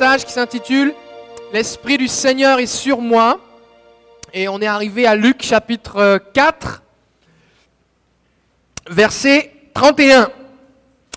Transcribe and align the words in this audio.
message 0.00 0.26
qui 0.26 0.32
s'intitule 0.32 0.94
L'Esprit 1.52 1.98
du 1.98 2.06
Seigneur 2.06 2.60
est 2.60 2.66
sur 2.66 3.00
moi. 3.00 3.40
Et 4.32 4.46
on 4.46 4.60
est 4.60 4.66
arrivé 4.66 5.08
à 5.08 5.16
Luc 5.16 5.42
chapitre 5.42 6.22
4, 6.34 6.84
verset 8.88 9.50
31. 9.74 10.30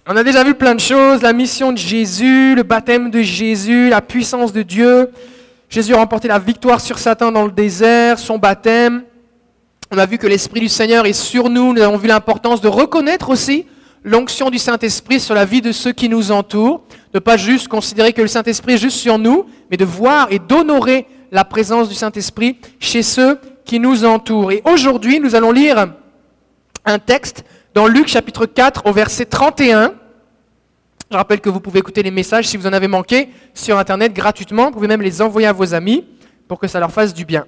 On 0.07 0.17
a 0.17 0.23
déjà 0.23 0.44
vu 0.44 0.55
plein 0.55 0.73
de 0.73 0.79
choses, 0.79 1.21
la 1.21 1.31
mission 1.31 1.71
de 1.71 1.78
Jésus, 1.78 2.55
le 2.55 2.63
baptême 2.63 3.12
de 3.12 3.21
Jésus, 3.21 3.89
la 3.89 4.02
puissance 4.02 4.52
de 4.52 4.63
Dieu. 4.63 5.11
Jésus 5.70 5.93
a 5.93 5.98
remporté 5.98 6.27
la 6.27 6.39
victoire 6.39 6.82
sur 6.82 6.98
Satan 6.98 7.32
dans 7.32 7.45
le 7.45 7.52
désert, 7.52 8.18
son 8.18 8.39
baptême. 8.39 9.04
On 9.91 9.98
a 10.00 10.07
vu 10.07 10.18
que 10.18 10.25
l'Esprit 10.25 10.61
du 10.61 10.70
Seigneur 10.70 11.05
est 11.05 11.13
sur 11.13 11.52
nous. 11.52 11.71
Nous 11.71 11.84
avons 11.84 11.98
vu 11.98 12.07
l'importance 12.07 12.61
de 12.61 12.68
reconnaître 12.68 13.29
aussi 13.29 13.68
l'onction 14.04 14.50
du 14.50 14.57
Saint-Esprit 14.57 15.20
sur 15.20 15.36
la 15.36 15.45
vie 15.45 15.61
de 15.61 15.71
ceux 15.71 15.91
qui 15.91 16.09
nous 16.09 16.32
entourent, 16.32 16.82
de 17.14 17.20
pas 17.20 17.38
juste 17.38 17.68
considérer 17.68 18.14
que 18.14 18.21
le 18.21 18.27
Saint-Esprit 18.27 18.73
est 18.73 18.77
juste 18.77 18.98
sur 18.98 19.18
nous, 19.18 19.46
mais 19.70 19.77
de 19.77 19.86
voir 19.86 20.27
et 20.32 20.39
d'honorer 20.39 21.08
la 21.31 21.45
présence 21.45 21.90
du 21.90 21.95
Saint-Esprit 21.95 22.58
chez 22.80 23.04
ceux 23.04 23.40
qui 23.66 23.80
nous 23.80 24.05
entourent. 24.05 24.52
Et 24.52 24.62
aujourd'hui, 24.66 25.20
nous 25.20 25.35
allons 25.35 25.52
lire 25.52 25.94
un 26.85 26.99
texte 26.99 27.44
dans 27.73 27.88
Luc 27.88 28.08
chapitre 28.08 28.45
4 28.45 28.85
au 28.85 28.94
verset 28.94 29.26
31. 29.26 29.94
Je 31.09 31.18
rappelle 31.18 31.41
que 31.41 31.49
vous 31.49 31.59
pouvez 31.59 31.80
écouter 31.80 32.04
les 32.04 32.12
messages 32.12 32.48
si 32.48 32.58
vous 32.58 32.68
en 32.68 32.73
avez 32.73 32.88
manqué 32.88 33.30
sur 33.54 33.77
Internet 33.77 34.13
gratuitement. 34.13 34.66
Vous 34.66 34.71
pouvez 34.71 34.88
même 34.88 35.02
les 35.02 35.21
envoyer 35.21 35.48
à 35.48 35.54
vos 35.54 35.73
amis 35.73 36.05
pour 36.48 36.59
que 36.59 36.68
ça 36.68 36.80
leur 36.80 36.91
fasse 36.91 37.13
du 37.13 37.26
bien. 37.26 37.46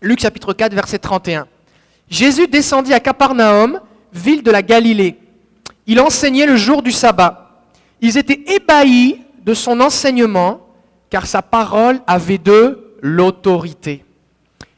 Luc 0.00 0.20
chapitre 0.20 0.52
4 0.52 0.74
verset 0.74 0.98
31. 0.98 1.46
Jésus 2.08 2.48
descendit 2.48 2.92
à 2.92 3.00
Capernaum, 3.00 3.80
ville 4.12 4.42
de 4.42 4.50
la 4.50 4.62
Galilée. 4.62 5.18
Il 5.86 6.00
enseignait 6.00 6.46
le 6.46 6.56
jour 6.56 6.82
du 6.82 6.92
sabbat. 6.92 7.43
Ils 8.04 8.18
étaient 8.18 8.44
ébahis 8.54 9.22
de 9.46 9.54
son 9.54 9.80
enseignement, 9.80 10.60
car 11.08 11.24
sa 11.24 11.40
parole 11.40 12.02
avait 12.06 12.36
de 12.36 12.94
l'autorité. 13.00 14.04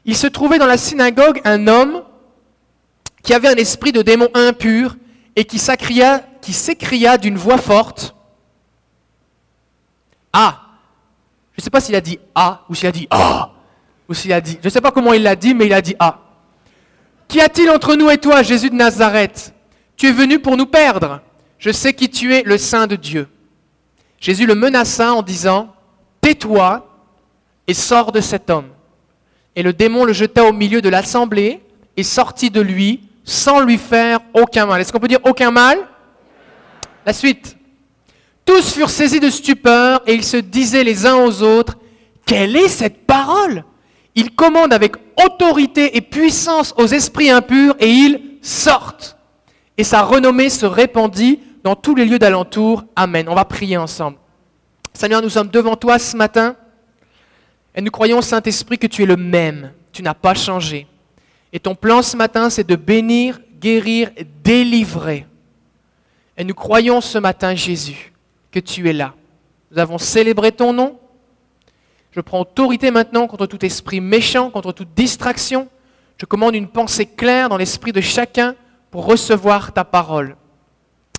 Il 0.04 0.16
se 0.16 0.28
trouvait 0.28 0.60
dans 0.60 0.66
la 0.66 0.76
synagogue 0.76 1.40
un 1.44 1.66
homme 1.66 2.04
qui 3.24 3.34
avait 3.34 3.48
un 3.48 3.56
esprit 3.56 3.90
de 3.90 4.02
démon 4.02 4.28
impur 4.32 4.96
et 5.34 5.44
qui 5.44 5.58
s'écria, 5.58 7.18
d'une 7.18 7.36
voix 7.36 7.58
forte 7.58 8.14
Ah 10.32 10.60
Je 11.56 11.62
ne 11.62 11.64
sais 11.64 11.70
pas 11.70 11.80
s'il 11.80 11.96
a 11.96 12.00
dit 12.00 12.20
Ah 12.32 12.62
ou 12.68 12.76
s'il 12.76 12.86
a 12.86 12.92
dit 12.92 13.08
Ah 13.10 13.50
ou 14.08 14.14
s'il 14.14 14.32
a 14.32 14.40
dit. 14.40 14.56
Je 14.60 14.68
ne 14.68 14.70
sais 14.70 14.80
pas 14.80 14.92
comment 14.92 15.12
il 15.12 15.24
l'a 15.24 15.34
dit, 15.34 15.52
mais 15.52 15.66
il 15.66 15.74
a 15.74 15.82
dit 15.82 15.96
Ah. 15.98 16.20
Qu'y 17.26 17.40
a-t-il 17.40 17.68
entre 17.70 17.96
nous 17.96 18.08
et 18.08 18.18
toi, 18.18 18.44
Jésus 18.44 18.70
de 18.70 18.76
Nazareth? 18.76 19.52
Tu 19.96 20.06
es 20.06 20.12
venu 20.12 20.38
pour 20.38 20.56
nous 20.56 20.66
perdre. 20.66 21.22
Je 21.58 21.70
sais 21.70 21.94
qui 21.94 22.10
tu 22.10 22.34
es, 22.34 22.42
le 22.42 22.58
Saint 22.58 22.86
de 22.86 22.96
Dieu. 22.96 23.28
Jésus 24.20 24.46
le 24.46 24.54
menaça 24.54 25.12
en 25.12 25.22
disant, 25.22 25.74
Tais-toi 26.20 26.86
et 27.66 27.74
sors 27.74 28.12
de 28.12 28.20
cet 28.20 28.50
homme. 28.50 28.68
Et 29.54 29.62
le 29.62 29.72
démon 29.72 30.04
le 30.04 30.12
jeta 30.12 30.44
au 30.44 30.52
milieu 30.52 30.82
de 30.82 30.88
l'assemblée 30.88 31.60
et 31.96 32.02
sortit 32.02 32.50
de 32.50 32.60
lui 32.60 33.00
sans 33.24 33.60
lui 33.60 33.78
faire 33.78 34.20
aucun 34.34 34.66
mal. 34.66 34.80
Est-ce 34.80 34.92
qu'on 34.92 35.00
peut 35.00 35.08
dire 35.08 35.24
aucun 35.24 35.50
mal? 35.50 35.78
La 37.04 37.12
suite. 37.12 37.56
Tous 38.44 38.72
furent 38.72 38.90
saisis 38.90 39.20
de 39.20 39.30
stupeur 39.30 40.02
et 40.06 40.14
ils 40.14 40.24
se 40.24 40.36
disaient 40.36 40.84
les 40.84 41.06
uns 41.06 41.16
aux 41.16 41.42
autres, 41.42 41.76
Quelle 42.24 42.56
est 42.56 42.68
cette 42.68 43.06
parole? 43.06 43.64
Il 44.14 44.34
commande 44.34 44.72
avec 44.72 44.96
autorité 45.24 45.96
et 45.96 46.00
puissance 46.00 46.74
aux 46.76 46.86
esprits 46.86 47.30
impurs 47.30 47.74
et 47.80 47.88
ils 47.88 48.38
sortent 48.40 49.15
et 49.78 49.84
sa 49.84 50.02
renommée 50.02 50.50
se 50.50 50.66
répandit 50.66 51.40
dans 51.62 51.76
tous 51.76 51.94
les 51.94 52.04
lieux 52.04 52.18
d'alentour. 52.18 52.84
Amen. 52.94 53.28
On 53.28 53.34
va 53.34 53.44
prier 53.44 53.76
ensemble. 53.76 54.18
Seigneur, 54.94 55.20
nous 55.20 55.28
sommes 55.28 55.48
devant 55.48 55.76
toi 55.76 55.98
ce 55.98 56.16
matin 56.16 56.56
et 57.74 57.82
nous 57.82 57.90
croyons, 57.90 58.22
Saint-Esprit, 58.22 58.78
que 58.78 58.86
tu 58.86 59.02
es 59.02 59.06
le 59.06 59.16
même. 59.16 59.72
Tu 59.92 60.02
n'as 60.02 60.14
pas 60.14 60.32
changé. 60.32 60.86
Et 61.52 61.60
ton 61.60 61.74
plan 61.74 62.00
ce 62.00 62.16
matin, 62.16 62.48
c'est 62.48 62.66
de 62.66 62.74
bénir, 62.74 63.38
guérir, 63.60 64.10
délivrer. 64.42 65.26
Et 66.38 66.44
nous 66.44 66.54
croyons 66.54 67.02
ce 67.02 67.18
matin, 67.18 67.54
Jésus, 67.54 68.12
que 68.50 68.60
tu 68.60 68.88
es 68.88 68.94
là. 68.94 69.14
Nous 69.70 69.78
avons 69.78 69.98
célébré 69.98 70.52
ton 70.52 70.72
nom. 70.72 70.98
Je 72.12 72.20
prends 72.22 72.40
autorité 72.40 72.90
maintenant 72.90 73.26
contre 73.26 73.46
tout 73.46 73.62
esprit 73.62 74.00
méchant, 74.00 74.50
contre 74.50 74.72
toute 74.72 74.94
distraction. 74.94 75.68
Je 76.18 76.24
commande 76.24 76.54
une 76.54 76.68
pensée 76.68 77.04
claire 77.04 77.50
dans 77.50 77.58
l'esprit 77.58 77.92
de 77.92 78.00
chacun 78.00 78.54
recevoir 79.00 79.72
ta 79.72 79.84
parole. 79.84 80.36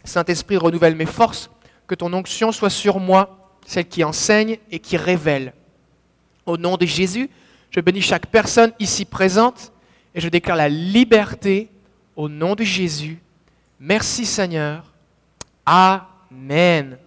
Saint-Esprit, 0.03 0.57
renouvelle 0.57 0.95
mes 0.95 1.05
forces, 1.05 1.49
que 1.85 1.95
ton 1.95 2.11
onction 2.13 2.51
soit 2.51 2.69
sur 2.69 2.99
moi, 2.99 3.51
celle 3.65 3.87
qui 3.87 4.03
enseigne 4.03 4.57
et 4.71 4.79
qui 4.79 4.97
révèle. 4.97 5.53
Au 6.45 6.57
nom 6.57 6.77
de 6.77 6.85
Jésus, 6.85 7.29
je 7.71 7.79
bénis 7.79 8.01
chaque 8.01 8.27
personne 8.27 8.71
ici 8.79 9.05
présente 9.05 9.71
et 10.15 10.21
je 10.21 10.29
déclare 10.29 10.57
la 10.57 10.69
liberté 10.69 11.69
au 12.15 12.29
nom 12.29 12.55
de 12.55 12.63
Jésus. 12.63 13.19
Merci 13.79 14.25
Seigneur. 14.25 14.93
Amen. 15.65 16.97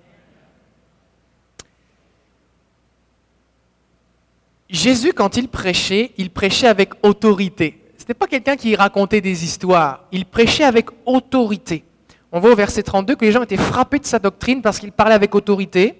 Jésus, 4.69 5.13
quand 5.13 5.37
il 5.37 5.49
prêchait, 5.49 6.13
il 6.17 6.31
prêchait 6.31 6.69
avec 6.69 6.93
autorité 7.03 7.80
n'était 8.10 8.19
pas 8.19 8.26
quelqu'un 8.26 8.56
qui 8.56 8.75
racontait 8.75 9.21
des 9.21 9.44
histoires. 9.44 10.04
Il 10.10 10.25
prêchait 10.25 10.65
avec 10.65 10.88
autorité. 11.06 11.84
On 12.32 12.41
voit 12.41 12.50
au 12.50 12.56
verset 12.56 12.82
32 12.82 13.15
que 13.15 13.25
les 13.25 13.31
gens 13.31 13.43
étaient 13.43 13.56
frappés 13.56 14.00
de 14.00 14.04
sa 14.04 14.19
doctrine 14.19 14.62
parce 14.62 14.81
qu'il 14.81 14.91
parlait 14.91 15.15
avec 15.15 15.32
autorité. 15.32 15.94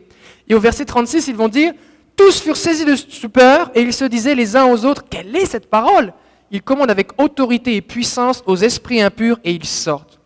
Et 0.48 0.56
au 0.56 0.59
verset 0.59 0.84
36, 0.84 1.28
ils 1.28 1.37
vont 1.37 1.47
dire, 1.47 1.72
tous 2.16 2.41
furent 2.41 2.56
saisis 2.56 2.84
de 2.84 2.97
stupeur 2.97 3.71
et 3.76 3.82
ils 3.82 3.93
se 3.93 4.04
disaient 4.04 4.34
les 4.34 4.56
uns 4.56 4.66
aux 4.66 4.84
autres, 4.84 5.04
quelle 5.09 5.37
est 5.37 5.47
cette 5.47 5.71
parole? 5.71 6.12
Il 6.50 6.62
commande 6.62 6.91
avec 6.91 7.10
autorité 7.22 7.76
et 7.76 7.81
puissance 7.81 8.42
aux 8.44 8.56
esprits 8.56 9.00
impurs 9.00 9.38
et 9.44 9.53
ils 9.53 9.65
sortent. 9.65 10.19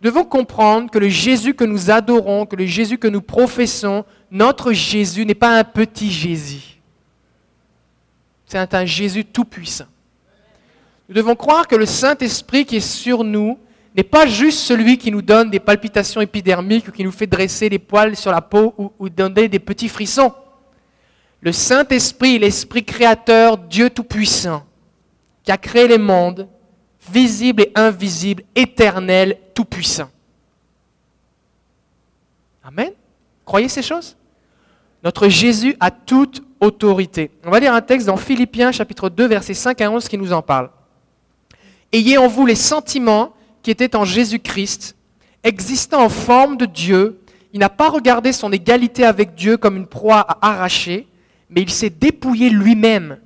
Nous 0.00 0.10
devons 0.10 0.24
comprendre 0.24 0.92
que 0.92 0.98
le 1.00 1.08
Jésus 1.08 1.54
que 1.54 1.64
nous 1.64 1.90
adorons, 1.90 2.46
que 2.46 2.54
le 2.54 2.66
Jésus 2.66 2.98
que 2.98 3.08
nous 3.08 3.20
professons, 3.20 4.04
notre 4.30 4.72
Jésus 4.72 5.26
n'est 5.26 5.34
pas 5.34 5.58
un 5.58 5.64
petit 5.64 6.12
Jésus. 6.12 6.78
C'est 8.46 8.74
un 8.74 8.84
Jésus 8.84 9.24
tout-puissant. 9.24 9.86
Nous 11.12 11.16
devons 11.20 11.36
croire 11.36 11.68
que 11.68 11.76
le 11.76 11.84
Saint-Esprit 11.84 12.64
qui 12.64 12.76
est 12.76 12.80
sur 12.80 13.22
nous 13.22 13.58
n'est 13.94 14.02
pas 14.02 14.26
juste 14.26 14.60
celui 14.60 14.96
qui 14.96 15.10
nous 15.10 15.20
donne 15.20 15.50
des 15.50 15.60
palpitations 15.60 16.22
épidermiques 16.22 16.88
ou 16.88 16.90
qui 16.90 17.04
nous 17.04 17.12
fait 17.12 17.26
dresser 17.26 17.68
les 17.68 17.78
poils 17.78 18.16
sur 18.16 18.30
la 18.30 18.40
peau 18.40 18.74
ou, 18.98 19.10
donner 19.10 19.46
des 19.46 19.58
petits 19.58 19.90
frissons. 19.90 20.32
Le 21.42 21.52
Saint-Esprit 21.52 22.38
l'Esprit 22.38 22.82
créateur, 22.82 23.58
Dieu 23.58 23.90
Tout-Puissant, 23.90 24.64
qui 25.44 25.52
a 25.52 25.58
créé 25.58 25.86
les 25.86 25.98
mondes, 25.98 26.48
visibles 27.12 27.64
et 27.64 27.72
invisibles, 27.74 28.44
éternels, 28.54 29.36
Tout-Puissant. 29.54 30.08
Amen. 32.64 32.92
Croyez 33.44 33.68
ces 33.68 33.82
choses? 33.82 34.16
Notre 35.04 35.28
Jésus 35.28 35.76
a 35.78 35.90
toute 35.90 36.42
autorité. 36.58 37.30
On 37.44 37.50
va 37.50 37.60
lire 37.60 37.74
un 37.74 37.82
texte 37.82 38.06
dans 38.06 38.16
Philippiens 38.16 38.72
chapitre 38.72 39.10
2 39.10 39.26
versets 39.26 39.52
5 39.52 39.78
à 39.82 39.90
11 39.90 40.08
qui 40.08 40.16
nous 40.16 40.32
en 40.32 40.40
parle. 40.40 40.70
Ayez 41.92 42.18
en 42.18 42.26
vous 42.26 42.46
les 42.46 42.54
sentiments 42.54 43.34
qui 43.62 43.70
étaient 43.70 43.94
en 43.96 44.04
Jésus-Christ, 44.04 44.96
existant 45.44 46.02
en 46.04 46.08
forme 46.08 46.56
de 46.56 46.66
Dieu. 46.66 47.20
Il 47.52 47.60
n'a 47.60 47.68
pas 47.68 47.90
regardé 47.90 48.32
son 48.32 48.50
égalité 48.50 49.04
avec 49.04 49.34
Dieu 49.34 49.56
comme 49.56 49.76
une 49.76 49.86
proie 49.86 50.20
à 50.20 50.52
arracher, 50.52 51.06
mais 51.50 51.60
il 51.60 51.70
s'est 51.70 51.90
dépouillé 51.90 52.50
lui-même 52.50 53.18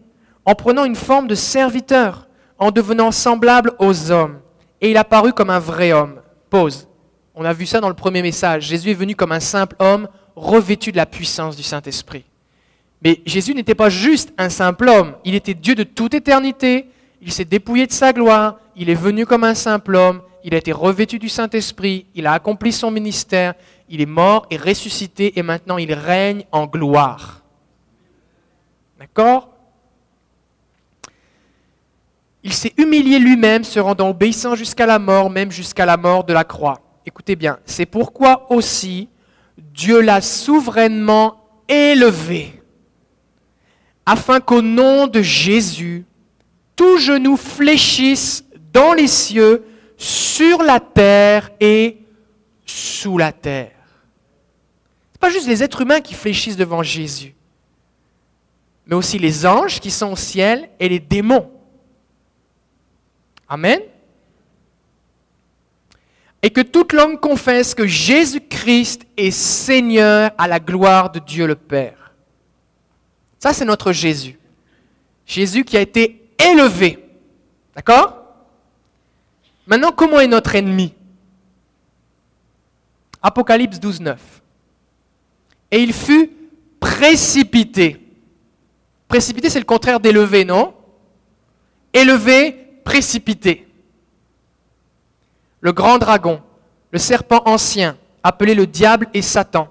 en 0.44 0.54
prenant 0.54 0.84
une 0.84 0.96
forme 0.96 1.28
de 1.28 1.34
serviteur, 1.34 2.28
en 2.58 2.70
devenant 2.70 3.12
semblable 3.12 3.72
aux 3.78 4.10
hommes. 4.10 4.40
Et 4.80 4.90
il 4.90 4.96
a 4.96 5.04
paru 5.04 5.32
comme 5.32 5.50
un 5.50 5.58
vrai 5.58 5.92
homme. 5.92 6.20
Pause. 6.50 6.88
On 7.34 7.44
a 7.44 7.52
vu 7.52 7.66
ça 7.66 7.80
dans 7.80 7.88
le 7.88 7.94
premier 7.94 8.22
message. 8.22 8.64
Jésus 8.64 8.90
est 8.90 8.94
venu 8.94 9.14
comme 9.14 9.32
un 9.32 9.40
simple 9.40 9.76
homme 9.78 10.08
revêtu 10.34 10.92
de 10.92 10.96
la 10.96 11.06
puissance 11.06 11.56
du 11.56 11.62
Saint-Esprit. 11.62 12.24
Mais 13.02 13.20
Jésus 13.26 13.54
n'était 13.54 13.74
pas 13.74 13.90
juste 13.90 14.32
un 14.38 14.48
simple 14.48 14.88
homme, 14.88 15.14
il 15.24 15.34
était 15.34 15.54
Dieu 15.54 15.74
de 15.74 15.82
toute 15.82 16.14
éternité, 16.14 16.88
il 17.20 17.32
s'est 17.32 17.44
dépouillé 17.44 17.86
de 17.86 17.92
sa 17.92 18.12
gloire, 18.12 18.58
il 18.76 18.90
est 18.90 18.94
venu 18.94 19.26
comme 19.26 19.44
un 19.44 19.54
simple 19.54 19.96
homme, 19.96 20.22
il 20.44 20.54
a 20.54 20.58
été 20.58 20.72
revêtu 20.72 21.18
du 21.18 21.28
Saint-Esprit, 21.28 22.06
il 22.14 22.26
a 22.26 22.32
accompli 22.32 22.72
son 22.72 22.90
ministère, 22.90 23.54
il 23.88 24.00
est 24.00 24.06
mort 24.06 24.46
et 24.50 24.56
ressuscité 24.56 25.38
et 25.38 25.42
maintenant 25.42 25.78
il 25.78 25.92
règne 25.92 26.44
en 26.52 26.66
gloire. 26.66 27.42
D'accord? 28.98 29.48
Il 32.42 32.52
s'est 32.52 32.72
humilié 32.76 33.18
lui-même, 33.18 33.64
se 33.64 33.80
rendant 33.80 34.10
obéissant 34.10 34.54
jusqu'à 34.54 34.86
la 34.86 35.00
mort, 35.00 35.30
même 35.30 35.50
jusqu'à 35.50 35.84
la 35.84 35.96
mort 35.96 36.22
de 36.22 36.32
la 36.32 36.44
croix. 36.44 36.80
Écoutez 37.04 37.34
bien, 37.34 37.58
c'est 37.64 37.86
pourquoi 37.86 38.52
aussi 38.52 39.08
Dieu 39.58 40.00
l'a 40.00 40.20
souverainement 40.20 41.40
élevé, 41.68 42.62
afin 44.04 44.38
qu'au 44.38 44.62
nom 44.62 45.08
de 45.08 45.22
Jésus, 45.22 46.04
tout 46.76 46.98
genou 46.98 47.36
fléchisse 47.36 48.44
dans 48.72 48.92
les 48.92 49.08
cieux, 49.08 49.64
sur 49.96 50.62
la 50.62 50.78
terre 50.78 51.50
et 51.58 51.96
sous 52.66 53.16
la 53.16 53.32
terre. 53.32 53.72
Ce 55.08 55.14
n'est 55.14 55.18
pas 55.18 55.30
juste 55.30 55.48
les 55.48 55.62
êtres 55.62 55.80
humains 55.80 56.00
qui 56.00 56.14
fléchissent 56.14 56.56
devant 56.56 56.82
Jésus. 56.82 57.34
mais 58.84 58.94
aussi 58.94 59.18
les 59.18 59.44
anges 59.46 59.80
qui 59.80 59.90
sont 59.90 60.12
au 60.12 60.16
ciel 60.16 60.68
et 60.78 60.88
les 60.88 61.00
démons. 61.00 61.50
Amen. 63.48 63.80
Et 66.42 66.50
que 66.50 66.60
toute 66.60 66.92
langue 66.92 67.18
confesse 67.18 67.74
que 67.74 67.86
Jésus-Christ 67.86 69.06
est 69.16 69.32
Seigneur 69.32 70.30
à 70.38 70.46
la 70.46 70.60
gloire 70.60 71.10
de 71.10 71.18
Dieu 71.18 71.46
le 71.46 71.56
Père. 71.56 72.12
Ça, 73.38 73.52
c'est 73.52 73.64
notre 73.64 73.92
Jésus. 73.92 74.38
Jésus 75.24 75.64
qui 75.64 75.76
a 75.76 75.80
été 75.80 76.25
élevé. 76.38 76.98
D'accord? 77.74 78.16
Maintenant, 79.66 79.92
comment 79.92 80.20
est 80.20 80.26
notre 80.26 80.54
ennemi? 80.54 80.94
Apocalypse 83.22 83.80
12, 83.80 84.00
9. 84.00 84.42
Et 85.72 85.82
il 85.82 85.92
fut 85.92 86.30
précipité. 86.78 88.00
Précipité, 89.08 89.50
c'est 89.50 89.58
le 89.58 89.64
contraire 89.64 90.00
d'élevé, 90.00 90.44
non? 90.44 90.74
Élevé, 91.92 92.52
précipité. 92.84 93.66
Le 95.60 95.72
grand 95.72 95.98
dragon, 95.98 96.40
le 96.92 96.98
serpent 96.98 97.42
ancien, 97.46 97.96
appelé 98.22 98.54
le 98.54 98.66
diable 98.66 99.08
et 99.14 99.22
Satan, 99.22 99.68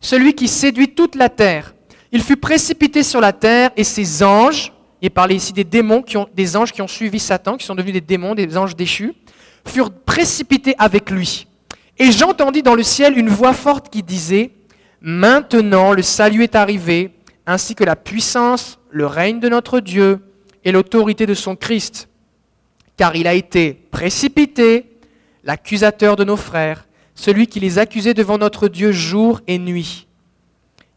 celui 0.00 0.34
qui 0.34 0.48
séduit 0.48 0.94
toute 0.94 1.14
la 1.14 1.28
terre. 1.28 1.74
Il 2.10 2.22
fut 2.22 2.36
précipité 2.36 3.02
sur 3.02 3.20
la 3.20 3.32
terre 3.32 3.70
et 3.76 3.84
ses 3.84 4.22
anges, 4.22 4.72
il 5.02 5.10
parlait 5.10 5.36
ici 5.36 5.52
des 5.52 5.64
démons, 5.64 6.02
qui 6.02 6.16
ont, 6.16 6.28
des 6.34 6.56
anges 6.56 6.72
qui 6.72 6.82
ont 6.82 6.88
suivi 6.88 7.18
Satan, 7.18 7.56
qui 7.56 7.66
sont 7.66 7.74
devenus 7.74 7.94
des 7.94 8.00
démons, 8.00 8.34
des 8.34 8.56
anges 8.56 8.76
déchus, 8.76 9.14
furent 9.66 9.92
précipités 9.92 10.74
avec 10.78 11.10
lui. 11.10 11.46
Et 11.98 12.12
j'entendis 12.12 12.62
dans 12.62 12.74
le 12.74 12.82
ciel 12.82 13.18
une 13.18 13.28
voix 13.28 13.52
forte 13.52 13.90
qui 13.90 14.02
disait, 14.02 14.52
Maintenant 15.00 15.92
le 15.92 16.02
salut 16.02 16.42
est 16.42 16.54
arrivé, 16.54 17.12
ainsi 17.46 17.74
que 17.74 17.84
la 17.84 17.96
puissance, 17.96 18.78
le 18.90 19.06
règne 19.06 19.40
de 19.40 19.48
notre 19.48 19.80
Dieu 19.80 20.20
et 20.64 20.72
l'autorité 20.72 21.26
de 21.26 21.34
son 21.34 21.56
Christ. 21.56 22.08
Car 22.96 23.14
il 23.14 23.26
a 23.26 23.34
été 23.34 23.74
précipité, 23.90 24.86
l'accusateur 25.44 26.16
de 26.16 26.24
nos 26.24 26.36
frères, 26.36 26.86
celui 27.14 27.46
qui 27.46 27.60
les 27.60 27.78
accusait 27.78 28.14
devant 28.14 28.38
notre 28.38 28.68
Dieu 28.68 28.92
jour 28.92 29.40
et 29.46 29.58
nuit. 29.58 30.06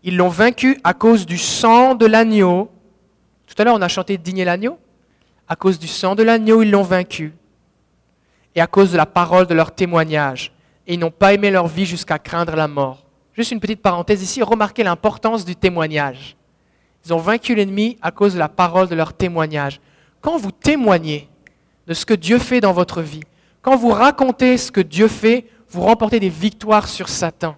Ils 0.04 0.18
l'ont 0.18 0.30
vaincu 0.30 0.80
à 0.84 0.94
cause 0.94 1.26
du 1.26 1.38
sang 1.38 1.96
de 1.96 2.06
l'agneau. 2.06 2.70
Tout 3.50 3.62
à 3.62 3.66
l'heure, 3.66 3.76
on 3.76 3.82
a 3.82 3.88
chanté 3.88 4.18
Digner 4.18 4.46
l'agneau. 4.46 4.78
À 5.48 5.56
cause 5.56 5.80
du 5.80 5.88
sang 5.88 6.14
de 6.14 6.22
l'agneau, 6.24 6.62
ils 6.62 6.70
l'ont 6.70 6.84
vaincu. 6.84 7.34
Et 8.54 8.62
à 8.62 8.68
cause 8.68 8.92
de 8.92 8.98
la 8.98 9.08
parole 9.08 9.48
de 9.48 9.56
leur 9.56 9.74
témoignage. 9.74 10.52
Et 10.86 10.94
ils 10.94 11.00
n'ont 11.00 11.12
pas 11.12 11.34
aimé 11.34 11.50
leur 11.50 11.68
vie 11.68 11.86
jusqu'à 11.86 12.20
craindre 12.20 12.56
la 12.56 12.68
mort. 12.68 13.04
Juste 13.34 13.52
une 13.52 13.60
petite 13.60 13.82
parenthèse 13.82 14.22
ici, 14.22 14.44
remarquez 14.44 14.84
l'importance 14.84 15.46
du 15.46 15.56
témoignage. 15.56 16.36
Ils 17.06 17.14
ont 17.14 17.18
vaincu 17.18 17.56
l'ennemi 17.56 17.98
à 18.02 18.12
cause 18.12 18.34
de 18.34 18.40
la 18.40 18.50
parole 18.50 18.88
de 18.88 18.96
leur 18.96 19.14
témoignage. 19.14 19.80
Quand 20.22 20.38
vous 20.38 20.52
témoignez 20.52 21.30
de 21.88 21.94
ce 21.94 22.06
que 22.06 22.14
Dieu 22.14 22.38
fait 22.38 22.62
dans 22.62 22.74
votre 22.74 23.02
vie, 23.02 23.24
quand 23.62 23.76
vous 23.76 23.90
racontez 23.90 24.58
ce 24.58 24.72
que 24.72 24.82
Dieu 24.82 25.08
fait, 25.08 25.46
vous 25.70 25.82
remportez 25.82 26.20
des 26.20 26.30
victoires 26.30 26.88
sur 26.88 27.10
Satan. 27.10 27.56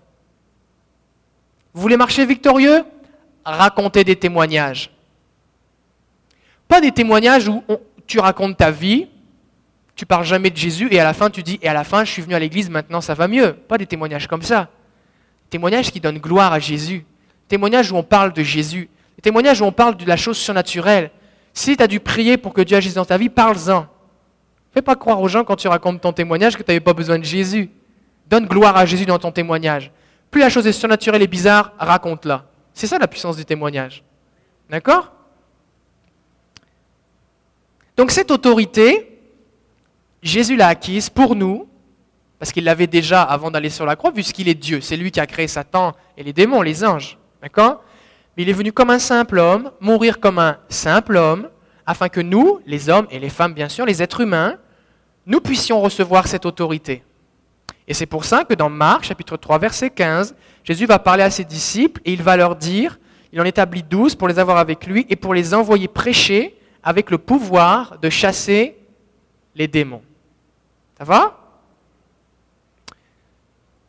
Vous 1.73 1.81
voulez 1.81 1.97
marcher 1.97 2.25
victorieux? 2.25 2.83
Racontez 3.43 4.03
des 4.03 4.15
témoignages. 4.15 4.91
Pas 6.71 6.79
des 6.79 6.93
témoignages 6.93 7.49
où 7.49 7.61
tu 8.07 8.21
racontes 8.21 8.55
ta 8.55 8.71
vie, 8.71 9.09
tu 9.93 10.05
parles 10.05 10.23
jamais 10.23 10.49
de 10.49 10.55
Jésus 10.55 10.87
et 10.89 11.01
à 11.01 11.03
la 11.03 11.11
fin 11.13 11.29
tu 11.29 11.43
dis 11.43 11.59
et 11.61 11.67
à 11.67 11.73
la 11.73 11.83
fin 11.83 12.05
je 12.05 12.11
suis 12.13 12.21
venu 12.21 12.33
à 12.33 12.39
l'église, 12.39 12.69
maintenant 12.69 13.01
ça 13.01 13.13
va 13.13 13.27
mieux. 13.27 13.51
Pas 13.51 13.77
des 13.77 13.85
témoignages 13.85 14.25
comme 14.25 14.41
ça. 14.41 14.69
Témoignages 15.49 15.91
qui 15.91 15.99
donnent 15.99 16.19
gloire 16.19 16.53
à 16.53 16.59
Jésus. 16.59 17.05
Témoignages 17.49 17.91
où 17.91 17.97
on 17.97 18.03
parle 18.03 18.31
de 18.31 18.41
Jésus. 18.41 18.89
Témoignages 19.21 19.59
où 19.59 19.65
on 19.65 19.73
parle 19.73 19.97
de 19.97 20.05
la 20.05 20.15
chose 20.15 20.37
surnaturelle. 20.37 21.11
Si 21.53 21.75
tu 21.75 21.83
as 21.83 21.87
dû 21.87 21.99
prier 21.99 22.37
pour 22.37 22.53
que 22.53 22.61
Dieu 22.61 22.77
agisse 22.77 22.93
dans 22.93 23.03
ta 23.03 23.17
vie, 23.17 23.27
parle-en. 23.27 23.87
Fais 24.73 24.81
pas 24.81 24.95
croire 24.95 25.19
aux 25.19 25.27
gens 25.27 25.43
quand 25.43 25.57
tu 25.57 25.67
racontes 25.67 25.99
ton 25.99 26.13
témoignage 26.13 26.55
que 26.55 26.63
tu 26.63 26.71
n'avais 26.71 26.79
pas 26.79 26.93
besoin 26.93 27.19
de 27.19 27.25
Jésus. 27.25 27.69
Donne 28.29 28.45
gloire 28.45 28.77
à 28.77 28.85
Jésus 28.85 29.05
dans 29.05 29.19
ton 29.19 29.33
témoignage. 29.33 29.91
Plus 30.31 30.39
la 30.39 30.47
chose 30.47 30.65
est 30.65 30.71
surnaturelle 30.71 31.21
et 31.21 31.27
bizarre, 31.27 31.73
raconte-la. 31.77 32.45
C'est 32.73 32.87
ça 32.87 32.97
la 32.97 33.09
puissance 33.09 33.35
du 33.35 33.43
témoignage. 33.43 34.05
D'accord? 34.69 35.11
Donc 38.01 38.09
cette 38.09 38.31
autorité, 38.31 39.19
Jésus 40.23 40.55
l'a 40.55 40.69
acquise 40.69 41.11
pour 41.11 41.35
nous 41.35 41.67
parce 42.39 42.51
qu'il 42.51 42.63
l'avait 42.63 42.87
déjà 42.87 43.21
avant 43.21 43.51
d'aller 43.51 43.69
sur 43.69 43.85
la 43.85 43.95
croix, 43.95 44.11
puisqu'il 44.11 44.49
est 44.49 44.55
Dieu. 44.55 44.81
C'est 44.81 44.97
lui 44.97 45.11
qui 45.11 45.19
a 45.19 45.27
créé 45.27 45.47
Satan 45.47 45.93
et 46.17 46.23
les 46.23 46.33
démons, 46.33 46.63
les 46.63 46.83
anges. 46.83 47.19
D'accord? 47.43 47.83
Mais 48.35 48.41
il 48.41 48.49
est 48.49 48.53
venu 48.53 48.71
comme 48.71 48.89
un 48.89 48.97
simple 48.97 49.37
homme, 49.37 49.69
mourir 49.79 50.19
comme 50.19 50.39
un 50.39 50.57
simple 50.67 51.15
homme, 51.15 51.47
afin 51.85 52.09
que 52.09 52.21
nous, 52.21 52.59
les 52.65 52.89
hommes 52.89 53.05
et 53.11 53.19
les 53.19 53.29
femmes, 53.29 53.53
bien 53.53 53.69
sûr, 53.69 53.85
les 53.85 54.01
êtres 54.01 54.21
humains, 54.21 54.57
nous 55.27 55.39
puissions 55.39 55.79
recevoir 55.79 56.25
cette 56.25 56.47
autorité. 56.47 57.03
Et 57.87 57.93
c'est 57.93 58.07
pour 58.07 58.25
ça 58.25 58.45
que 58.45 58.55
dans 58.55 58.71
Marc, 58.71 59.03
chapitre 59.03 59.37
3, 59.37 59.59
verset 59.59 59.91
15, 59.91 60.35
Jésus 60.63 60.87
va 60.87 60.97
parler 60.97 61.21
à 61.21 61.29
ses 61.29 61.43
disciples 61.43 62.01
et 62.05 62.13
il 62.13 62.23
va 62.23 62.35
leur 62.35 62.55
dire, 62.55 62.97
il 63.31 63.39
en 63.39 63.45
établit 63.45 63.83
douze 63.83 64.15
pour 64.15 64.27
les 64.27 64.39
avoir 64.39 64.57
avec 64.57 64.87
lui 64.87 65.05
et 65.07 65.15
pour 65.15 65.35
les 65.35 65.53
envoyer 65.53 65.87
prêcher 65.87 66.57
avec 66.83 67.11
le 67.11 67.17
pouvoir 67.17 67.99
de 67.99 68.09
chasser 68.09 68.77
les 69.55 69.67
démons. 69.67 70.01
Ça 70.97 71.03
va? 71.03 71.37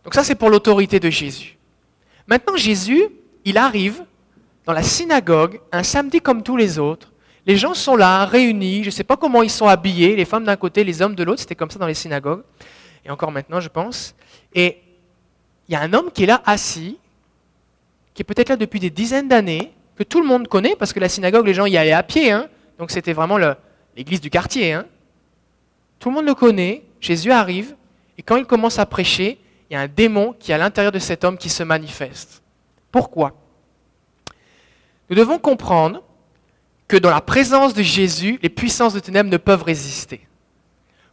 Donc 0.04 0.14
ça, 0.14 0.24
c'est 0.24 0.34
pour 0.34 0.50
l'autorité 0.50 0.98
de 0.98 1.10
Jésus. 1.10 1.56
Maintenant, 2.26 2.56
Jésus, 2.56 3.08
il 3.44 3.56
arrive 3.56 4.04
dans 4.64 4.72
la 4.72 4.82
synagogue 4.82 5.60
un 5.70 5.82
samedi 5.82 6.20
comme 6.20 6.42
tous 6.42 6.56
les 6.56 6.78
autres. 6.78 7.12
Les 7.46 7.56
gens 7.56 7.74
sont 7.74 7.96
là, 7.96 8.24
réunis. 8.24 8.82
Je 8.82 8.88
ne 8.88 8.92
sais 8.92 9.04
pas 9.04 9.16
comment 9.16 9.42
ils 9.42 9.50
sont 9.50 9.66
habillés, 9.66 10.14
les 10.14 10.24
femmes 10.24 10.44
d'un 10.44 10.56
côté, 10.56 10.84
les 10.84 11.02
hommes 11.02 11.14
de 11.14 11.24
l'autre. 11.24 11.40
C'était 11.40 11.54
comme 11.54 11.70
ça 11.70 11.78
dans 11.78 11.86
les 11.86 11.94
synagogues. 11.94 12.42
Et 13.04 13.10
encore 13.10 13.32
maintenant, 13.32 13.60
je 13.60 13.68
pense. 13.68 14.14
Et 14.54 14.78
il 15.68 15.72
y 15.72 15.74
a 15.74 15.80
un 15.80 15.92
homme 15.92 16.10
qui 16.12 16.24
est 16.24 16.26
là 16.26 16.42
assis, 16.44 16.98
qui 18.14 18.22
est 18.22 18.24
peut-être 18.24 18.50
là 18.50 18.56
depuis 18.56 18.78
des 18.78 18.90
dizaines 18.90 19.28
d'années, 19.28 19.72
que 19.96 20.04
tout 20.04 20.20
le 20.20 20.26
monde 20.26 20.46
connaît, 20.48 20.76
parce 20.76 20.92
que 20.92 21.00
la 21.00 21.08
synagogue, 21.08 21.46
les 21.46 21.54
gens 21.54 21.66
y 21.66 21.76
allaient 21.76 21.92
à 21.92 22.02
pied. 22.02 22.30
Hein. 22.30 22.48
Donc 22.82 22.90
c'était 22.90 23.12
vraiment 23.12 23.38
l'église 23.94 24.20
du 24.20 24.28
quartier. 24.28 24.72
Hein. 24.72 24.86
Tout 26.00 26.08
le 26.08 26.16
monde 26.16 26.26
le 26.26 26.34
connaît. 26.34 26.82
Jésus 27.00 27.30
arrive. 27.30 27.76
Et 28.18 28.24
quand 28.24 28.34
il 28.34 28.44
commence 28.44 28.80
à 28.80 28.86
prêcher, 28.86 29.38
il 29.70 29.74
y 29.74 29.76
a 29.76 29.82
un 29.82 29.86
démon 29.86 30.34
qui 30.36 30.50
est 30.50 30.56
à 30.56 30.58
l'intérieur 30.58 30.90
de 30.90 30.98
cet 30.98 31.22
homme 31.22 31.38
qui 31.38 31.48
se 31.48 31.62
manifeste. 31.62 32.42
Pourquoi? 32.90 33.36
Nous 35.08 35.14
devons 35.14 35.38
comprendre 35.38 36.02
que 36.88 36.96
dans 36.96 37.10
la 37.10 37.20
présence 37.20 37.72
de 37.72 37.84
Jésus, 37.84 38.40
les 38.42 38.48
puissances 38.48 38.94
de 38.94 38.98
ténèbres 38.98 39.30
ne 39.30 39.36
peuvent 39.36 39.62
résister. 39.62 40.26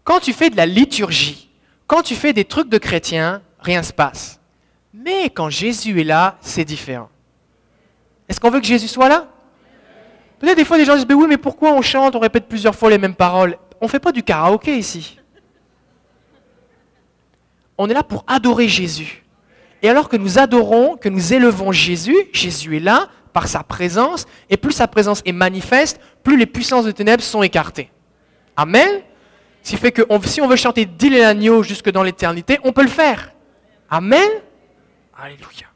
Quand 0.03 0.19
tu 0.19 0.33
fais 0.33 0.49
de 0.49 0.57
la 0.57 0.65
liturgie, 0.65 1.51
quand 1.85 2.01
tu 2.01 2.15
fais 2.15 2.33
des 2.33 2.45
trucs 2.45 2.69
de 2.69 2.79
chrétiens, 2.79 3.43
rien 3.59 3.81
ne 3.81 3.85
se 3.85 3.93
passe. 3.93 4.39
Mais 4.91 5.29
quand 5.29 5.51
Jésus 5.51 6.01
est 6.01 6.03
là, 6.03 6.39
c'est 6.41 6.65
différent. 6.65 7.11
Est-ce 8.27 8.39
qu'on 8.39 8.49
veut 8.49 8.59
que 8.59 8.65
Jésus 8.65 8.87
soit 8.87 9.07
là? 9.07 9.27
Peut-être 10.39 10.57
des 10.57 10.65
fois 10.65 10.77
des 10.77 10.85
gens 10.85 10.95
disent, 10.95 11.07
mais 11.07 11.15
oui, 11.15 11.27
mais 11.27 11.37
pourquoi 11.37 11.73
on 11.73 11.81
chante, 11.81 12.15
on 12.15 12.19
répète 12.19 12.47
plusieurs 12.47 12.75
fois 12.75 12.89
les 12.89 12.97
mêmes 12.97 13.15
paroles? 13.15 13.57
On 13.81 13.85
ne 13.85 13.89
fait 13.89 13.99
pas 13.99 14.11
du 14.11 14.23
karaoké 14.23 14.77
ici 14.77 15.19
on 17.79 17.89
est 17.89 17.93
là 17.93 18.03
pour 18.03 18.25
adorer 18.27 18.67
Jésus. 18.67 19.23
Et 19.81 19.89
alors 19.89 20.09
que 20.09 20.17
nous 20.17 20.37
adorons, 20.37 20.97
que 20.97 21.07
nous 21.07 21.33
élevons 21.33 21.71
Jésus, 21.71 22.17
Jésus 22.33 22.75
est 22.75 22.81
là 22.81 23.07
par 23.31 23.47
sa 23.47 23.63
présence, 23.63 24.25
et 24.49 24.57
plus 24.57 24.73
sa 24.73 24.87
présence 24.87 25.21
est 25.25 25.31
manifeste, 25.31 26.01
plus 26.21 26.37
les 26.37 26.45
puissances 26.45 26.83
de 26.83 26.91
ténèbres 26.91 27.23
sont 27.23 27.41
écartées. 27.41 27.89
Amen. 28.57 29.01
Ce 29.63 29.71
qui 29.71 29.77
fait 29.77 29.93
que 29.93 30.01
si 30.25 30.41
on 30.41 30.47
veut 30.47 30.57
chanter 30.57 30.85
Dile 30.85 31.17
l'agneau 31.19 31.63
jusque 31.63 31.89
dans 31.89 32.03
l'éternité, 32.03 32.59
on 32.65 32.73
peut 32.73 32.81
le 32.81 32.89
faire. 32.89 33.31
Amen. 33.89 34.29
Alléluia. 35.17 35.67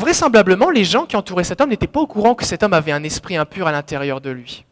Vraisemblablement, 0.00 0.70
les 0.70 0.84
gens 0.84 1.04
qui 1.04 1.14
entouraient 1.14 1.44
cet 1.44 1.60
homme 1.60 1.68
n'étaient 1.70 1.86
pas 1.86 2.00
au 2.00 2.06
courant 2.06 2.34
que 2.34 2.44
cet 2.44 2.62
homme 2.62 2.72
avait 2.72 2.92
un 2.92 3.02
esprit 3.04 3.36
impur 3.36 3.66
à 3.66 3.72
l'intérieur 3.72 4.20
de 4.20 4.30
lui. 4.30 4.64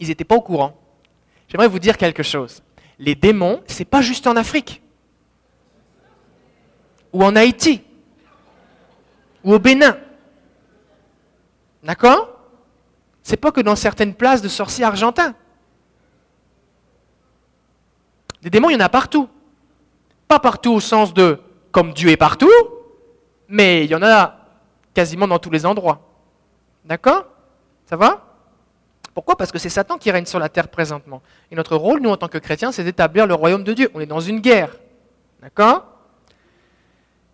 Ils 0.00 0.08
n'étaient 0.08 0.24
pas 0.24 0.34
au 0.34 0.40
courant. 0.40 0.76
J'aimerais 1.48 1.68
vous 1.68 1.78
dire 1.78 1.96
quelque 1.96 2.24
chose 2.24 2.62
les 3.00 3.14
démons, 3.14 3.62
c'est 3.66 3.86
pas 3.86 4.02
juste 4.02 4.26
en 4.26 4.36
Afrique, 4.36 4.82
ou 7.14 7.24
en 7.24 7.34
Haïti, 7.34 7.82
ou 9.42 9.54
au 9.54 9.58
Bénin. 9.58 9.96
D'accord? 11.82 12.28
C'est 13.22 13.38
pas 13.38 13.52
que 13.52 13.62
dans 13.62 13.74
certaines 13.74 14.14
places 14.14 14.42
de 14.42 14.48
sorciers 14.48 14.84
argentins. 14.84 15.34
Les 18.42 18.50
démons, 18.50 18.68
il 18.68 18.74
y 18.74 18.76
en 18.76 18.80
a 18.80 18.90
partout. 18.90 19.30
Pas 20.28 20.38
partout 20.38 20.72
au 20.72 20.80
sens 20.80 21.14
de 21.14 21.40
comme 21.72 21.94
Dieu 21.94 22.10
est 22.10 22.18
partout, 22.18 22.50
mais 23.50 23.84
il 23.84 23.90
y 23.90 23.94
en 23.94 24.02
a 24.02 24.36
quasiment 24.94 25.28
dans 25.28 25.38
tous 25.38 25.50
les 25.50 25.66
endroits. 25.66 26.00
D'accord? 26.84 27.26
Ça 27.86 27.96
va? 27.96 28.24
Pourquoi? 29.12 29.36
Parce 29.36 29.50
que 29.50 29.58
c'est 29.58 29.68
Satan 29.68 29.98
qui 29.98 30.10
règne 30.10 30.24
sur 30.24 30.38
la 30.38 30.48
terre 30.48 30.68
présentement. 30.68 31.20
Et 31.50 31.56
notre 31.56 31.76
rôle, 31.76 32.00
nous, 32.00 32.10
en 32.10 32.16
tant 32.16 32.28
que 32.28 32.38
chrétiens, 32.38 32.72
c'est 32.72 32.84
d'établir 32.84 33.26
le 33.26 33.34
royaume 33.34 33.64
de 33.64 33.72
Dieu. 33.72 33.90
On 33.94 34.00
est 34.00 34.06
dans 34.06 34.20
une 34.20 34.40
guerre. 34.40 34.70
D'accord? 35.42 35.84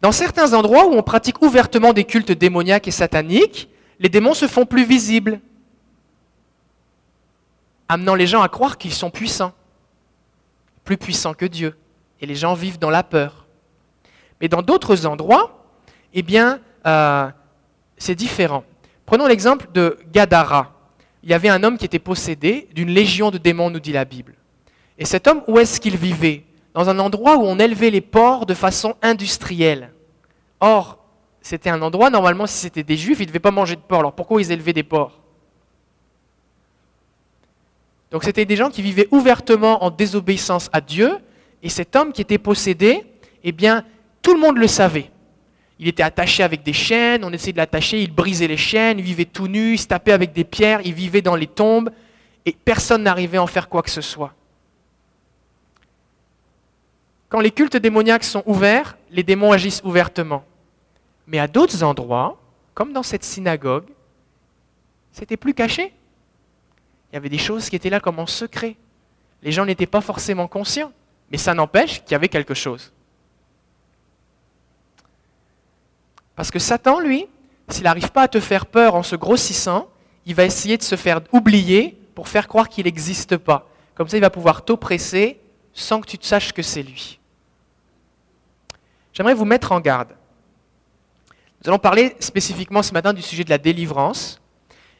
Dans 0.01 0.13
certains 0.13 0.55
endroits 0.55 0.87
où 0.87 0.93
on 0.93 1.03
pratique 1.03 1.43
ouvertement 1.43 1.93
des 1.93 2.05
cultes 2.05 2.33
démoniaques 2.33 2.89
et 2.89 2.93
sataniques, 2.93 3.69
les 3.99 4.09
démons 4.09 4.35
se 4.35 4.47
font 4.47 4.67
plus 4.67 4.85
visibles, 4.85 5.41
amenant 7.89 8.15
les 8.15 8.27
gens 8.27 8.43
à 8.43 8.49
croire 8.49 8.79
qu'ils 8.79 8.93
sont 8.93 9.11
puissants, 9.11 9.53
plus 10.85 10.97
puissants 10.97 11.35
que 11.35 11.47
Dieu. 11.47 11.77
Et 12.21 12.27
les 12.27 12.35
gens 12.35 12.55
vivent 12.55 12.79
dans 12.79 12.91
la 12.91 13.03
peur. 13.03 13.47
Mais 14.41 14.49
dans 14.49 14.63
d'autres 14.63 15.07
endroits, 15.07 15.66
eh 16.15 16.23
bien, 16.23 16.61
euh, 16.87 17.29
c'est 17.99 18.15
différent. 18.15 18.65
Prenons 19.05 19.27
l'exemple 19.27 19.69
de 19.73 19.99
Gadara. 20.13 20.73
Il 21.23 21.31
y 21.31 21.35
avait 21.35 21.49
un 21.49 21.63
homme 21.63 21.79
qui 21.79 21.85
était 21.85 21.99
possédé 21.99 22.69
d'une 22.75 22.91
légion 22.91 23.31
de 23.31 23.39
démons, 23.39 23.71
nous 23.71 23.81
dit 23.81 23.93
la 23.93 24.05
Bible. 24.05 24.35
Et 24.99 25.05
cet 25.05 25.27
homme, 25.27 25.43
où 25.47 25.59
est-ce 25.59 25.81
qu'il 25.81 25.97
vivait? 25.97 26.45
Dans 26.75 26.89
un 26.89 26.99
endroit 26.99 27.37
où 27.37 27.43
on 27.43 27.59
élevait 27.59 27.91
les 27.91 28.01
porcs 28.01 28.47
de 28.47 28.55
façon 28.55 28.95
industrielle. 29.03 29.93
Or, 30.61 30.99
c'était 31.41 31.71
un 31.71 31.81
endroit, 31.83 32.11
normalement, 32.11 32.47
si 32.47 32.59
c'était 32.59 32.83
des 32.83 32.97
juifs, 32.97 33.19
ils 33.21 33.23
ne 33.23 33.29
devaient 33.29 33.39
pas 33.39 33.51
manger 33.51 33.77
de 33.77 33.81
porc. 33.81 34.01
Alors 34.01 34.13
pourquoi 34.13 34.41
ils 34.41 34.53
élevaient 34.53 34.73
des 34.73 34.83
porcs? 34.83 35.19
Donc 38.11 38.25
c'était 38.25 38.45
des 38.45 38.57
gens 38.57 38.71
qui 38.71 38.83
vivaient 38.83 39.09
ouvertement 39.11 39.85
en 39.85 39.91
désobéissance 39.91 40.69
à 40.73 40.81
Dieu, 40.81 41.19
et 41.63 41.69
cet 41.69 41.97
homme 41.97 42.13
qui 42.13 42.21
était 42.21 42.39
possédé, 42.39 43.05
eh 43.43 43.53
bien, 43.53 43.85
tout 44.23 44.35
le 44.35 44.41
monde 44.41 44.59
le 44.59 44.67
savait. 44.67 45.11
Il 45.79 45.89
était 45.89 46.03
attaché 46.03 46.43
avec 46.43 46.63
des 46.63 46.73
chaînes, 46.73 47.25
on 47.25 47.33
essayait 47.33 47.53
de 47.53 47.59
l'attacher, 47.59 48.03
il 48.03 48.13
brisait 48.13 48.49
les 48.49 48.57
chaînes, 48.57 48.99
il 48.99 49.05
vivait 49.05 49.27
tout 49.27 49.47
nu, 49.47 49.75
il 49.75 49.79
se 49.79 49.87
tapait 49.87 50.13
avec 50.13 50.33
des 50.33 50.45
pierres, 50.45 50.81
il 50.85 50.95
vivait 50.95 51.21
dans 51.23 51.37
les 51.37 51.47
tombes, 51.47 51.91
et 52.47 52.53
personne 52.53 53.03
n'arrivait 53.03 53.39
à 53.39 53.43
en 53.43 53.47
faire 53.47 53.69
quoi 53.69 53.83
que 53.83 53.91
ce 53.91 54.01
soit. 54.01 54.33
Quand 57.29 57.41
les 57.41 57.51
cultes 57.51 57.77
démoniaques 57.77 58.25
sont 58.25 58.43
ouverts, 58.47 58.97
les 59.11 59.23
démons 59.23 59.53
agissent 59.53 59.83
ouvertement. 59.85 60.45
Mais 61.27 61.39
à 61.39 61.49
d'autres 61.49 61.83
endroits, 61.83 62.41
comme 62.73 62.93
dans 62.93 63.03
cette 63.03 63.25
synagogue, 63.25 63.87
c'était 65.13 65.37
plus 65.37 65.55
caché. 65.55 65.93
Il 67.11 67.15
y 67.15 67.17
avait 67.17 67.29
des 67.29 67.39
choses 67.39 67.69
qui 67.69 67.77
étaient 67.77 67.91
là 67.91 68.01
comme 68.01 68.19
en 68.19 68.27
secret. 68.27 68.77
Les 69.43 69.53
gens 69.53 69.67
n'étaient 69.67 69.87
pas 69.87 70.01
forcément 70.01 70.47
conscients, 70.47 70.93
mais 71.31 71.39
ça 71.39 71.53
n'empêche 71.53 72.03
qu'il 72.03 72.13
y 72.13 72.15
avait 72.15 72.29
quelque 72.29 72.55
chose. 72.55 72.93
Parce 76.37 76.51
que 76.51 76.59
Satan, 76.59 77.01
lui, 77.01 77.27
s'il 77.69 77.85
n'arrive 77.85 78.13
pas 78.13 78.23
à 78.23 78.29
te 78.29 78.39
faire 78.39 78.67
peur 78.67 78.95
en 78.95 79.03
se 79.03 79.17
grossissant, 79.17 79.89
il 80.27 80.35
va 80.35 80.45
essayer 80.45 80.77
de 80.77 80.83
se 80.83 80.95
faire 80.95 81.21
oublier 81.33 81.99
pour 82.15 82.29
faire 82.29 82.47
croire 82.47 82.69
qu'il 82.69 82.85
n'existe 82.85 83.37
pas. 83.37 83.69
Comme 83.95 84.09
ça, 84.09 84.17
il 84.17 84.21
va 84.21 84.31
pouvoir 84.31 84.65
t'oppresser 84.65 85.41
sans 85.73 86.01
que 86.01 86.07
tu 86.07 86.19
te 86.19 86.27
saches 86.27 86.53
que 86.53 86.63
c'est 86.63 86.83
lui. 86.83 87.19
J'aimerais 89.13 89.35
vous 89.35 89.45
mettre 89.45 89.73
en 89.73 89.81
garde. 89.81 90.15
Nous 91.63 91.71
allons 91.71 91.79
parler 91.79 92.15
spécifiquement 92.21 92.83
ce 92.83 92.93
matin 92.93 93.13
du 93.15 93.23
sujet 93.23 93.45
de 93.45 93.51
la 93.51 93.59
délivrance. 93.59 94.41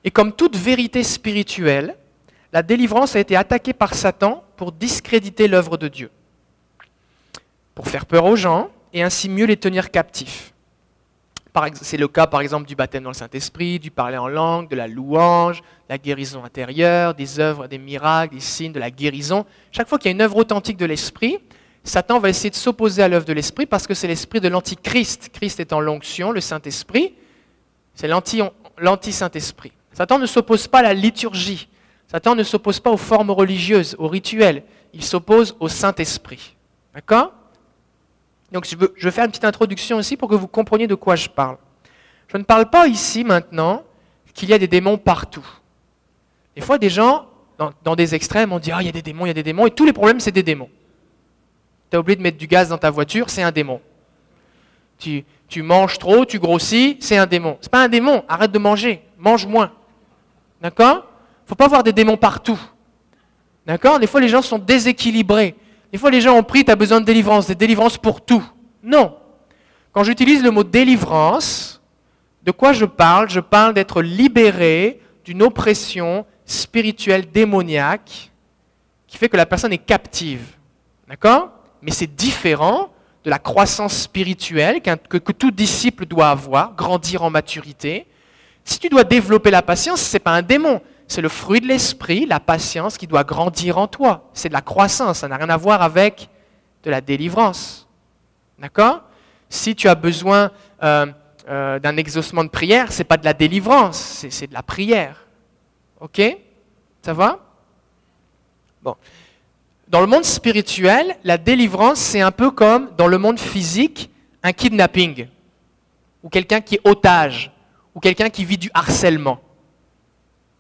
Et 0.05 0.11
comme 0.11 0.33
toute 0.33 0.57
vérité 0.57 1.03
spirituelle, 1.03 1.97
la 2.53 2.63
délivrance 2.63 3.15
a 3.15 3.21
été 3.21 3.37
attaquée 3.37 3.75
par 3.75 3.95
Satan 3.95 4.43
pour 4.57 4.73
discréditer 4.73 5.49
l'œuvre 5.49 5.77
de 5.77 5.89
Dieu, 5.89 6.11
pour 7.75 7.89
faire 7.89 8.07
peur 8.07 8.25
aux 8.25 8.37
gens 8.37 8.71
et 8.95 9.03
ainsi 9.03 9.29
mieux 9.29 9.45
les 9.45 9.59
tenir 9.59 9.91
captifs. 9.91 10.55
C'est 11.81 11.97
le 11.97 12.09
cas 12.09 12.27
par 12.27 12.41
exemple 12.41 12.67
du 12.67 12.75
baptême 12.75 13.05
dans 13.05 13.11
le 13.11 13.15
Saint-Esprit, 13.15 13.79
du 13.79 13.91
parler 13.91 14.19
en 14.19 14.29
langue, 14.29 14.69
de 14.69 14.77
la 14.77 14.87
louange, 14.87 15.63
la 15.89 15.97
guérison 15.97 16.45
intérieure, 16.45 17.15
des 17.15 17.41
œuvres, 17.41 17.67
des 17.67 17.79
miracles, 17.79 18.35
des 18.35 18.41
signes, 18.41 18.73
de 18.73 18.81
la 18.81 18.91
guérison. 18.91 19.47
Chaque 19.73 19.89
fois 19.89 19.99
qu'il 19.99 20.11
y 20.11 20.13
a 20.13 20.15
une 20.15 20.21
œuvre 20.21 20.37
authentique 20.37 20.77
de 20.77 20.85
l'Esprit, 20.85 21.39
Satan 21.83 22.19
va 22.19 22.29
essayer 22.29 22.51
de 22.51 22.57
s'opposer 22.57 23.03
à 23.03 23.09
l'œuvre 23.09 23.25
de 23.25 23.33
l'Esprit 23.33 23.65
parce 23.65 23.87
que 23.87 23.95
c'est 23.95 24.09
l'esprit 24.09 24.41
de 24.41 24.49
l'antichrist. 24.49 25.31
Christ 25.33 25.61
étant 25.61 25.81
l'onction, 25.81 26.31
le 26.31 26.41
Saint-Esprit, 26.41 27.15
c'est 27.95 28.09
l'anti-Saint-Esprit. 28.09 29.73
Satan 29.93 30.19
ne 30.19 30.27
s'oppose 30.27 30.69
pas 30.69 30.81
à 30.81 30.83
la 30.83 30.95
liturgie. 30.95 31.69
Satan 32.07 32.35
ne 32.35 32.43
s'oppose 32.43 32.81
pas 32.81 32.91
aux 32.91 32.99
formes 32.99 33.31
religieuses, 33.31 33.97
aux 33.99 34.09
rituels. 34.09 34.63
Il 34.93 35.03
s'oppose 35.03 35.57
au 35.59 35.69
Saint-Esprit. 35.69 36.55
D'accord? 36.95 37.33
Donc 38.57 38.67
je 38.67 38.75
veux, 38.75 39.11
faire 39.11 39.27
une 39.27 39.31
petite 39.31 39.45
introduction 39.45 40.01
ici 40.01 40.17
pour 40.17 40.31
que 40.31 40.35
vous 40.35 40.49
compreniez 40.49 40.87
de 40.87 40.95
quoi 40.95 41.15
je 41.15 41.29
parle. 41.29 41.59
Je 42.29 42.39
ne 42.39 42.43
parle 42.43 42.71
pas 42.71 42.87
ici 42.87 43.23
maintenant 43.23 43.85
qu'il 44.33 44.49
y 44.49 44.55
a 44.55 44.59
des 44.59 44.67
démons 44.67 44.97
partout. 44.97 45.47
Des 46.55 46.63
fois, 46.63 46.79
des 46.79 46.89
gens, 46.89 47.27
dans, 47.59 47.95
des 47.95 48.15
extrêmes, 48.15 48.55
on 48.55 48.59
dit 48.59 48.73
Ah, 48.73 48.79
il 48.81 48.87
y 48.87 48.89
a 48.89 48.93
des 48.93 49.03
démons, 49.03 49.27
il 49.27 49.29
y 49.29 49.31
a 49.31 49.35
des 49.35 49.43
démons, 49.43 49.67
et 49.67 49.71
tous 49.71 49.85
les 49.85 49.93
problèmes, 49.93 50.21
c'est 50.21 50.33
des 50.33 50.43
démons. 50.43 50.71
Tu 51.91 51.99
as 51.99 52.01
oublié 52.01 52.17
de 52.17 52.23
mettre 52.23 52.39
du 52.39 52.47
gaz 52.47 52.71
dans 52.71 52.79
ta 52.79 52.91
voiture, 52.91 53.29
c'est 53.29 53.43
un 53.43 53.53
démon. 53.53 53.79
Tu, 54.99 55.27
tu 55.49 55.61
manges 55.61 55.99
trop, 55.99 56.25
tu 56.25 56.39
grossis, 56.39 56.97
c'est 57.01 57.19
un 57.19 57.27
démon. 57.27 57.59
C'est 57.61 57.71
pas 57.71 57.85
un 57.85 57.89
démon, 57.89 58.25
arrête 58.27 58.53
de 58.53 58.59
manger, 58.59 59.03
mange 59.19 59.45
moins. 59.45 59.71
D'accord? 60.63 61.05
Faut 61.45 61.57
pas 61.57 61.67
avoir 61.67 61.83
des 61.83 61.93
démons 61.93 62.17
partout. 62.17 62.59
D'accord? 63.67 63.99
Des 63.99 64.07
fois, 64.07 64.23
les 64.23 64.29
gens 64.31 64.41
sont 64.41 64.59
déséquilibrés. 64.59 65.55
Des 65.93 65.99
fois, 65.99 66.11
les 66.11 66.21
gens 66.21 66.37
ont 66.37 66.43
pris, 66.43 66.65
tu 66.65 66.71
as 66.71 66.77
besoin 66.77 67.01
de 67.01 67.07
délivrance, 67.07 67.47
des 67.47 67.55
délivrances 67.55 67.99
pour 67.99 68.25
tout. 68.25 68.45
Non. 68.83 69.17
Quand 69.93 70.05
j'utilise 70.05 70.43
le 70.43 70.51
mot 70.51 70.65
délivrance, 70.65 71.81
de 72.43 72.51
quoi 72.51 72.73
je 72.73 72.85
parle? 72.85 73.29
Je 73.29 73.41
parle 73.41 73.75
d'être 73.75 74.03
libéré 74.03 75.01
d'une 75.25 75.43
oppression 75.43 76.25
spirituelle 76.45 77.31
démoniaque 77.31 78.31
qui 79.07 79.17
fait 79.17 79.29
que 79.29 79.37
la 79.37 79.47
personne 79.47 79.73
est 79.73 79.79
captive. 79.79 80.43
D'accord? 81.09 81.51
Mais 81.83 81.91
c'est 81.91 82.15
différent 82.15 82.91
de 83.25 83.31
la 83.31 83.39
croissance 83.39 83.97
spirituelle 83.97 84.81
que, 84.81 85.19
que, 85.19 85.33
tout 85.33 85.51
disciple 85.51 86.07
doit 86.07 86.29
avoir, 86.29 86.75
grandir 86.75 87.23
en 87.23 87.31
maturité. 87.31 88.07
Si 88.65 88.79
tu 88.79 88.89
dois 88.89 89.05
développer 89.05 89.51
la 89.51 89.63
patience, 89.63 90.01
ce 90.01 90.15
n'est 90.15 90.21
pas 90.21 90.33
un 90.33 90.43
démon, 90.43 90.81
c'est 91.09 91.21
le 91.21 91.29
fruit 91.29 91.61
de 91.61 91.67
l'esprit, 91.67 92.27
la 92.27 92.41
patience 92.41 92.99
qui 92.99 93.07
doit 93.07 93.25
grandir 93.25 93.79
en 93.79 93.87
toi. 93.87 94.29
C'est 94.33 94.49
de 94.49 94.55
la 94.55 94.61
croissance, 94.61 95.19
ça 95.19 95.29
n'a 95.29 95.37
rien 95.37 95.49
à 95.49 95.57
voir 95.57 95.83
avec 95.83 96.29
de 96.83 96.91
la 96.91 97.01
délivrance. 97.01 97.87
D'accord? 98.59 99.03
Si 99.49 99.75
tu 99.77 99.89
as 99.89 99.95
besoin 99.95 100.51
euh, 100.83 101.07
euh, 101.49 101.79
d'un 101.79 101.97
exaucement 101.97 102.43
de 102.43 102.49
prière, 102.49 102.91
ce 102.93 102.99
n'est 102.99 103.05
pas 103.05 103.17
de 103.17 103.25
la 103.25 103.35
délivrance, 103.35 104.27
c'est 104.29 104.49
de 104.49 104.55
la 104.55 104.63
prière. 104.63 105.27
Ok? 106.01 106.21
Ça 107.03 107.13
va? 107.13 107.39
Bon. 108.83 108.97
Dans 109.89 110.01
le 110.01 110.09
monde 110.09 110.25
spirituel, 110.25 111.17
la 111.23 111.39
délivrance, 111.39 112.01
c'est 112.01 112.21
un 112.21 112.33
peu 112.33 112.51
comme 112.51 112.91
dans 112.97 113.07
le 113.07 113.19
monde 113.19 113.39
physique, 113.39 114.11
un 114.43 114.53
kidnapping, 114.53 115.29
ou 116.25 116.29
quelqu'un 116.29 116.61
qui 116.61 116.75
est 116.75 116.81
otage, 116.83 117.53
ou 117.95 118.01
quelqu'un 118.01 118.29
qui 118.29 118.45
vit 118.45 118.59
du 118.59 118.71
harcèlement. 118.75 119.41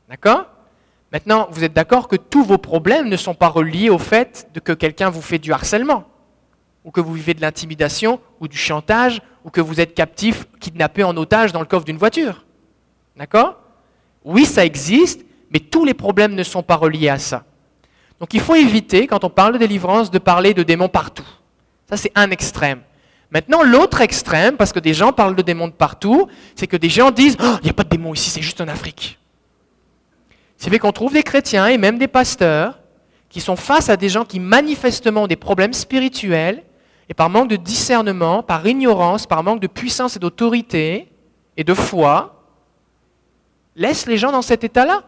D'accord? 0.08 0.46
Maintenant, 1.12 1.48
vous 1.50 1.64
êtes 1.64 1.72
d'accord 1.72 2.08
que 2.08 2.16
tous 2.16 2.44
vos 2.44 2.58
problèmes 2.58 3.08
ne 3.08 3.16
sont 3.16 3.34
pas 3.34 3.48
reliés 3.48 3.90
au 3.90 3.98
fait 3.98 4.48
que 4.64 4.72
quelqu'un 4.72 5.08
vous 5.08 5.22
fait 5.22 5.38
du 5.38 5.52
harcèlement, 5.52 6.04
ou 6.84 6.90
que 6.90 7.00
vous 7.00 7.14
vivez 7.14 7.34
de 7.34 7.40
l'intimidation, 7.40 8.20
ou 8.40 8.48
du 8.48 8.56
chantage, 8.56 9.20
ou 9.44 9.50
que 9.50 9.60
vous 9.60 9.80
êtes 9.80 9.94
captif, 9.94 10.46
kidnappé 10.60 11.04
en 11.04 11.16
otage 11.16 11.52
dans 11.52 11.60
le 11.60 11.66
coffre 11.66 11.84
d'une 11.84 11.96
voiture. 11.96 12.44
D'accord? 13.16 13.56
Oui, 14.24 14.44
ça 14.44 14.64
existe, 14.64 15.24
mais 15.50 15.60
tous 15.60 15.84
les 15.84 15.94
problèmes 15.94 16.34
ne 16.34 16.42
sont 16.42 16.62
pas 16.62 16.76
reliés 16.76 17.08
à 17.08 17.18
ça. 17.18 17.44
Donc 18.18 18.34
il 18.34 18.40
faut 18.40 18.54
éviter, 18.54 19.06
quand 19.06 19.24
on 19.24 19.30
parle 19.30 19.54
de 19.54 19.58
délivrance, 19.58 20.10
de 20.10 20.18
parler 20.18 20.54
de 20.54 20.62
démons 20.62 20.88
partout. 20.88 21.26
Ça, 21.88 21.96
c'est 21.96 22.12
un 22.14 22.30
extrême. 22.30 22.80
Maintenant, 23.30 23.62
l'autre 23.62 24.00
extrême, 24.00 24.56
parce 24.56 24.72
que 24.72 24.80
des 24.80 24.94
gens 24.94 25.12
parlent 25.12 25.36
de 25.36 25.42
démons 25.42 25.68
de 25.68 25.72
partout, 25.72 26.28
c'est 26.54 26.66
que 26.66 26.76
des 26.76 26.88
gens 26.88 27.10
disent 27.10 27.36
oh, 27.40 27.56
Il 27.60 27.64
n'y 27.64 27.70
a 27.70 27.74
pas 27.74 27.84
de 27.84 27.88
démons 27.88 28.14
ici, 28.14 28.30
c'est 28.30 28.42
juste 28.42 28.60
en 28.60 28.68
Afrique. 28.68 29.18
C'est 30.58 30.70
fait 30.70 30.78
qu'on 30.78 30.92
trouve 30.92 31.12
des 31.12 31.22
chrétiens 31.22 31.66
et 31.66 31.78
même 31.78 31.98
des 31.98 32.08
pasteurs 32.08 32.78
qui 33.28 33.40
sont 33.40 33.56
face 33.56 33.88
à 33.88 33.96
des 33.96 34.08
gens 34.08 34.24
qui 34.24 34.40
manifestement 34.40 35.24
ont 35.24 35.26
des 35.26 35.36
problèmes 35.36 35.72
spirituels 35.72 36.62
et 37.08 37.14
par 37.14 37.30
manque 37.30 37.48
de 37.48 37.56
discernement, 37.56 38.42
par 38.42 38.66
ignorance, 38.66 39.26
par 39.26 39.42
manque 39.42 39.60
de 39.60 39.66
puissance 39.66 40.16
et 40.16 40.18
d'autorité 40.18 41.08
et 41.56 41.64
de 41.64 41.74
foi, 41.74 42.42
laissent 43.76 44.06
les 44.06 44.16
gens 44.16 44.32
dans 44.32 44.42
cet 44.42 44.64
état-là. 44.64 45.02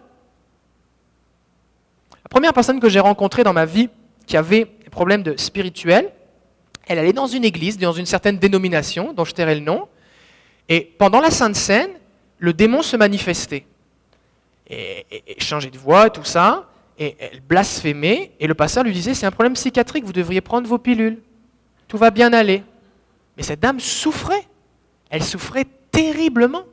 La 2.25 2.29
première 2.29 2.53
personne 2.53 2.79
que 2.79 2.89
j'ai 2.89 3.01
rencontrée 3.01 3.43
dans 3.43 3.55
ma 3.55 3.65
vie 3.65 3.89
qui 4.27 4.37
avait 4.37 4.67
des 4.85 4.91
problèmes 4.91 5.23
de 5.23 5.37
spirituels, 5.37 6.13
elle 6.87 6.99
allait 6.99 7.13
dans 7.13 7.27
une 7.27 7.45
église, 7.45 7.79
dans 7.79 7.93
une 7.93 8.07
certaine 8.07 8.39
dénomination, 8.39 9.13
dont 9.13 9.25
je 9.25 9.33
tairai 9.33 9.55
le 9.55 9.63
nom, 9.63 9.89
et 10.69 10.83
pendant 10.99 11.21
la 11.21 11.31
Sainte 11.31 11.57
Seine, 11.57 11.91
le 12.39 12.53
démon 12.53 12.83
se 12.83 12.97
manifestait 12.97 13.65
et, 14.69 15.37
changer 15.39 15.71
de 15.71 15.79
voix, 15.79 16.11
tout 16.11 16.25
ça, 16.25 16.69
et 16.99 17.17
elle 17.19 17.41
blasphémait, 17.41 18.33
et 18.39 18.47
le 18.47 18.55
pasteur 18.55 18.85
lui 18.85 18.93
disait, 18.93 19.15
c'est 19.15 19.27
un 19.27 19.31
problème 19.31 19.55
psychiatrique, 19.55 20.05
vous 20.05 20.13
devriez 20.13 20.41
prendre 20.41 20.69
vos 20.69 20.79
pilules, 20.79 21.21
tout 21.87 21.97
va 21.97 22.11
bien 22.11 22.33
aller. 22.33 22.63
Mais 23.37 23.43
cette 23.43 23.61
dame 23.61 23.81
souffrait, 23.81 24.47
elle 25.11 25.23
souffrait 25.23 25.67
terriblement. 25.91 26.65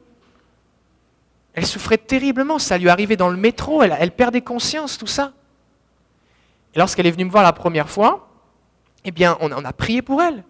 Elle 1.53 1.65
souffrait 1.65 1.97
terriblement, 1.97 2.59
ça 2.59 2.77
lui 2.77 2.89
arrivait 2.89 3.15
dans 3.15 3.29
le 3.29 3.37
métro, 3.37 3.81
elle, 3.81 4.11
perdait 4.11 4.41
conscience, 4.41 4.97
tout 4.97 5.07
ça. 5.07 5.31
Et 6.73 6.79
lorsqu'elle 6.79 7.07
est 7.07 7.11
venue 7.11 7.25
me 7.25 7.31
voir 7.31 7.43
la 7.43 7.53
première 7.53 7.89
fois, 7.89 8.27
eh 9.05 9.11
bien, 9.11 9.37
on, 9.39 9.51
a 9.51 9.73
prié 9.73 10.01
pour 10.01 10.21
elle. 10.21 10.43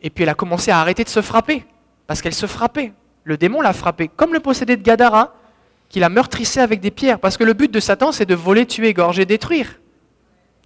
Et 0.00 0.08
puis 0.08 0.22
elle 0.22 0.30
a 0.30 0.34
commencé 0.34 0.70
à 0.70 0.80
arrêter 0.80 1.04
de 1.04 1.08
se 1.10 1.20
frapper, 1.20 1.66
parce 2.06 2.22
qu'elle 2.22 2.34
se 2.34 2.46
frappait. 2.46 2.92
Le 3.24 3.36
démon 3.36 3.60
l'a 3.60 3.74
frappée, 3.74 4.08
comme 4.08 4.32
le 4.32 4.40
possédé 4.40 4.76
de 4.76 4.82
Gadara, 4.82 5.34
qui 5.88 6.00
la 6.00 6.08
meurtrissait 6.08 6.60
avec 6.60 6.80
des 6.80 6.90
pierres. 6.90 7.18
Parce 7.18 7.36
que 7.36 7.44
le 7.44 7.54
but 7.54 7.70
de 7.70 7.80
Satan, 7.80 8.12
c'est 8.12 8.26
de 8.26 8.34
voler, 8.34 8.66
tuer, 8.66 8.88
égorger, 8.88 9.24
détruire. 9.24 9.80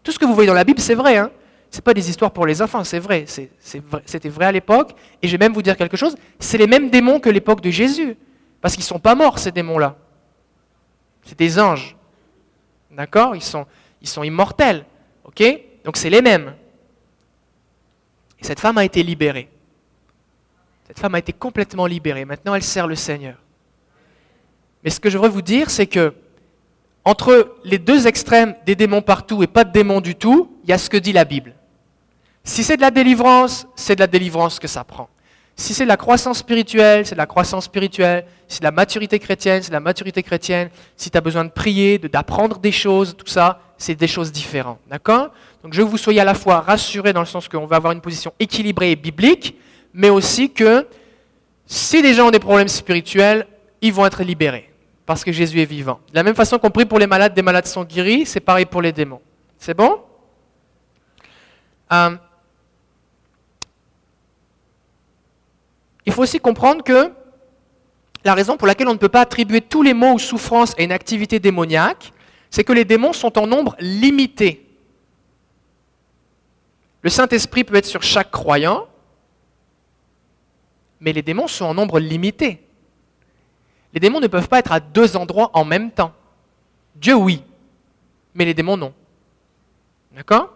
Tout 0.02 0.12
ce 0.12 0.18
que 0.18 0.24
vous 0.24 0.34
voyez 0.34 0.48
dans 0.48 0.54
la 0.54 0.64
Bible, 0.64 0.80
c'est 0.80 0.94
vrai. 0.94 1.16
Hein 1.16 1.30
ce 1.72 1.80
pas 1.80 1.94
des 1.94 2.10
histoires 2.10 2.30
pour 2.30 2.44
les 2.44 2.60
enfants, 2.60 2.84
c'est 2.84 2.98
vrai. 2.98 3.24
C'était 4.04 4.28
vrai 4.28 4.44
à 4.44 4.52
l'époque. 4.52 4.94
Et 5.22 5.26
je 5.26 5.32
vais 5.32 5.38
même 5.38 5.54
vous 5.54 5.62
dire 5.62 5.76
quelque 5.76 5.96
chose, 5.96 6.16
c'est 6.38 6.58
les 6.58 6.66
mêmes 6.66 6.90
démons 6.90 7.18
que 7.18 7.30
l'époque 7.30 7.62
de 7.62 7.70
Jésus. 7.70 8.14
Parce 8.60 8.74
qu'ils 8.74 8.82
ne 8.82 8.88
sont 8.88 8.98
pas 8.98 9.14
morts, 9.14 9.38
ces 9.38 9.52
démons-là. 9.52 9.96
C'est 11.24 11.38
des 11.38 11.58
anges. 11.58 11.96
D'accord? 12.90 13.34
Ils 13.34 13.42
sont, 13.42 13.66
ils 14.02 14.08
sont 14.08 14.22
immortels. 14.22 14.84
OK? 15.24 15.42
Donc 15.82 15.96
c'est 15.96 16.10
les 16.10 16.20
mêmes. 16.20 16.54
Et 18.38 18.44
cette 18.44 18.60
femme 18.60 18.76
a 18.76 18.84
été 18.84 19.02
libérée. 19.02 19.48
Cette 20.86 20.98
femme 20.98 21.14
a 21.14 21.20
été 21.20 21.32
complètement 21.32 21.86
libérée. 21.86 22.26
Maintenant, 22.26 22.54
elle 22.54 22.62
sert 22.62 22.86
le 22.86 22.96
Seigneur. 22.96 23.36
Mais 24.84 24.90
ce 24.90 25.00
que 25.00 25.10
je 25.10 25.16
voudrais 25.16 25.30
vous 25.30 25.42
dire, 25.42 25.70
c'est 25.70 25.86
que 25.86 26.14
entre 27.04 27.56
les 27.64 27.78
deux 27.78 28.06
extrêmes 28.06 28.54
des 28.64 28.76
démons 28.76 29.02
partout 29.02 29.42
et 29.42 29.46
pas 29.46 29.64
de 29.64 29.72
démons 29.72 30.00
du 30.00 30.14
tout, 30.14 30.56
il 30.64 30.70
y 30.70 30.72
a 30.72 30.78
ce 30.78 30.88
que 30.88 30.96
dit 30.96 31.12
la 31.12 31.24
Bible. 31.24 31.54
Si 32.44 32.62
c'est 32.64 32.76
de 32.76 32.80
la 32.80 32.90
délivrance, 32.90 33.66
c'est 33.76 33.94
de 33.96 34.00
la 34.00 34.06
délivrance 34.06 34.58
que 34.58 34.68
ça 34.68 34.84
prend. 34.84 35.08
Si 35.54 35.74
c'est 35.74 35.84
de 35.84 35.88
la 35.88 35.96
croissance 35.96 36.38
spirituelle, 36.38 37.06
c'est 37.06 37.14
de 37.14 37.18
la 37.18 37.26
croissance 37.26 37.64
spirituelle. 37.64 38.24
Si 38.48 38.56
c'est 38.56 38.60
de 38.60 38.64
la 38.64 38.70
maturité 38.72 39.18
chrétienne, 39.18 39.62
c'est 39.62 39.68
de 39.68 39.74
la 39.74 39.80
maturité 39.80 40.22
chrétienne. 40.22 40.70
Si 40.96 41.10
tu 41.10 41.18
as 41.18 41.20
besoin 41.20 41.44
de 41.44 41.50
prier, 41.50 41.98
d'apprendre 41.98 42.58
des 42.58 42.72
choses, 42.72 43.14
tout 43.16 43.26
ça, 43.26 43.60
c'est 43.76 43.94
des 43.94 44.08
choses 44.08 44.32
différentes. 44.32 44.80
D'accord? 44.88 45.30
Donc 45.62 45.74
je 45.74 45.80
veux 45.80 45.86
que 45.86 45.90
vous 45.90 45.98
soyez 45.98 46.20
à 46.20 46.24
la 46.24 46.34
fois 46.34 46.60
rassurés 46.60 47.12
dans 47.12 47.20
le 47.20 47.26
sens 47.26 47.48
qu'on 47.48 47.66
va 47.66 47.76
avoir 47.76 47.92
une 47.92 48.00
position 48.00 48.32
équilibrée 48.40 48.92
et 48.92 48.96
biblique, 48.96 49.56
mais 49.92 50.08
aussi 50.08 50.50
que 50.50 50.86
si 51.66 52.02
des 52.02 52.14
gens 52.14 52.28
ont 52.28 52.32
des 52.32 52.38
problèmes 52.38 52.68
spirituels, 52.68 53.46
ils 53.80 53.92
vont 53.92 54.06
être 54.06 54.22
libérés 54.22 54.71
parce 55.06 55.24
que 55.24 55.32
Jésus 55.32 55.60
est 55.60 55.66
vivant. 55.66 56.00
De 56.10 56.14
la 56.14 56.22
même 56.22 56.34
façon 56.34 56.58
qu'on 56.58 56.70
prie 56.70 56.86
pour 56.86 56.98
les 56.98 57.06
malades, 57.06 57.34
des 57.34 57.42
malades 57.42 57.66
sont 57.66 57.84
guéris, 57.84 58.26
c'est 58.26 58.40
pareil 58.40 58.66
pour 58.66 58.82
les 58.82 58.92
démons. 58.92 59.20
C'est 59.58 59.74
bon? 59.74 60.00
Euh, 61.92 62.16
Il 66.04 66.12
faut 66.12 66.22
aussi 66.22 66.40
comprendre 66.40 66.82
que 66.82 67.12
la 68.24 68.34
raison 68.34 68.56
pour 68.56 68.66
laquelle 68.66 68.88
on 68.88 68.92
ne 68.92 68.98
peut 68.98 69.08
pas 69.08 69.20
attribuer 69.20 69.60
tous 69.60 69.82
les 69.82 69.94
maux 69.94 70.14
ou 70.14 70.18
souffrances 70.18 70.74
à 70.78 70.82
une 70.82 70.92
activité 70.92 71.38
démoniaque, 71.38 72.12
c'est 72.50 72.64
que 72.64 72.72
les 72.72 72.84
démons 72.84 73.12
sont 73.12 73.38
en 73.38 73.46
nombre 73.46 73.76
limité. 73.80 74.68
Le 77.02 77.10
Saint-Esprit 77.10 77.64
peut 77.64 77.74
être 77.74 77.86
sur 77.86 78.02
chaque 78.02 78.30
croyant, 78.30 78.86
mais 81.00 81.12
les 81.12 81.22
démons 81.22 81.48
sont 81.48 81.64
en 81.64 81.74
nombre 81.74 81.98
limité. 81.98 82.64
Les 83.92 84.00
démons 84.00 84.20
ne 84.20 84.26
peuvent 84.26 84.48
pas 84.48 84.58
être 84.58 84.72
à 84.72 84.80
deux 84.80 85.16
endroits 85.16 85.50
en 85.54 85.64
même 85.64 85.90
temps. 85.90 86.12
Dieu, 86.94 87.14
oui, 87.14 87.42
mais 88.34 88.44
les 88.44 88.54
démons, 88.54 88.76
non. 88.76 88.92
D'accord? 90.14 90.50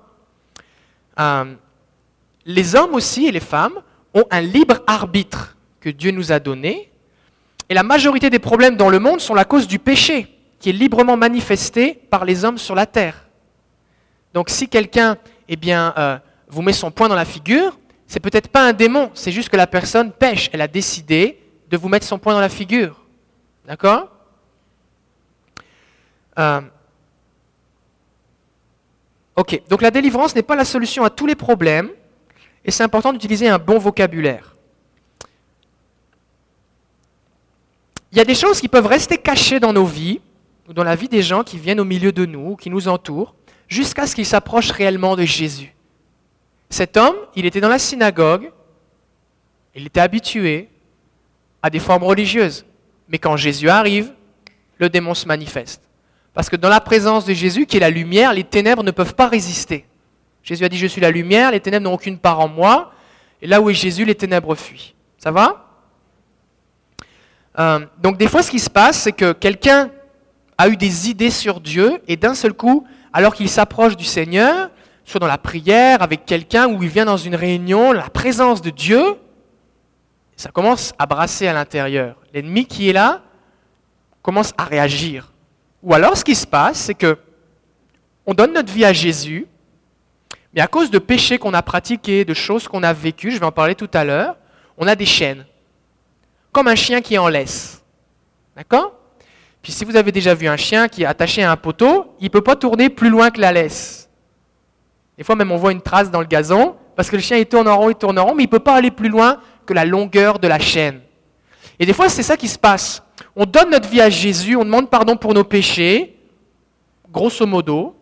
Euh, 1.19 1.55
Les 2.47 2.77
hommes 2.77 2.95
aussi 2.95 3.27
et 3.27 3.33
les 3.33 3.41
femmes 3.41 3.81
ont 4.15 4.25
un 4.31 4.41
libre 4.41 4.77
arbitre 4.87 5.57
que 5.81 5.91
Dieu 5.91 6.13
nous 6.13 6.31
a 6.31 6.39
donné, 6.39 6.91
et 7.69 7.75
la 7.75 7.83
majorité 7.83 8.31
des 8.31 8.39
problèmes 8.39 8.77
dans 8.77 8.89
le 8.89 9.01
monde 9.01 9.21
sont 9.21 9.35
la 9.35 9.45
cause 9.45 9.67
du 9.67 9.79
péché, 9.79 10.29
qui 10.61 10.71
est 10.71 10.73
librement 10.73 11.17
manifesté 11.17 11.95
par 11.95 12.25
les 12.25 12.45
hommes 12.45 12.59
sur 12.59 12.75
la 12.75 12.87
terre. 12.87 13.27
Donc 14.33 14.49
si 14.49 14.69
quelqu'un 14.69 15.17
eh 15.49 15.57
bien, 15.57 15.93
euh, 15.99 16.19
vous 16.49 16.63
met 16.63 16.73
son 16.73 16.91
poing 16.91 17.09
dans 17.09 17.17
la 17.17 17.25
figure, 17.25 17.77
c'est 18.07 18.21
peut-être 18.21 18.49
pas 18.49 18.69
un 18.69 18.73
démon, 18.73 19.11
c'est 19.15 19.33
juste 19.33 19.49
que 19.49 19.57
la 19.57 19.67
personne 19.67 20.13
pêche. 20.13 20.49
Elle 20.53 20.61
a 20.61 20.69
décidé 20.69 21.43
de 21.69 21.77
vous 21.77 21.89
mettre 21.89 22.07
son 22.07 22.19
poing 22.19 22.35
dans 22.35 22.41
la 22.41 22.49
figure. 22.49 23.06
D'accord? 23.67 24.09
Euh, 26.39 26.61
Ok, 29.37 29.61
donc 29.69 29.83
la 29.83 29.91
délivrance 29.91 30.35
n'est 30.35 30.43
pas 30.43 30.57
la 30.57 30.65
solution 30.65 31.05
à 31.05 31.11
tous 31.11 31.27
les 31.27 31.35
problèmes, 31.35 31.91
et 32.65 32.71
c'est 32.71 32.83
important 32.83 33.13
d'utiliser 33.13 33.49
un 33.49 33.59
bon 33.59 33.79
vocabulaire. 33.79 34.57
Il 38.11 38.19
y 38.19 38.21
a 38.21 38.25
des 38.25 38.35
choses 38.35 38.61
qui 38.61 38.69
peuvent 38.69 38.87
rester 38.87 39.19
cachées 39.19 39.61
dans 39.61 39.75
nos 39.75 39.85
vies, 39.85 40.21
ou 40.67 40.73
dans 40.73 40.83
la 40.83 40.97
vie 40.97 41.09
des 41.09 41.23
gens 41.23 41.45
qui 41.45 41.59
viennent 41.59 41.81
au 41.81 41.85
milieu 41.85 42.13
de 42.13 42.25
nous, 42.25 42.57
qui 42.57 42.71
nous 42.71 42.89
entourent, 42.89 43.35
jusqu'à 43.69 44.07
ce 44.07 44.15
qu'ils 44.15 44.27
s'approchent 44.27 44.71
réellement 44.71 45.17
de 45.17 45.25
Jésus. 45.25 45.75
Cet 46.71 46.97
homme, 46.97 47.17
il 47.35 47.45
était 47.45 47.61
dans 47.61 47.69
la 47.69 47.79
synagogue, 47.79 48.51
il 49.75 49.87
était 49.87 50.01
habitué 50.01 50.71
à 51.63 51.69
des 51.69 51.79
formes 51.79 52.05
religieuses. 52.05 52.65
Mais 53.09 53.19
quand 53.19 53.37
Jésus 53.37 53.69
arrive, 53.69 54.13
le 54.79 54.89
démon 54.89 55.15
se 55.15 55.27
manifeste. 55.27 55.83
Parce 56.35 56.51
que 56.51 56.57
dans 56.57 56.69
la 56.69 56.81
présence 56.81 57.25
de 57.25 57.33
Jésus, 57.33 57.67
qui 57.67 57.79
est 57.79 57.81
la 57.81 57.91
lumière, 57.91 58.33
les 58.35 58.45
ténèbres 58.45 58.83
ne 58.83 58.91
peuvent 58.91 59.15
pas 59.15 59.29
résister. 59.29 59.87
Jésus 60.43 60.65
a 60.65 60.69
dit, 60.69 60.79
je 60.79 60.87
suis 60.87 61.01
la 61.01 61.11
lumière, 61.11 61.51
les 61.51 61.61
ténèbres 61.61 61.85
n'ont 61.85 61.95
aucune 61.95 62.19
part 62.19 62.41
en 62.41 62.49
moi. 62.49 62.93
Et 63.41 63.47
là 63.47 63.61
où 63.61 63.71
est 63.71 63.75
Jésus, 63.75 64.05
les 64.05 64.15
ténèbres 64.15 64.55
fuient. 64.55 64.95
Ça 65.19 65.31
va? 65.31 65.67
Euh, 67.59 67.87
Donc 68.03 68.19
des 68.19 68.29
fois, 68.29 68.43
ce 68.43 68.51
qui 68.51 68.59
se 68.59 68.71
passe, 68.71 68.99
c'est 68.99 69.13
que 69.13 69.33
quelqu'un 69.33 69.91
a 70.59 70.69
eu 70.69 70.77
des 70.77 71.11
idées 71.11 71.31
sur 71.31 71.61
Dieu, 71.61 72.01
et 72.07 72.17
d'un 72.17 72.35
seul 72.35 72.53
coup, 72.53 72.87
alors 73.13 73.35
qu'il 73.35 73.49
s'approche 73.49 73.97
du 73.97 74.05
Seigneur, 74.05 74.71
soit 75.05 75.21
dans 75.21 75.27
la 75.27 75.39
prière, 75.39 76.03
avec 76.03 76.27
quelqu'un, 76.27 76.67
ou 76.69 76.83
il 76.83 76.89
vient 76.89 77.05
dans 77.05 77.17
une 77.17 77.35
réunion, 77.35 77.93
la 77.93 78.09
présence 78.09 78.61
de 78.61 78.71
Dieu, 78.71 79.03
ça 80.37 80.51
commence 80.51 80.93
à 80.99 81.07
brasser 81.07 81.47
à 81.47 81.55
l'intérieur. 81.55 82.17
L'ennemi 82.37 82.67
qui 82.67 82.91
est 82.91 82.93
là 82.93 83.23
commence 84.21 84.53
à 84.59 84.65
réagir. 84.65 85.33
Ou 85.83 85.95
alors 85.95 86.19
ce 86.19 86.23
qui 86.23 86.35
se 86.35 86.47
passe, 86.47 86.77
c'est 86.81 86.95
que 86.95 87.17
on 88.27 88.35
donne 88.35 88.53
notre 88.53 88.71
vie 88.71 88.85
à 88.85 88.93
Jésus, 88.93 89.47
mais 90.53 90.61
à 90.61 90.67
cause 90.67 90.91
de 90.91 90.99
péchés 90.99 91.39
qu'on 91.39 91.55
a 91.55 91.63
pratiqués, 91.63 92.27
de 92.27 92.35
choses 92.35 92.69
qu'on 92.69 92.83
a 92.83 92.93
vécues, 92.93 93.31
je 93.31 93.39
vais 93.39 93.47
en 93.47 93.53
parler 93.53 93.75
tout 93.75 93.89
à 93.95 94.05
l'heure, 94.05 94.37
on 94.77 94.87
a 94.87 94.95
des 94.95 95.07
chaînes. 95.07 95.47
Comme 96.53 96.69
un 96.69 96.75
chien 96.75 97.01
qui 97.01 97.17
en 97.17 97.29
laisse. 97.29 97.83
D'accord? 98.55 98.93
Puis 99.63 99.73
si 99.73 99.87
vous 99.87 99.97
avez 99.97 100.13
déjà 100.13 100.35
vu 100.35 100.47
un 100.47 100.59
chien 100.59 100.89
qui 100.89 101.05
est 101.05 101.07
attaché 101.07 101.43
à 101.43 101.51
un 101.51 101.57
poteau, 101.57 102.13
il 102.21 102.25
ne 102.25 102.29
peut 102.29 102.43
pas 102.43 102.57
tourner 102.57 102.91
plus 102.91 103.09
loin 103.09 103.31
que 103.31 103.41
la 103.41 103.51
laisse. 103.51 104.11
Des 105.17 105.25
fois 105.25 105.37
même 105.37 105.53
on 105.53 105.57
voit 105.57 105.73
une 105.73 105.81
trace 105.81 106.11
dans 106.11 106.21
le 106.21 106.27
gazon, 106.27 106.77
parce 106.97 107.09
que 107.09 107.17
le 107.17 107.23
chien 107.23 107.39
il 107.39 107.47
tourne 107.47 107.67
en 107.67 107.79
rond, 107.79 107.89
il 107.89 107.97
tourne 107.97 108.19
en 108.19 108.27
rond, 108.27 108.35
mais 108.35 108.43
il 108.43 108.49
ne 108.49 108.51
peut 108.51 108.59
pas 108.59 108.75
aller 108.75 108.91
plus 108.91 109.09
loin 109.09 109.41
que 109.65 109.73
la 109.73 109.87
longueur 109.87 110.39
de 110.39 110.49
la 110.49 110.59
chaîne. 110.59 111.01
Et 111.79 111.87
des 111.87 111.93
fois, 111.93 112.09
c'est 112.09 112.23
ça 112.23 112.37
qui 112.37 112.49
se 112.49 112.59
passe. 112.59 113.03
On 113.35 113.45
donne 113.45 113.71
notre 113.71 113.89
vie 113.89 114.01
à 114.01 114.11
Jésus, 114.11 114.57
on 114.57 114.65
demande 114.65 114.89
pardon 114.89 115.17
pour 115.17 115.35
nos 115.35 115.45
péchés, 115.45 116.17
grosso 117.11 117.47
modo. 117.47 117.95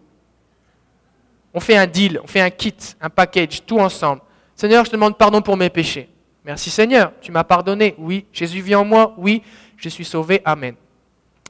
On 1.53 1.61
fait 1.61 1.77
un 1.77 1.87
deal, 1.87 2.21
on 2.23 2.27
fait 2.27 2.41
un 2.41 2.51
kit, 2.51 2.75
un 3.01 3.11
package, 3.11 3.65
tout 3.65 3.79
ensemble. 3.79 4.23
Seigneur, 4.57 4.85
je 4.85 4.91
demande 4.91 5.17
pardon 5.17 5.41
pour 5.41 5.57
mes 5.57 5.71
péchés. 5.71 6.09
Merci 6.45 6.71
Seigneur, 6.71 7.13
tu 7.21 7.33
m'as 7.33 7.45
pardonné. 7.45 7.95
Oui, 7.99 8.27
Jésus 8.33 8.61
vit 8.61 8.75
en 8.75 8.85
moi. 8.85 9.15
Oui, 9.17 9.43
je 9.77 9.89
suis 9.89 10.05
sauvé. 10.05 10.43
Amen. 10.45 10.75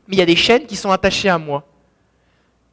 Mais 0.06 0.16
il 0.16 0.18
y 0.18 0.22
a 0.22 0.26
des 0.26 0.37
chaînes 0.37 0.66
qui 0.66 0.76
sont 0.76 0.90
attachées 0.90 1.28
à 1.28 1.38
moi. 1.38 1.66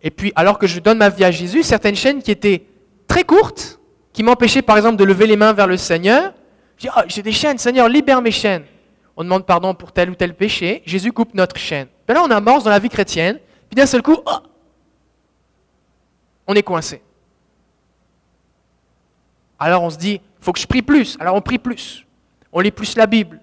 Et 0.04 0.12
puis, 0.12 0.32
alors 0.36 0.60
que 0.60 0.68
je 0.68 0.80
donne 0.80 0.98
ma 0.98 1.10
vie 1.10 1.24
à 1.24 1.32
Jésus, 1.32 1.64
certaines 1.64 1.96
chaînes 1.96 2.22
qui 2.22 2.32
étaient 2.32 2.66
très 3.08 3.24
courtes, 3.24 3.80
qui 4.14 4.24
m'empêchaient 4.24 4.62
par 4.62 4.78
exemple 4.78 4.98
de 4.98 5.04
lever 5.04 5.28
les 5.28 5.36
mains 5.36 5.54
vers 5.54 5.68
le 5.68 5.78
Seigneur, 5.78 6.34
je 6.78 6.88
dis, 6.88 6.94
oh, 6.96 7.02
j'ai 7.08 7.22
des 7.22 7.32
chaînes, 7.32 7.58
Seigneur, 7.58 7.88
libère 7.88 8.22
mes 8.22 8.32
chaînes. 8.32 8.64
On 9.18 9.24
demande 9.24 9.46
pardon 9.46 9.74
pour 9.74 9.92
tel 9.92 10.10
ou 10.10 10.16
tel 10.16 10.34
péché, 10.34 10.82
Jésus 10.86 11.12
coupe 11.12 11.34
notre 11.34 11.58
chaîne. 11.58 11.88
Puis 12.06 12.16
là, 12.16 12.24
on 12.24 12.32
amorce 12.32 12.64
dans 12.64 12.70
la 12.70 12.80
vie 12.80 12.90
chrétienne, 12.90 13.40
puis 13.70 13.76
d'un 13.76 13.86
seul 13.86 14.02
coup, 14.02 14.18
oh, 14.26 14.38
on 16.48 16.54
est 16.54 16.64
coincé. 16.64 17.02
Alors 19.60 19.84
on 19.84 19.90
se 19.90 19.98
dit, 19.98 20.14
il 20.14 20.44
faut 20.44 20.52
que 20.52 20.60
je 20.60 20.66
prie 20.66 20.82
plus. 20.82 21.18
Alors 21.20 21.36
on 21.36 21.42
prie 21.42 21.60
plus. 21.60 22.06
On 22.52 22.60
lit 22.60 22.72
plus 22.72 22.96
la 22.98 23.06
Bible. 23.06 23.40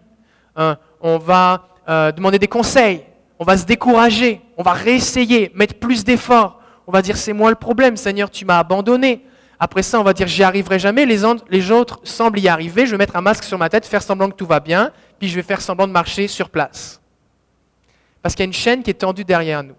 Euh, 0.58 0.74
on 1.00 1.16
va 1.16 1.68
euh, 1.88 2.10
demander 2.12 2.38
des 2.38 2.48
conseils. 2.48 3.04
On 3.38 3.44
va 3.44 3.56
se 3.56 3.64
décourager. 3.64 4.40
On 4.56 4.62
va 4.62 4.72
réessayer, 4.72 5.52
mettre 5.54 5.74
plus 5.74 6.02
d'efforts. 6.02 6.60
On 6.88 6.92
va 6.92 7.02
dire, 7.02 7.16
c'est 7.16 7.32
moi 7.32 7.50
le 7.50 7.56
problème, 7.56 7.96
Seigneur, 7.96 8.30
tu 8.30 8.44
m'as 8.44 8.58
abandonné. 8.58 9.24
Après 9.60 9.82
ça, 9.82 10.00
on 10.00 10.02
va 10.02 10.12
dire 10.12 10.26
j'y 10.26 10.42
arriverai 10.42 10.78
jamais. 10.78 11.06
Les, 11.06 11.20
les 11.50 11.70
autres 11.70 12.00
semblent 12.02 12.40
y 12.40 12.48
arriver. 12.48 12.86
Je 12.86 12.92
vais 12.92 12.98
mettre 12.98 13.16
un 13.16 13.20
masque 13.20 13.44
sur 13.44 13.58
ma 13.58 13.68
tête, 13.68 13.86
faire 13.86 14.02
semblant 14.02 14.28
que 14.28 14.36
tout 14.36 14.46
va 14.46 14.60
bien, 14.60 14.90
puis 15.18 15.28
je 15.28 15.34
vais 15.34 15.42
faire 15.42 15.60
semblant 15.60 15.86
de 15.86 15.92
marcher 15.92 16.28
sur 16.28 16.50
place. 16.50 17.00
Parce 18.22 18.34
qu'il 18.34 18.42
y 18.42 18.46
a 18.46 18.50
une 18.50 18.52
chaîne 18.52 18.82
qui 18.82 18.90
est 18.90 18.94
tendue 18.94 19.24
derrière 19.24 19.62
nous. 19.62 19.76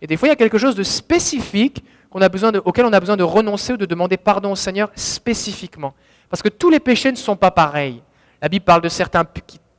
Et 0.00 0.06
des 0.06 0.16
fois, 0.16 0.28
il 0.28 0.30
y 0.30 0.34
a 0.34 0.36
quelque 0.36 0.58
chose 0.58 0.74
de 0.74 0.82
spécifique 0.82 1.82
a 2.22 2.28
besoin 2.28 2.52
auquel 2.64 2.84
on 2.84 2.92
a 2.92 3.00
besoin 3.00 3.16
de 3.16 3.22
renoncer 3.22 3.72
ou 3.72 3.76
de 3.76 3.86
demander 3.86 4.16
pardon 4.16 4.52
au 4.52 4.56
Seigneur 4.56 4.90
spécifiquement. 4.94 5.94
Parce 6.28 6.42
que 6.42 6.48
tous 6.48 6.70
les 6.70 6.80
péchés 6.80 7.10
ne 7.10 7.16
sont 7.16 7.36
pas 7.36 7.50
pareils. 7.50 8.02
La 8.40 8.48
Bible 8.48 8.64
parle 8.64 8.82
de 8.82 8.88
certaines 8.88 9.24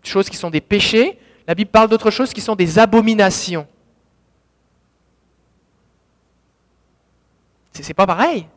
choses 0.03 0.29
qui 0.29 0.37
sont 0.37 0.49
des 0.49 0.61
péchés. 0.61 1.17
La 1.47 1.55
Bible 1.55 1.69
parle 1.69 1.89
d'autres 1.89 2.11
choses 2.11 2.33
qui 2.33 2.41
sont 2.41 2.55
des 2.55 2.79
abominations. 2.79 3.67
C'est 7.71 7.93
pas 7.93 8.07
pareil. 8.07 8.47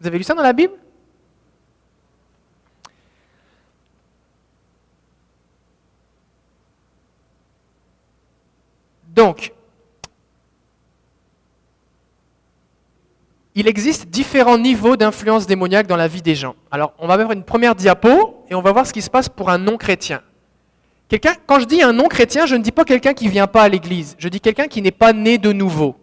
Vous 0.00 0.06
avez 0.06 0.18
lu 0.18 0.24
ça 0.24 0.34
dans 0.34 0.42
la 0.42 0.52
Bible? 0.52 0.74
Donc, 9.14 9.52
il 13.54 13.68
existe 13.68 14.08
différents 14.08 14.58
niveaux 14.58 14.96
d'influence 14.96 15.46
démoniaque 15.46 15.86
dans 15.86 15.96
la 15.96 16.08
vie 16.08 16.22
des 16.22 16.34
gens. 16.34 16.56
Alors, 16.72 16.92
on 16.98 17.06
va 17.06 17.16
voir 17.16 17.30
une 17.30 17.44
première 17.44 17.76
diapo 17.76 18.44
et 18.50 18.54
on 18.56 18.60
va 18.60 18.72
voir 18.72 18.86
ce 18.86 18.92
qui 18.92 19.02
se 19.02 19.10
passe 19.10 19.28
pour 19.28 19.50
un 19.50 19.58
non-chrétien. 19.58 20.20
Quand 21.46 21.60
je 21.60 21.66
dis 21.66 21.80
un 21.80 21.92
non-chrétien, 21.92 22.46
je 22.46 22.56
ne 22.56 22.62
dis 22.62 22.72
pas 22.72 22.84
quelqu'un 22.84 23.14
qui 23.14 23.26
ne 23.26 23.30
vient 23.30 23.46
pas 23.46 23.62
à 23.62 23.68
l'église. 23.68 24.16
Je 24.18 24.28
dis 24.28 24.40
quelqu'un 24.40 24.66
qui 24.66 24.82
n'est 24.82 24.90
pas 24.90 25.12
né 25.12 25.38
de 25.38 25.52
nouveau. 25.52 25.94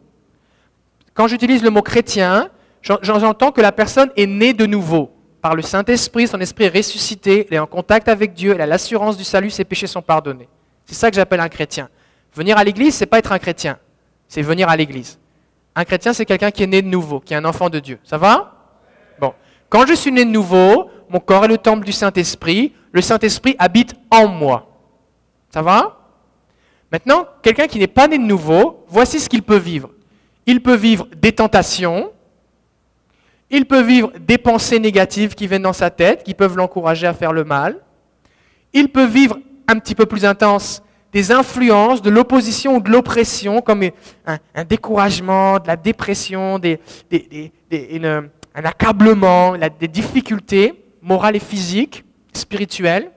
Quand 1.14 1.28
j'utilise 1.28 1.62
le 1.64 1.70
mot 1.70 1.82
chrétien, 1.82 2.50
j'entends 2.82 3.52
que 3.52 3.60
la 3.60 3.74
personne 3.74 4.10
est 4.16 4.28
née 4.28 4.54
de 4.54 4.66
nouveau. 4.66 5.12
Par 5.42 5.56
le 5.56 5.64
Saint-Esprit, 5.64 6.28
son 6.28 6.40
esprit 6.40 6.66
est 6.66 6.78
ressuscité, 6.78 7.48
elle 7.50 7.56
est 7.58 7.60
en 7.60 7.68
contact 7.68 8.08
avec 8.08 8.34
Dieu, 8.34 8.54
elle 8.54 8.62
a 8.62 8.66
l'assurance 8.66 9.18
du 9.18 9.26
salut, 9.26 9.50
ses 9.50 9.66
péchés 9.66 9.88
sont 9.88 10.02
pardonnés. 10.02 10.48
C'est 10.86 10.96
ça 10.96 11.10
que 11.10 11.16
j'appelle 11.18 11.42
un 11.42 11.50
chrétien. 11.50 11.90
Venir 12.34 12.58
à 12.58 12.64
l'église, 12.64 12.96
c'est 12.96 13.06
pas 13.06 13.20
être 13.20 13.32
un 13.32 13.40
chrétien, 13.40 13.78
c'est 14.28 14.42
venir 14.42 14.70
à 14.70 14.76
l'église. 14.76 15.20
Un 15.76 15.86
chrétien, 15.86 16.14
c'est 16.14 16.26
quelqu'un 16.26 16.52
qui 16.52 16.64
est 16.64 16.68
né 16.68 16.82
de 16.82 16.88
nouveau, 16.88 17.20
qui 17.20 17.34
est 17.34 17.38
un 17.38 17.46
enfant 17.46 17.70
de 17.70 17.80
Dieu. 17.80 18.00
Ça 18.04 18.18
va? 18.18 18.56
Bon. 19.20 19.34
Quand 19.70 19.86
je 19.86 19.94
suis 19.94 20.12
né 20.12 20.26
de 20.26 20.30
nouveau, 20.30 20.90
mon 21.10 21.20
corps 21.20 21.46
est 21.46 21.50
le 21.50 21.58
temple 21.58 21.86
du 21.86 21.92
Saint-Esprit, 21.92 22.74
le 22.92 23.02
Saint-Esprit 23.02 23.56
habite 23.60 23.96
en 24.10 24.28
moi. 24.28 24.68
Ça 25.50 25.62
va? 25.62 25.98
Maintenant, 26.92 27.26
quelqu'un 27.42 27.68
qui 27.68 27.80
n'est 27.80 27.88
pas 27.88 28.08
né 28.08 28.18
de 28.18 28.24
nouveau, 28.24 28.86
voici 28.88 29.20
ce 29.20 29.30
qu'il 29.30 29.44
peut 29.44 29.58
vivre. 29.58 29.90
Il 30.46 30.62
peut 30.62 30.76
vivre 30.76 31.08
des 31.16 31.32
tentations, 31.32 32.12
il 33.50 33.66
peut 33.66 33.82
vivre 33.82 34.12
des 34.18 34.38
pensées 34.38 34.80
négatives 34.80 35.36
qui 35.36 35.48
viennent 35.48 35.62
dans 35.64 35.74
sa 35.74 35.90
tête, 35.90 36.24
qui 36.24 36.34
peuvent 36.34 36.56
l'encourager 36.56 37.08
à 37.08 37.14
faire 37.14 37.34
le 37.34 37.44
mal. 37.44 37.80
Il 38.74 38.90
peut 38.90 39.06
vivre 39.06 39.38
un 39.68 39.78
petit 39.78 39.96
peu 39.96 40.06
plus 40.06 40.26
intense 40.26 40.82
des 41.12 41.32
influences, 41.32 42.02
de 42.02 42.10
l'opposition 42.10 42.78
ou 42.78 42.82
de 42.82 42.90
l'oppression, 42.90 43.62
comme 43.62 43.84
un, 44.26 44.64
découragement, 44.64 45.60
de 45.60 45.68
la 45.68 45.76
dépression, 45.76 46.60
des, 46.60 46.80
un 48.56 48.66
accablement, 48.66 49.56
des 49.80 49.88
difficultés 49.88 50.74
morales 51.02 51.36
et 51.36 51.40
physiques, 51.40 52.04
spirituelles. 52.34 53.12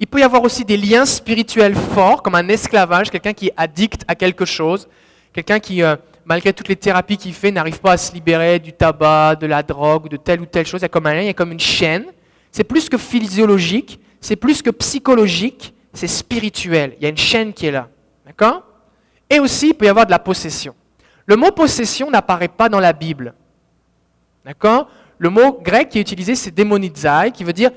Il 0.00 0.06
peut 0.08 0.18
y 0.18 0.24
avoir 0.24 0.42
aussi 0.42 0.64
des 0.64 0.76
liens 0.76 1.06
spirituels 1.06 1.76
forts, 1.76 2.22
comme 2.22 2.34
un 2.34 2.48
esclavage, 2.48 3.10
quelqu'un 3.10 3.32
qui 3.32 3.48
est 3.48 3.54
addict 3.56 4.02
à 4.08 4.16
quelque 4.16 4.44
chose, 4.44 4.88
quelqu'un 5.32 5.60
qui, 5.60 5.82
euh, 5.82 5.94
malgré 6.24 6.52
toutes 6.52 6.68
les 6.68 6.76
thérapies 6.76 7.16
qu'il 7.16 7.34
fait, 7.34 7.52
n'arrive 7.52 7.80
pas 7.80 7.92
à 7.92 7.96
se 7.96 8.12
libérer 8.12 8.58
du 8.58 8.72
tabac, 8.72 9.36
de 9.36 9.46
la 9.46 9.62
drogue, 9.62 10.08
de 10.08 10.16
telle 10.16 10.40
ou 10.40 10.46
telle 10.46 10.66
chose. 10.66 10.80
Il 10.80 10.84
y 10.84 10.86
a 10.86 10.88
comme 10.88 11.06
un 11.06 11.14
lien, 11.14 11.20
il 11.20 11.26
y 11.26 11.30
a 11.30 11.34
comme 11.34 11.52
une 11.52 11.60
chaîne. 11.60 12.06
C'est 12.50 12.64
plus 12.64 12.88
que 12.88 12.98
physiologique, 12.98 14.00
c'est 14.20 14.34
plus 14.34 14.60
que 14.60 14.70
psychologique, 14.70 15.72
c'est 15.92 16.08
spirituel. 16.08 16.94
Il 16.98 17.02
y 17.02 17.06
a 17.06 17.08
une 17.08 17.16
chaîne 17.16 17.52
qui 17.52 17.66
est 17.66 17.70
là. 17.70 17.88
D'accord? 18.24 18.62
Et 19.28 19.38
aussi, 19.38 19.68
il 19.68 19.74
peut 19.74 19.86
y 19.86 19.88
avoir 19.88 20.06
de 20.06 20.10
la 20.10 20.18
possession. 20.18 20.74
Le 21.26 21.36
mot 21.36 21.50
possession 21.50 22.10
n'apparaît 22.10 22.48
pas 22.48 22.68
dans 22.68 22.80
la 22.80 22.92
Bible. 22.92 23.34
D'accord? 24.44 24.88
Le 25.18 25.30
mot 25.30 25.60
grec 25.60 25.88
qui 25.88 25.98
est 25.98 26.02
utilisé, 26.02 26.34
c'est 26.34 26.50
démonizai, 26.50 27.30
qui 27.32 27.44
veut 27.44 27.52
dire 27.52 27.70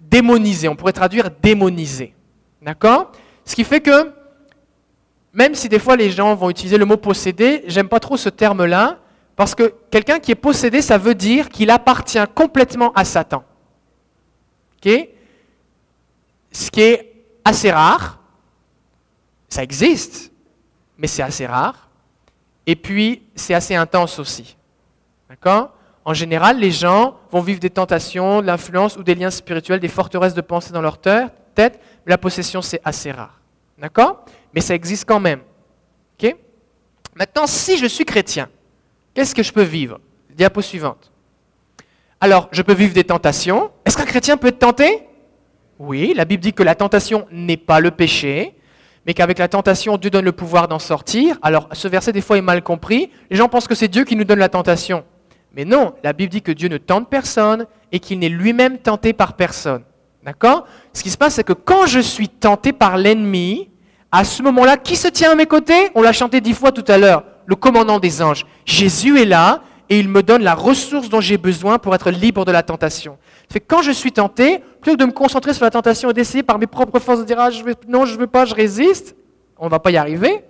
démoniser. 0.00 0.68
On 0.68 0.76
pourrait 0.76 0.92
traduire 0.92 1.30
démoniser. 1.42 2.14
D'accord? 2.62 3.12
Ce 3.44 3.54
qui 3.54 3.64
fait 3.64 3.80
que, 3.80 4.12
même 5.32 5.54
si 5.54 5.68
des 5.68 5.78
fois 5.78 5.96
les 5.96 6.10
gens 6.10 6.34
vont 6.34 6.50
utiliser 6.50 6.78
le 6.78 6.84
mot 6.84 6.96
posséder, 6.96 7.62
j'aime 7.66 7.88
pas 7.88 8.00
trop 8.00 8.16
ce 8.16 8.28
terme-là, 8.28 8.98
parce 9.34 9.54
que 9.54 9.74
quelqu'un 9.90 10.18
qui 10.18 10.32
est 10.32 10.36
possédé, 10.36 10.80
ça 10.80 10.96
veut 10.96 11.14
dire 11.14 11.50
qu'il 11.50 11.70
appartient 11.70 12.24
complètement 12.34 12.92
à 12.94 13.04
Satan. 13.04 13.44
Ok? 14.78 15.08
Ce 16.52 16.70
qui 16.70 16.80
est 16.80 17.15
assez 17.46 17.70
rare. 17.70 18.18
Ça 19.48 19.62
existe, 19.62 20.32
mais 20.98 21.06
c'est 21.06 21.22
assez 21.22 21.46
rare. 21.46 21.88
Et 22.66 22.74
puis, 22.74 23.22
c'est 23.36 23.54
assez 23.54 23.76
intense 23.76 24.18
aussi. 24.18 24.56
D'accord? 25.28 25.72
En 26.04 26.12
général, 26.14 26.58
les 26.58 26.72
gens 26.72 27.16
vont 27.30 27.40
vivre 27.40 27.60
des 27.60 27.70
tentations, 27.70 28.40
de 28.40 28.46
l'influence 28.46 28.96
ou 28.96 29.02
des 29.02 29.14
liens 29.14 29.30
spirituels, 29.30 29.80
des 29.80 29.88
forteresses 29.88 30.34
de 30.34 30.40
pensée 30.40 30.72
dans 30.72 30.82
leur 30.82 30.98
tête, 30.98 31.32
mais 31.56 32.10
la 32.10 32.18
possession, 32.18 32.62
c'est 32.62 32.80
assez 32.84 33.12
rare. 33.12 33.40
D'accord? 33.78 34.24
Mais 34.52 34.60
ça 34.60 34.74
existe 34.74 35.04
quand 35.04 35.20
même. 35.20 35.40
OK? 36.18 36.34
Maintenant, 37.14 37.46
si 37.46 37.78
je 37.78 37.86
suis 37.86 38.04
chrétien, 38.04 38.48
qu'est-ce 39.14 39.34
que 39.34 39.42
je 39.42 39.52
peux 39.52 39.62
vivre? 39.62 40.00
Diapo 40.30 40.60
suivante. 40.60 41.12
Alors, 42.20 42.48
je 42.50 42.62
peux 42.62 42.74
vivre 42.74 42.94
des 42.94 43.04
tentations. 43.04 43.70
Est-ce 43.84 43.96
qu'un 43.96 44.04
chrétien 44.04 44.36
peut 44.36 44.48
être 44.48 44.58
tenté? 44.58 45.05
Oui, 45.78 46.14
la 46.14 46.24
Bible 46.24 46.42
dit 46.42 46.52
que 46.52 46.62
la 46.62 46.74
tentation 46.74 47.26
n'est 47.30 47.56
pas 47.56 47.80
le 47.80 47.90
péché, 47.90 48.54
mais 49.06 49.14
qu'avec 49.14 49.38
la 49.38 49.48
tentation, 49.48 49.96
Dieu 49.98 50.10
donne 50.10 50.24
le 50.24 50.32
pouvoir 50.32 50.68
d'en 50.68 50.78
sortir. 50.78 51.38
Alors, 51.42 51.68
ce 51.72 51.86
verset, 51.86 52.12
des 52.12 52.20
fois, 52.20 52.38
est 52.38 52.42
mal 52.42 52.62
compris. 52.62 53.10
Les 53.30 53.36
gens 53.36 53.48
pensent 53.48 53.68
que 53.68 53.74
c'est 53.74 53.88
Dieu 53.88 54.04
qui 54.04 54.16
nous 54.16 54.24
donne 54.24 54.38
la 54.38 54.48
tentation. 54.48 55.04
Mais 55.54 55.64
non, 55.64 55.94
la 56.02 56.12
Bible 56.12 56.30
dit 56.30 56.42
que 56.42 56.52
Dieu 56.52 56.68
ne 56.68 56.76
tente 56.76 57.08
personne 57.08 57.66
et 57.92 58.00
qu'il 58.00 58.18
n'est 58.18 58.28
lui-même 58.28 58.78
tenté 58.78 59.12
par 59.12 59.34
personne. 59.34 59.82
D'accord? 60.24 60.66
Ce 60.92 61.02
qui 61.02 61.10
se 61.10 61.16
passe, 61.16 61.34
c'est 61.34 61.44
que 61.44 61.52
quand 61.52 61.86
je 61.86 62.00
suis 62.00 62.28
tenté 62.28 62.72
par 62.72 62.96
l'ennemi, 62.96 63.70
à 64.10 64.24
ce 64.24 64.42
moment-là, 64.42 64.76
qui 64.76 64.96
se 64.96 65.08
tient 65.08 65.32
à 65.32 65.34
mes 65.36 65.46
côtés? 65.46 65.90
On 65.94 66.02
l'a 66.02 66.12
chanté 66.12 66.40
dix 66.40 66.52
fois 66.52 66.72
tout 66.72 66.84
à 66.88 66.98
l'heure, 66.98 67.22
le 67.46 67.54
commandant 67.54 68.00
des 68.00 68.22
anges. 68.22 68.44
Jésus 68.64 69.20
est 69.20 69.24
là 69.24 69.62
et 69.88 69.98
il 69.98 70.08
me 70.08 70.22
donne 70.22 70.42
la 70.42 70.54
ressource 70.54 71.08
dont 71.08 71.20
j'ai 71.20 71.38
besoin 71.38 71.78
pour 71.78 71.94
être 71.94 72.10
libre 72.10 72.44
de 72.44 72.52
la 72.52 72.62
tentation. 72.62 73.18
C'est 73.48 73.60
quand 73.60 73.82
je 73.82 73.92
suis 73.92 74.12
tenté, 74.12 74.58
plutôt 74.80 74.96
que 74.96 75.02
de 75.02 75.06
me 75.06 75.12
concentrer 75.12 75.54
sur 75.54 75.64
la 75.64 75.70
tentation 75.70 76.10
et 76.10 76.12
d'essayer 76.12 76.42
par 76.42 76.58
mes 76.58 76.66
propres 76.66 76.98
forces 76.98 77.20
de 77.20 77.24
dire 77.24 77.38
ah, 77.38 77.50
je 77.50 77.62
non, 77.88 78.04
je 78.04 78.14
ne 78.14 78.20
veux 78.20 78.26
pas, 78.26 78.44
je 78.44 78.54
résiste, 78.54 79.14
on 79.58 79.66
ne 79.66 79.70
va 79.70 79.78
pas 79.78 79.90
y 79.90 79.96
arriver. 79.96 80.42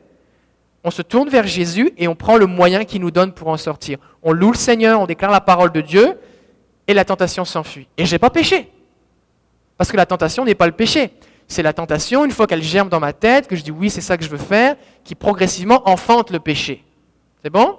On 0.85 0.91
se 0.91 1.03
tourne 1.03 1.29
vers 1.29 1.47
Jésus 1.47 1.93
et 1.99 2.09
on 2.09 2.15
prend 2.15 2.37
le 2.37 2.47
moyen 2.47 2.85
qu'il 2.85 3.01
nous 3.01 3.11
donne 3.11 3.33
pour 3.33 3.49
en 3.49 3.57
sortir. 3.57 3.99
On 4.23 4.33
loue 4.33 4.53
le 4.53 4.57
Seigneur, 4.57 5.01
on 5.01 5.07
déclare 5.07 5.33
la 5.33 5.41
parole 5.41 5.73
de 5.73 5.81
Dieu 5.81 6.17
et 6.87 6.95
la 6.95 7.05
tentation 7.05 7.45
s'enfuit. 7.45 7.89
Et 7.97 8.07
je 8.07 8.15
n'ai 8.15 8.19
pas 8.19 8.31
péché. 8.31 8.71
Parce 9.77 9.91
que 9.91 9.97
la 9.97 10.07
tentation 10.07 10.45
n'est 10.45 10.55
pas 10.55 10.67
le 10.67 10.73
péché. 10.73 11.11
C'est 11.49 11.63
la 11.63 11.73
tentation, 11.73 12.25
une 12.25 12.31
fois 12.31 12.47
qu'elle 12.47 12.63
germe 12.63 12.89
dans 12.89 13.01
ma 13.01 13.13
tête, 13.13 13.47
que 13.47 13.57
je 13.57 13.63
dis 13.63 13.71
oui, 13.71 13.91
c'est 13.91 14.01
ça 14.01 14.17
que 14.17 14.25
je 14.25 14.31
veux 14.31 14.39
faire, 14.39 14.77
qui 15.05 15.15
progressivement 15.15 15.89
enfante 15.89 16.31
le 16.31 16.41
péché. 16.41 16.85
C'est 17.43 17.51
bon? 17.51 17.79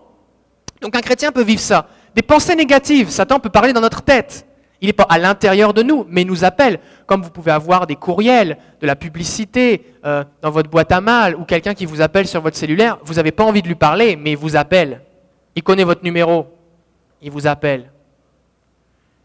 Donc 0.82 0.96
un 0.96 1.02
chrétien 1.02 1.32
peut 1.32 1.44
vivre 1.44 1.62
ça. 1.62 1.88
Des 2.16 2.22
pensées 2.22 2.56
négatives, 2.56 3.10
Satan 3.10 3.40
peut 3.40 3.50
parler 3.50 3.74
dans 3.74 3.82
notre 3.82 4.02
tête. 4.02 4.48
Il 4.80 4.88
n'est 4.88 4.94
pas 4.94 5.08
à 5.10 5.18
l'intérieur 5.18 5.74
de 5.74 5.82
nous, 5.82 6.06
mais 6.10 6.22
il 6.22 6.28
nous 6.28 6.44
appelle. 6.46 6.80
Comme 7.08 7.24
vous 7.24 7.32
pouvez 7.32 7.52
avoir 7.52 7.88
des 7.88 7.96
courriels, 7.96 8.58
de 8.80 8.86
la 8.86 8.96
publicité 8.96 9.96
euh, 10.06 10.24
dans 10.42 10.52
votre 10.52 10.70
boîte 10.70 10.92
à 10.92 11.02
mal, 11.02 11.36
ou 11.36 11.46
quelqu'un 11.46 11.74
qui 11.74 11.86
vous 11.86 12.02
appelle 12.02 12.28
sur 12.28 12.42
votre 12.42 12.58
cellulaire, 12.58 13.00
vous 13.04 13.16
n'avez 13.16 13.32
pas 13.32 13.44
envie 13.44 13.62
de 13.62 13.68
lui 13.68 13.76
parler, 13.76 14.16
mais 14.16 14.32
il 14.32 14.38
vous 14.38 14.56
appelle. 14.56 15.02
Il 15.56 15.64
connaît 15.64 15.84
votre 15.84 16.04
numéro. 16.04 16.46
Il 17.22 17.32
vous 17.32 17.48
appelle. 17.48 17.92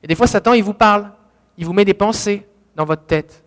Et 0.03 0.07
des 0.07 0.15
fois, 0.15 0.27
Satan, 0.27 0.55
il 0.55 0.65
vous 0.65 0.73
parle. 0.73 1.11
Il 1.59 1.67
vous 1.67 1.75
met 1.75 1.85
des 1.85 1.95
pensées 1.95 2.47
dans 2.75 2.87
votre 2.87 3.05
tête. 3.05 3.45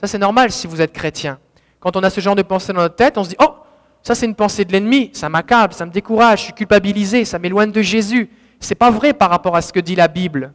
Ça, 0.00 0.06
c'est 0.06 0.18
normal 0.18 0.50
si 0.50 0.66
vous 0.66 0.80
êtes 0.80 0.92
chrétien. 0.92 1.38
Quand 1.78 1.96
on 1.96 2.02
a 2.02 2.08
ce 2.08 2.20
genre 2.20 2.34
de 2.34 2.42
pensées 2.42 2.72
dans 2.72 2.80
notre 2.80 2.96
tête, 2.96 3.18
on 3.18 3.24
se 3.24 3.30
dit, 3.30 3.36
oh, 3.40 3.56
ça 4.02 4.14
c'est 4.14 4.26
une 4.26 4.34
pensée 4.34 4.64
de 4.64 4.72
l'ennemi, 4.72 5.10
ça 5.12 5.28
m'accable, 5.28 5.74
ça 5.74 5.86
me 5.86 5.90
décourage, 5.90 6.40
je 6.40 6.44
suis 6.44 6.52
culpabilisé, 6.52 7.24
ça 7.24 7.38
m'éloigne 7.38 7.72
de 7.72 7.82
Jésus. 7.82 8.30
C'est 8.58 8.74
pas 8.74 8.90
vrai 8.90 9.12
par 9.12 9.30
rapport 9.30 9.56
à 9.56 9.62
ce 9.62 9.72
que 9.72 9.80
dit 9.80 9.96
la 9.96 10.08
Bible. 10.08 10.52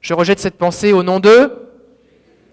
Je 0.00 0.14
rejette 0.14 0.38
cette 0.38 0.56
pensée 0.56 0.92
au 0.92 1.02
nom 1.02 1.20
de 1.20 1.52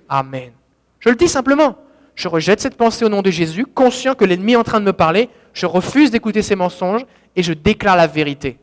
Amen. 0.10 0.52
Je 1.00 1.10
le 1.10 1.16
dis 1.16 1.28
simplement. 1.28 1.78
Je 2.16 2.28
rejette 2.28 2.62
cette 2.62 2.78
pensée 2.78 3.04
au 3.04 3.10
nom 3.10 3.22
de 3.22 3.30
Jésus, 3.30 3.66
conscient 3.66 4.16
que 4.16 4.24
l'ennemi 4.24 4.54
est 4.54 4.58
en 4.58 4.64
train 4.64 4.80
de 4.80 4.86
me 4.86 4.94
parler. 4.94 5.30
Je 5.54 5.66
refuse 5.66 6.12
d'écouter 6.12 6.42
ses 6.42 6.56
mensonges 6.56 7.06
et 7.36 7.44
je 7.44 7.54
déclare 7.54 7.98
la 7.98 8.08
vérité. 8.08 8.58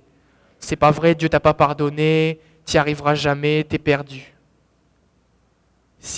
C'est 0.59 0.77
pas 0.77 0.91
vrai, 0.91 1.15
Dieu 1.15 1.29
t'a 1.29 1.41
pas 1.41 1.53
pardonné, 1.53 2.41
tu 2.65 2.77
n'y 2.77 2.79
arriveras 2.79 3.15
jamais, 3.15 3.67
tu 3.69 3.77
es 3.77 3.79
perdu. 3.79 4.33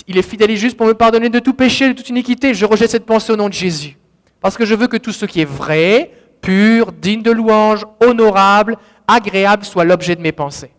Il 0.07 0.17
est 0.17 0.21
fidèle 0.21 0.51
et 0.51 0.55
juste 0.55 0.77
pour 0.77 0.87
me 0.87 0.93
pardonner 0.93 1.29
de 1.29 1.39
tout 1.39 1.53
péché, 1.53 1.89
de 1.89 1.93
toute 1.93 2.09
iniquité. 2.09 2.53
Je 2.53 2.65
rejette 2.65 2.89
cette 2.89 3.05
pensée 3.05 3.33
au 3.33 3.35
nom 3.35 3.49
de 3.49 3.53
Jésus. 3.53 3.97
Parce 4.45 4.57
que 4.57 4.65
je 4.65 4.75
veux 4.75 4.85
que 4.85 4.97
tout 4.97 5.11
ce 5.11 5.25
qui 5.25 5.41
est 5.41 5.49
vrai, 5.49 6.11
pur, 6.39 6.91
digne 6.91 7.23
de 7.23 7.31
louange, 7.31 7.83
honorable, 7.99 8.77
agréable 9.07 9.65
soit 9.65 9.83
l'objet 9.85 10.15
de 10.15 10.21
mes 10.21 10.31
pensées. 10.31 10.71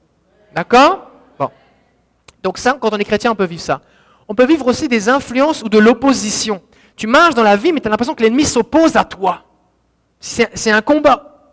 D'accord? 0.54 1.10
Donc 2.44 2.58
ça, 2.58 2.78
quand 2.80 2.94
on 2.94 2.96
est 2.96 3.04
chrétien, 3.04 3.32
on 3.32 3.34
peut 3.34 3.44
vivre 3.44 3.60
ça. 3.60 3.80
On 4.28 4.36
peut 4.36 4.46
vivre 4.46 4.68
aussi 4.68 4.86
des 4.86 5.08
influences 5.08 5.64
ou 5.64 5.68
de 5.68 5.78
l'opposition. 5.78 6.62
Tu 6.94 7.08
marches 7.08 7.34
dans 7.34 7.42
la 7.42 7.56
vie, 7.56 7.72
mais 7.72 7.80
tu 7.80 7.88
as 7.88 7.90
l'impression 7.90 8.14
que 8.14 8.22
l'ennemi 8.22 8.44
s'oppose 8.44 8.94
à 8.94 9.02
toi. 9.02 9.42
C'est 10.20 10.70
un 10.70 10.80
combat. 10.80 11.50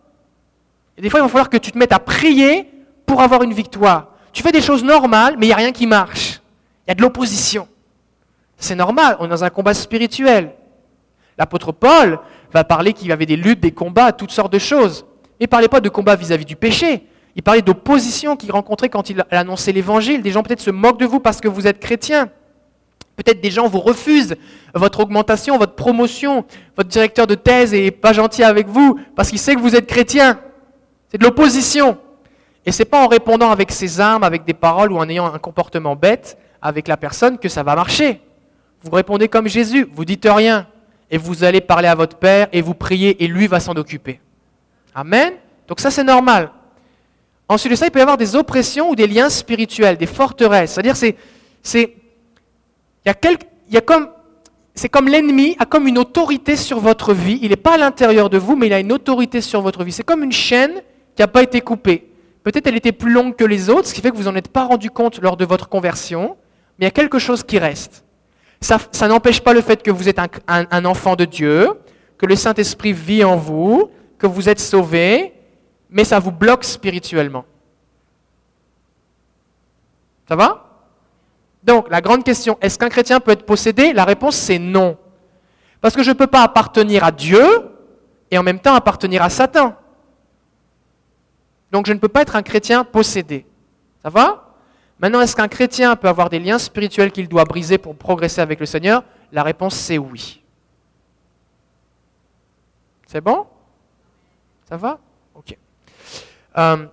Et 0.96 1.02
des 1.02 1.10
fois, 1.10 1.20
il 1.20 1.24
va 1.24 1.30
falloir 1.30 1.50
que 1.50 1.58
tu 1.58 1.72
te 1.72 1.78
mettes 1.80 1.94
à 1.94 2.00
prier 2.00 2.70
pour 3.08 3.22
avoir 3.22 3.42
une 3.42 3.54
victoire. 3.54 4.10
Tu 4.32 4.44
fais 4.44 4.52
des 4.52 4.62
choses 4.62 4.84
normales, 4.84 5.34
mais 5.40 5.48
il 5.48 5.50
n'y 5.50 5.54
a 5.54 5.58
rien 5.58 5.72
qui 5.72 5.88
marche. 5.88 6.42
Il 6.86 6.90
y 6.90 6.92
a 6.92 6.94
de 6.94 7.02
l'opposition. 7.02 7.68
C'est 8.56 8.76
normal, 8.76 9.18
on 9.20 9.26
est 9.26 9.30
dans 9.30 9.44
un 9.44 9.50
combat 9.50 9.74
spirituel. 9.74 10.54
L'apôtre 11.38 11.72
Paul 11.72 12.20
va 12.52 12.64
parler 12.64 12.94
qu'il 12.94 13.08
y 13.08 13.12
avait 13.12 13.26
des 13.26 13.36
luttes, 13.36 13.60
des 13.60 13.72
combats, 13.72 14.12
toutes 14.12 14.32
sortes 14.32 14.54
de 14.54 14.60
choses. 14.60 15.06
Il 15.40 15.44
ne 15.44 15.48
parlait 15.48 15.68
pas 15.68 15.82
de 15.82 15.90
combat 15.90 16.16
vis-à-vis 16.16 16.46
du 16.46 16.56
péché. 16.56 17.08
Il 17.36 17.42
parlait 17.42 17.62
d'opposition 17.62 18.36
qu'il 18.36 18.52
rencontrait 18.52 18.90
quand 18.90 19.10
il 19.10 19.26
annonçait 19.32 19.72
l'évangile. 19.72 20.22
Des 20.22 20.32
gens 20.32 20.44
peut-être 20.44 20.62
se 20.62 20.70
moquent 20.70 21.00
de 21.00 21.06
vous 21.06 21.20
parce 21.20 21.42
que 21.42 21.48
vous 21.48 21.66
êtes 21.66 21.80
chrétien. 21.80 22.30
Peut-être 23.16 23.42
des 23.42 23.52
gens 23.52 23.68
vous 23.68 23.80
refusent 23.80 24.36
votre 24.74 25.00
augmentation, 25.00 25.58
votre 25.58 25.76
promotion. 25.76 26.46
Votre 26.78 26.90
directeur 26.90 27.28
de 27.28 27.36
thèse 27.36 27.74
n'est 27.74 27.92
pas 27.92 28.14
gentil 28.14 28.44
avec 28.44 28.68
vous 28.68 29.00
parce 29.16 29.30
qu'il 29.30 29.40
sait 29.40 29.56
que 29.56 29.62
vous 29.62 29.76
êtes 29.76 29.88
chrétien. 29.88 30.40
C'est 31.10 31.18
de 31.18 31.24
l'opposition. 31.24 31.98
Et 32.66 32.72
ce 32.72 32.82
n'est 32.82 32.90
pas 32.90 33.04
en 33.04 33.08
répondant 33.08 33.52
avec 33.52 33.72
ses 33.72 34.00
armes, 34.00 34.24
avec 34.24 34.46
des 34.46 34.54
paroles 34.54 34.92
ou 34.92 34.98
en 34.98 35.10
ayant 35.10 35.34
un 35.34 35.40
comportement 35.40 35.96
bête 35.96 36.38
avec 36.62 36.88
la 36.88 36.98
personne 36.98 37.38
que 37.38 37.50
ça 37.50 37.64
va 37.64 37.76
marcher. 37.76 38.22
Vous 38.84 38.92
répondez 38.92 39.28
comme 39.28 39.48
Jésus, 39.48 39.88
vous 39.92 40.06
dites 40.06 40.28
rien 40.30 40.68
et 41.14 41.18
vous 41.18 41.44
allez 41.44 41.62
parler 41.62 41.88
à 41.88 41.94
votre 41.94 42.18
Père 42.18 42.48
et 42.52 42.64
vous 42.64 42.74
priez 42.74 43.24
et 43.24 43.28
lui 43.28 43.46
va 43.46 43.60
s'en 43.60 43.74
occuper. 43.74 44.20
Amen. 44.96 45.34
Donc 45.68 45.80
ça 45.80 45.92
c'est 45.92 46.04
normal. 46.04 46.50
Ensuite 47.48 47.72
de 47.72 47.78
ça, 47.78 47.86
il 47.86 47.92
peut 47.92 48.00
y 48.00 48.02
avoir 48.02 48.18
des 48.18 48.36
oppressions 48.36 48.90
ou 48.90 48.96
des 48.96 49.06
liens 49.06 49.30
spirituels, 49.30 49.98
des 49.98 50.08
forteresses. 50.08 50.72
C'est-à-dire 50.72 50.96
c'est 50.96 51.16
c'est 51.62 51.96
il 53.06 53.14
y 53.70 53.78
a 53.78 53.82
comme 53.82 54.10
c'est 54.74 54.90
comme 54.90 55.08
l'ennemi 55.08 55.56
a 55.60 55.68
comme 55.68 55.88
une 55.88 56.00
autorité 56.00 56.56
sur 56.56 56.80
votre 56.80 57.14
vie. 57.14 57.38
Il 57.44 57.50
n'est 57.50 57.58
pas 57.58 57.76
à 57.76 57.78
l'intérieur 57.78 58.32
de 58.32 58.40
vous, 58.40 58.56
mais 58.56 58.66
il 58.66 58.74
a 58.74 58.80
une 58.80 58.92
autorité 58.92 59.40
sur 59.40 59.62
votre 59.62 59.84
vie. 59.84 59.92
C'est 59.92 60.02
comme 60.02 60.24
une 60.24 60.32
chaîne 60.32 60.82
qui 61.16 61.22
n'a 61.22 61.28
pas 61.28 61.44
été 61.44 61.62
coupée. 61.62 62.10
Peut-être 62.44 62.66
elle 62.66 62.76
était 62.76 62.92
plus 62.92 63.12
longue 63.12 63.36
que 63.36 63.46
les 63.46 63.70
autres, 63.70 63.88
ce 63.88 63.94
qui 63.94 64.02
fait 64.02 64.10
que 64.10 64.18
vous 64.18 64.24
n'en 64.24 64.36
êtes 64.36 64.48
pas 64.48 64.64
rendu 64.64 64.90
compte 64.90 65.22
lors 65.22 65.38
de 65.38 65.46
votre 65.46 65.70
conversion, 65.70 66.38
mais 66.80 66.86
il 66.86 66.88
y 66.88 66.88
a 66.88 66.92
quelque 66.92 67.20
chose 67.20 67.44
qui 67.44 67.60
reste. 67.60 68.04
Ça, 68.64 69.08
n'empêche 69.10 69.42
pas 69.42 69.54
le 69.54 69.62
fait 69.62 69.84
que 69.84 69.92
vous 69.92 70.08
êtes 70.08 70.20
un, 70.48 70.86
enfant 70.86 71.16
de 71.16 71.26
Dieu, 71.26 71.74
que 72.18 72.26
le 72.26 72.38
Saint-Esprit 72.38 72.94
vit 72.94 73.24
en 73.24 73.36
vous, 73.36 73.92
que 74.18 74.26
vous 74.26 74.48
êtes 74.48 74.60
sauvé, 74.60 75.34
mais 75.90 76.06
ça 76.06 76.18
vous 76.18 76.32
bloque 76.32 76.64
spirituellement. 76.64 77.44
Ça 80.30 80.38
va? 80.38 80.88
Donc, 81.62 81.90
la 81.90 82.00
grande 82.00 82.24
question, 82.24 82.58
est-ce 82.62 82.80
qu'un 82.80 82.88
chrétien 82.88 83.20
peut 83.20 83.32
être 83.32 83.46
possédé? 83.46 83.92
La 83.92 84.06
réponse, 84.06 84.38
c'est 84.38 84.60
non. 84.60 84.98
Parce 85.82 85.94
que 85.94 86.04
je 86.04 86.12
ne 86.12 86.16
peux 86.16 86.28
pas 86.28 86.44
appartenir 86.44 87.04
à 87.04 87.12
Dieu 87.12 87.46
et 88.32 88.38
en 88.38 88.44
même 88.44 88.60
temps 88.60 88.76
appartenir 88.76 89.22
à 89.22 89.30
Satan. 89.30 89.76
Donc, 91.70 91.86
je 91.86 91.92
ne 91.92 92.00
peux 92.00 92.08
pas 92.08 92.22
être 92.22 92.38
un 92.38 92.44
chrétien 92.44 92.86
possédé. 92.86 93.46
Ça 94.02 94.10
va? 94.10 94.53
Maintenant, 95.00 95.22
est-ce 95.22 95.36
qu'un 95.36 95.48
chrétien 95.48 95.96
peut 95.96 96.08
avoir 96.08 96.30
des 96.30 96.40
liens 96.40 96.60
spirituels 96.60 97.12
qu'il 97.12 97.28
doit 97.28 97.46
briser 97.46 97.78
pour 97.78 97.96
progresser 97.96 98.42
avec 98.42 98.60
le 98.60 98.66
Seigneur? 98.66 99.04
La 99.32 99.44
réponse, 99.44 99.76
c'est 99.76 99.98
oui. 99.98 100.42
C'est 103.08 103.22
bon? 103.22 103.46
Ça 104.70 104.78
va? 104.78 105.00
Ok. 105.36 105.58
Euh, 106.58 106.86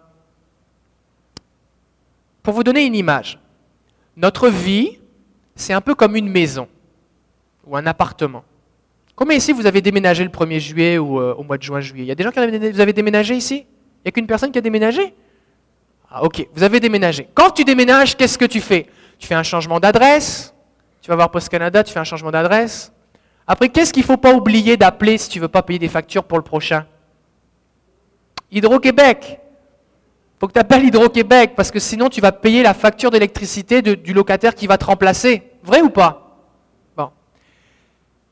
pour 2.43 2.55
vous 2.55 2.65
donner 2.65 2.85
une 2.85 2.95
image, 2.95 3.39
notre 4.17 4.49
vie, 4.49 4.99
c'est 5.55 5.73
un 5.73 5.81
peu 5.81 5.95
comme 5.95 6.17
une 6.17 6.29
maison 6.29 6.69
ou 7.67 7.77
un 7.77 7.87
appartement. 7.87 8.45
Combien 9.15 9.37
ici 9.37 9.53
vous 9.53 9.67
avez 9.67 9.83
déménagé 9.83 10.25
le 10.25 10.31
1er 10.31 10.59
juillet 10.59 10.99
ou 10.99 11.21
euh, 11.21 11.35
au 11.35 11.43
mois 11.43 11.59
de 11.59 11.63
juin-juillet 11.63 12.05
Il 12.05 12.09
y 12.09 12.11
a 12.11 12.15
des 12.15 12.25
gens 12.25 12.31
qui 12.31 12.41
vous 12.71 12.81
avez 12.81 12.93
déménagé 12.93 13.35
ici? 13.35 13.67
Il 13.67 14.03
n'y 14.07 14.09
a 14.09 14.13
qu'une 14.13 14.27
personne 14.27 14.51
qui 14.51 14.59
a 14.59 14.63
déménagé? 14.63 15.15
Ah, 16.11 16.25
ok, 16.25 16.49
vous 16.53 16.63
avez 16.65 16.81
déménagé. 16.81 17.29
Quand 17.35 17.51
tu 17.51 17.65
déménages, 17.65 18.17
qu'est-ce 18.17 18.37
que 18.37 18.45
tu 18.45 18.61
fais? 18.61 18.87
Tu 19.19 19.29
fais 19.29 19.37
un 19.37 19.45
changement 19.45 19.79
d'adresse? 19.79 20.53
Tu 21.01 21.09
vas 21.09 21.15
voir 21.15 21.31
Post 21.31 21.49
Canada, 21.49 21.85
tu 21.85 21.93
fais 21.93 22.01
un 22.01 22.05
changement 22.05 22.33
d'adresse? 22.33 22.93
Après, 23.47 23.69
qu'est-ce 23.69 23.93
qu'il 23.93 24.03
ne 24.03 24.07
faut 24.07 24.17
pas 24.17 24.33
oublier 24.33 24.77
d'appeler 24.77 25.19
si 25.19 25.29
tu 25.29 25.39
ne 25.39 25.43
veux 25.43 25.49
pas 25.49 25.63
payer 25.63 25.79
des 25.79 25.89
factures 25.89 26.25
pour 26.25 26.39
le 26.39 26.45
prochain? 26.45 26.85
Hydro-Québec. 28.51 29.39
Il 29.39 30.41
faut 30.41 30.49
que 30.49 30.53
tu 30.53 30.59
appelles 30.59 30.85
Hydro-Québec 30.85 31.53
parce 31.55 31.71
que 31.71 31.79
sinon 31.79 32.09
tu 32.09 32.21
vas 32.21 32.33
payer 32.33 32.63
la 32.63 32.75
facture 32.75 33.11
d'électricité 33.11 33.83
du 33.83 34.13
locataire 34.13 34.55
qui 34.55 34.67
va 34.67 34.79
te 34.79 34.85
remplacer. 34.87 35.53
Vrai 35.63 35.81
ou 35.81 35.91
pas? 35.91 36.47
Bon. 36.97 37.11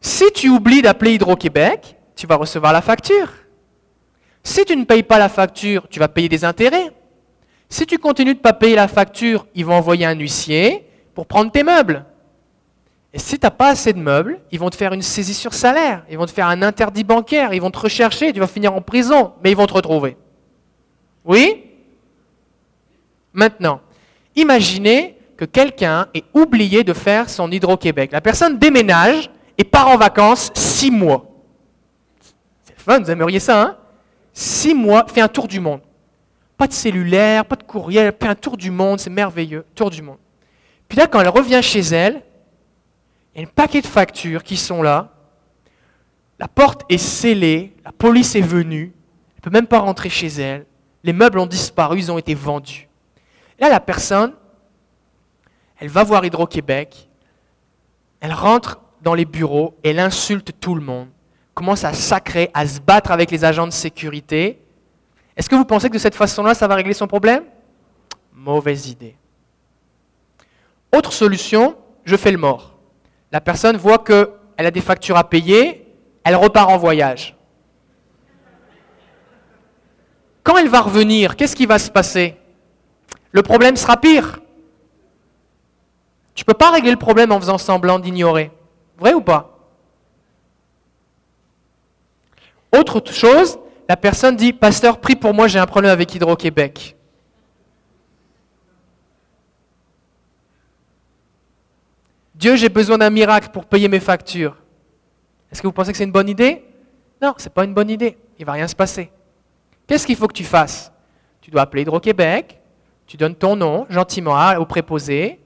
Si 0.01 0.25
tu 0.33 0.49
oublies 0.49 0.83
d'appeler 0.83 1.15
Hydro-Québec, 1.15 1.97
tu 2.17 2.27
vas 2.27 2.37
recevoir 2.37 2.73
la 2.73 2.81
facture. 2.81 3.29
Si 4.43 4.65
tu 4.65 4.75
ne 4.77 4.85
payes 4.85 5.03
pas 5.03 5.19
la 5.19 5.29
facture, 5.29 5.87
tu 5.89 6.01
vas 6.01 6.09
payer 6.09 6.29
des 6.29 6.45
intérêts. 6.45 6.93
Si 7.69 7.87
tu 7.87 7.99
continues 7.99 8.35
de 8.35 8.39
ne 8.39 8.43
pas 8.43 8.53
payer 8.53 8.77
la 8.77 8.89
facture, 8.89 9.47
ils 9.55 9.65
vont 9.65 9.75
envoyer 9.75 10.07
un 10.07 10.15
huissier 10.15 10.87
pour 11.15 11.27
prendre 11.27 11.51
tes 11.51 11.63
meubles. 11.63 12.05
Et 13.13 13.19
si 13.19 13.39
tu 13.39 13.47
n'as 13.47 13.51
pas 13.51 13.69
assez 13.69 13.93
de 13.93 13.99
meubles, 13.99 14.41
ils 14.51 14.59
vont 14.59 14.71
te 14.71 14.77
faire 14.77 14.93
une 14.93 15.03
saisie 15.03 15.35
sur 15.35 15.55
salaire, 15.55 16.05
ils 16.11 16.19
vont 16.19 16.27
te 16.27 16.31
faire 16.31 16.47
un 16.47 16.63
interdit 16.63 17.05
bancaire, 17.05 17.53
ils 17.55 17.61
vont 17.61 17.71
te 17.71 17.79
rechercher, 17.79 18.33
tu 18.33 18.41
vas 18.41 18.47
finir 18.47 18.75
en 18.75 18.83
prison, 18.83 19.33
mais 19.43 19.51
ils 19.51 19.57
vont 19.57 19.67
te 19.67 19.75
retrouver. 19.75 20.17
Oui? 21.25 21.65
Maintenant, 23.33 23.81
imaginez 24.35 25.17
que 25.37 25.45
quelqu'un 25.45 26.09
ait 26.15 26.25
oublié 26.35 26.85
de 26.85 26.93
faire 26.93 27.31
son 27.31 27.51
Hydro-Québec. 27.51 28.13
La 28.13 28.21
personne 28.21 28.59
déménage 28.59 29.31
et 29.57 29.65
part 29.65 29.89
en 29.89 29.97
vacances 29.97 30.51
six 30.55 30.91
mois. 30.91 31.25
C'est 32.65 32.79
fun, 32.79 33.01
vous 33.01 33.11
aimeriez 33.11 33.41
ça, 33.41 33.63
hein? 33.63 33.77
Six 34.33 34.75
mois, 34.75 35.07
fait 35.07 35.21
un 35.21 35.29
tour 35.29 35.49
du 35.49 35.61
monde. 35.61 35.81
Pas 36.59 36.67
de 36.67 36.73
cellulaire, 36.73 37.47
pas 37.47 37.57
de 37.57 37.63
courriel, 37.63 38.07
elle 38.07 38.17
fait 38.21 38.29
un 38.29 38.35
tour 38.35 38.57
du 38.57 38.71
monde, 38.71 38.99
c'est 38.99 39.09
merveilleux, 39.09 39.65
tour 39.75 39.89
du 39.91 40.03
monde. 40.03 40.19
Puis 40.89 40.99
là, 40.99 41.07
quand 41.07 41.21
elle 41.21 41.29
revient 41.29 41.61
chez 41.63 41.81
elle, 41.81 42.23
il 43.35 43.41
y 43.41 43.45
a 43.45 43.49
un 43.49 43.51
paquet 43.51 43.81
de 43.81 43.87
factures 43.87 44.43
qui 44.43 44.57
sont 44.57 44.83
là, 44.83 45.13
la 46.39 46.49
porte 46.49 46.85
est 46.89 46.99
scellée, 46.99 47.75
la 47.85 47.93
police 47.93 48.35
est 48.35 48.41
venue, 48.41 48.93
elle 48.93 49.37
ne 49.39 49.43
peut 49.43 49.51
même 49.51 49.67
pas 49.69 49.79
rentrer 49.79 50.11
chez 50.11 50.27
elle, 50.27 50.67
les 51.05 51.13
meubles 51.13 51.39
ont 51.39 51.47
disparu, 51.47 51.99
ils 51.99 52.11
ont 52.11 52.19
été 52.19 52.35
vendus. 52.35 52.89
Là, 53.61 53.69
la 53.69 53.81
personne, 53.81 54.35
elle 55.79 55.89
va 55.89 56.03
voir 56.03 56.25
Hydro-Québec, 56.25 57.09
elle 58.21 58.33
rentre 58.33 58.81
dans 59.01 59.15
les 59.15 59.25
bureaux, 59.25 59.77
elle 59.85 60.01
insulte 60.01 60.59
tout 60.59 60.75
le 60.75 60.81
monde, 60.81 61.09
commence 61.55 61.85
à 61.85 61.93
sacrer, 61.93 62.51
à 62.53 62.67
se 62.67 62.81
battre 62.81 63.13
avec 63.13 63.31
les 63.31 63.45
agents 63.45 63.67
de 63.67 63.73
sécurité, 63.73 64.61
est-ce 65.39 65.49
que 65.49 65.55
vous 65.55 65.65
pensez 65.65 65.89
que 65.89 65.95
de 65.95 65.99
cette 65.99 66.17
façon-là, 66.17 66.53
ça 66.53 66.67
va 66.67 66.75
régler 66.75 66.95
son 66.95 67.07
problème? 67.07 67.45
Mauvaise 68.33 68.89
idée. 68.89 69.17
Autre 70.93 71.13
solution, 71.13 71.77
je 72.05 72.17
fais 72.17 72.33
le 72.33 72.39
mort. 72.39 72.77
La 73.31 73.41
personne 73.41 73.77
voit 73.77 73.99
qu'elle 73.99 74.27
a 74.57 74.71
des 74.73 74.81
factures 74.81 75.17
à 75.17 75.29
payer, 75.29 75.87
elle 76.25 76.35
repart 76.35 76.69
en 76.69 76.77
voyage. 76.77 77.37
Quand 80.43 80.57
elle 80.57 80.69
va 80.69 80.81
revenir, 80.81 81.37
qu'est-ce 81.37 81.55
qui 81.55 81.67
va 81.67 81.79
se 81.79 81.91
passer? 81.91 82.37
Le 83.31 83.43
problème 83.43 83.77
sera 83.77 83.97
pire. 83.97 84.41
Tu 86.35 86.43
ne 86.43 86.47
peux 86.47 86.55
pas 86.55 86.73
régler 86.73 86.91
le 86.91 86.97
problème 86.97 87.31
en 87.31 87.39
faisant 87.39 87.59
semblant 87.59 88.01
d'ignorer. 88.01 88.51
Vrai 88.97 89.15
ou 89.15 89.21
pas? 89.21 89.57
Autre 92.77 93.13
chose, 93.13 93.59
la 93.89 93.97
personne 93.97 94.37
dit 94.37 94.53
Pasteur, 94.53 95.01
prie 95.01 95.17
pour 95.17 95.33
moi, 95.33 95.49
j'ai 95.49 95.59
un 95.59 95.67
problème 95.67 95.91
avec 95.91 96.15
Hydro-Québec. 96.15 96.95
Dieu, 102.35 102.55
j'ai 102.55 102.69
besoin 102.69 102.99
d'un 102.99 103.11
miracle 103.11 103.49
pour 103.51 103.65
payer 103.65 103.89
mes 103.89 103.99
factures. 103.99 104.57
Est-ce 105.51 105.63
que 105.63 105.67
vous 105.67 105.73
pensez 105.73 105.91
que 105.91 105.99
c'est 105.99 106.05
une 106.05 106.13
bonne 106.13 106.29
idée? 106.29 106.63
Non, 107.21 107.35
ce 107.37 107.45
n'est 107.45 107.51
pas 107.51 107.65
une 107.65 107.75
bonne 107.75 107.91
idée. 107.91 108.17
Il 108.39 108.43
ne 108.43 108.47
va 108.47 108.53
rien 108.53 108.69
se 108.69 108.77
passer. 108.77 109.11
Qu'est-ce 109.87 110.07
qu'il 110.07 110.15
faut 110.15 110.29
que 110.29 110.35
tu 110.35 110.45
fasses? 110.45 110.93
Tu 111.41 111.51
dois 111.51 111.63
appeler 111.63 111.83
Hydro-Québec, 111.83 112.61
tu 113.07 113.17
donnes 113.17 113.35
ton 113.35 113.57
nom 113.57 113.87
gentiment 113.89 114.55
au 114.59 114.67
préposé. 114.67 115.41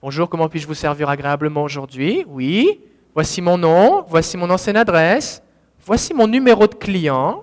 Bonjour, 0.00 0.28
comment 0.28 0.48
puis-je 0.48 0.68
vous 0.68 0.74
servir 0.74 1.10
agréablement 1.10 1.64
aujourd'hui? 1.64 2.24
Oui, 2.28 2.80
voici 3.12 3.42
mon 3.42 3.58
nom, 3.58 4.04
voici 4.08 4.36
mon 4.36 4.48
ancienne 4.48 4.76
adresse, 4.76 5.42
voici 5.84 6.14
mon 6.14 6.28
numéro 6.28 6.68
de 6.68 6.76
client. 6.76 7.42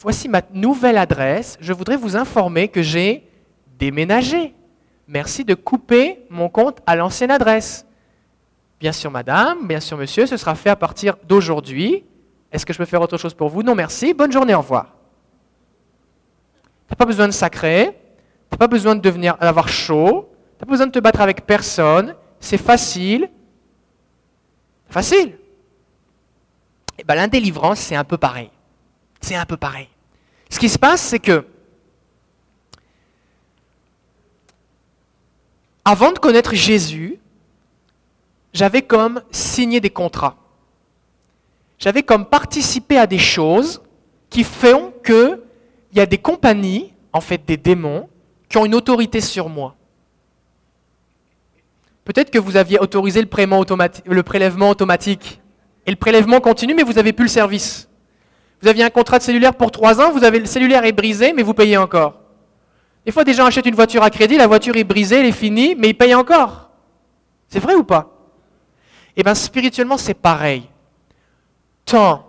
Voici 0.00 0.28
ma 0.28 0.42
nouvelle 0.52 0.96
adresse. 0.96 1.58
Je 1.60 1.72
voudrais 1.72 1.96
vous 1.96 2.16
informer 2.16 2.68
que 2.68 2.82
j'ai 2.82 3.28
déménagé. 3.78 4.54
Merci 5.08 5.44
de 5.44 5.54
couper 5.54 6.24
mon 6.30 6.48
compte 6.48 6.78
à 6.86 6.94
l'ancienne 6.94 7.30
adresse. 7.30 7.86
Bien 8.78 8.92
sûr, 8.92 9.10
madame, 9.10 9.66
bien 9.66 9.80
sûr, 9.80 9.96
monsieur, 9.96 10.26
ce 10.26 10.36
sera 10.36 10.54
fait 10.54 10.70
à 10.70 10.76
partir 10.76 11.16
d'aujourd'hui. 11.24 12.04
Est-ce 12.52 12.64
que 12.64 12.72
je 12.72 12.78
peux 12.78 12.84
faire 12.84 13.02
autre 13.02 13.18
chose 13.18 13.34
pour 13.34 13.48
vous? 13.48 13.62
Non, 13.62 13.74
merci. 13.74 14.14
Bonne 14.14 14.30
journée, 14.30 14.54
au 14.54 14.60
revoir. 14.60 14.94
Tu 16.86 16.92
n'as 16.92 16.96
pas 16.96 17.04
besoin 17.04 17.26
de 17.26 17.32
sacrer, 17.32 17.86
tu 17.86 18.52
n'as 18.52 18.58
pas 18.58 18.68
besoin 18.68 18.94
de 18.94 19.00
devenir 19.00 19.36
d'avoir 19.38 19.68
chaud, 19.68 20.30
tu 20.32 20.62
n'as 20.62 20.66
pas 20.66 20.72
besoin 20.72 20.86
de 20.86 20.92
te 20.92 21.00
battre 21.00 21.20
avec 21.20 21.44
personne. 21.44 22.14
C'est 22.38 22.56
facile. 22.56 23.28
Facile. 24.88 25.28
Et 26.96 27.00
eh 27.00 27.04
bien, 27.04 27.16
l'indélivrance, 27.16 27.80
c'est 27.80 27.96
un 27.96 28.04
peu 28.04 28.16
pareil. 28.16 28.50
C'est 29.20 29.34
un 29.34 29.44
peu 29.44 29.56
pareil. 29.56 29.88
Ce 30.50 30.58
qui 30.58 30.68
se 30.68 30.78
passe, 30.78 31.02
c'est 31.02 31.18
que 31.18 31.46
avant 35.84 36.12
de 36.12 36.18
connaître 36.18 36.54
Jésus, 36.54 37.18
j'avais 38.52 38.82
comme 38.82 39.22
signé 39.30 39.80
des 39.80 39.90
contrats. 39.90 40.36
J'avais 41.78 42.02
comme 42.02 42.26
participé 42.26 42.98
à 42.98 43.06
des 43.06 43.18
choses 43.18 43.82
qui 44.30 44.44
font 44.44 44.92
qu'il 45.04 45.38
y 45.94 46.00
a 46.00 46.06
des 46.06 46.18
compagnies, 46.18 46.92
en 47.12 47.20
fait 47.20 47.44
des 47.46 47.56
démons, 47.56 48.08
qui 48.48 48.58
ont 48.58 48.66
une 48.66 48.74
autorité 48.74 49.20
sur 49.20 49.48
moi. 49.48 49.76
Peut-être 52.04 52.30
que 52.30 52.38
vous 52.38 52.56
aviez 52.56 52.78
autorisé 52.78 53.20
le, 53.20 53.26
prélèvement 53.26 54.70
automatique. 54.70 55.40
Et 55.86 55.90
le 55.90 55.96
prélèvement 55.96 56.40
continue, 56.40 56.74
mais 56.74 56.82
vous 56.82 56.94
n'avez 56.94 57.12
plus 57.12 57.26
le 57.26 57.30
service. 57.30 57.87
Vous 58.60 58.68
aviez 58.68 58.84
un 58.84 58.90
contrat 58.90 59.18
de 59.18 59.22
cellulaire 59.22 59.54
pour 59.54 59.70
trois 59.70 60.00
ans, 60.00 60.10
vous 60.10 60.24
avez, 60.24 60.40
le 60.40 60.46
cellulaire 60.46 60.84
est 60.84 60.92
brisé, 60.92 61.32
mais 61.32 61.42
vous 61.42 61.54
payez 61.54 61.76
encore. 61.76 62.20
Des 63.06 63.12
fois, 63.12 63.24
des 63.24 63.32
gens 63.32 63.46
achètent 63.46 63.66
une 63.66 63.74
voiture 63.74 64.02
à 64.02 64.10
crédit, 64.10 64.36
la 64.36 64.46
voiture 64.46 64.76
est 64.76 64.84
brisée, 64.84 65.20
elle 65.20 65.26
est 65.26 65.32
finie, 65.32 65.74
mais 65.76 65.90
ils 65.90 65.94
payent 65.94 66.14
encore. 66.14 66.70
C'est 67.48 67.60
vrai 67.60 67.74
ou 67.74 67.84
pas? 67.84 68.14
Eh 69.16 69.22
bien, 69.22 69.34
spirituellement, 69.34 69.96
c'est 69.96 70.14
pareil. 70.14 70.64
Tant 71.84 72.26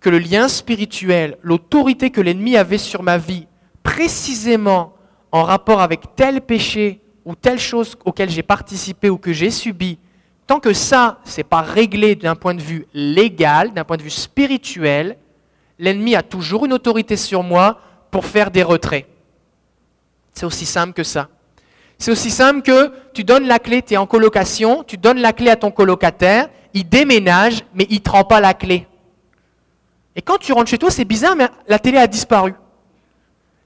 que 0.00 0.10
le 0.10 0.18
lien 0.18 0.48
spirituel, 0.48 1.38
l'autorité 1.42 2.10
que 2.10 2.20
l'ennemi 2.20 2.56
avait 2.56 2.78
sur 2.78 3.02
ma 3.02 3.18
vie, 3.18 3.46
précisément 3.82 4.94
en 5.30 5.42
rapport 5.44 5.80
avec 5.80 6.14
tel 6.14 6.42
péché 6.42 7.00
ou 7.24 7.34
telle 7.34 7.58
chose 7.58 7.96
auquel 8.04 8.28
j'ai 8.30 8.42
participé 8.42 9.10
ou 9.10 9.16
que 9.16 9.32
j'ai 9.32 9.50
subi, 9.50 9.98
tant 10.46 10.60
que 10.60 10.72
ça, 10.72 11.18
n'est 11.36 11.44
pas 11.44 11.62
réglé 11.62 12.14
d'un 12.14 12.34
point 12.34 12.54
de 12.54 12.60
vue 12.60 12.86
légal, 12.94 13.72
d'un 13.72 13.84
point 13.84 13.96
de 13.96 14.02
vue 14.02 14.10
spirituel, 14.10 15.16
l'ennemi 15.82 16.14
a 16.14 16.22
toujours 16.22 16.64
une 16.64 16.72
autorité 16.72 17.16
sur 17.16 17.42
moi 17.42 17.80
pour 18.12 18.24
faire 18.24 18.52
des 18.52 18.62
retraits. 18.62 19.04
C'est 20.32 20.46
aussi 20.46 20.64
simple 20.64 20.92
que 20.92 21.02
ça. 21.02 21.28
C'est 21.98 22.12
aussi 22.12 22.30
simple 22.30 22.62
que 22.62 22.92
tu 23.12 23.24
donnes 23.24 23.48
la 23.48 23.58
clé, 23.58 23.82
tu 23.82 23.94
es 23.94 23.96
en 23.96 24.06
colocation, 24.06 24.84
tu 24.84 24.96
donnes 24.96 25.18
la 25.18 25.32
clé 25.32 25.50
à 25.50 25.56
ton 25.56 25.72
colocataire, 25.72 26.48
il 26.72 26.88
déménage, 26.88 27.64
mais 27.74 27.86
il 27.90 27.96
ne 27.96 27.98
te 27.98 28.28
pas 28.28 28.40
la 28.40 28.54
clé. 28.54 28.86
Et 30.14 30.22
quand 30.22 30.38
tu 30.38 30.52
rentres 30.52 30.70
chez 30.70 30.78
toi, 30.78 30.90
c'est 30.90 31.04
bizarre, 31.04 31.34
mais 31.34 31.48
la 31.66 31.80
télé 31.80 31.98
a 31.98 32.06
disparu. 32.06 32.54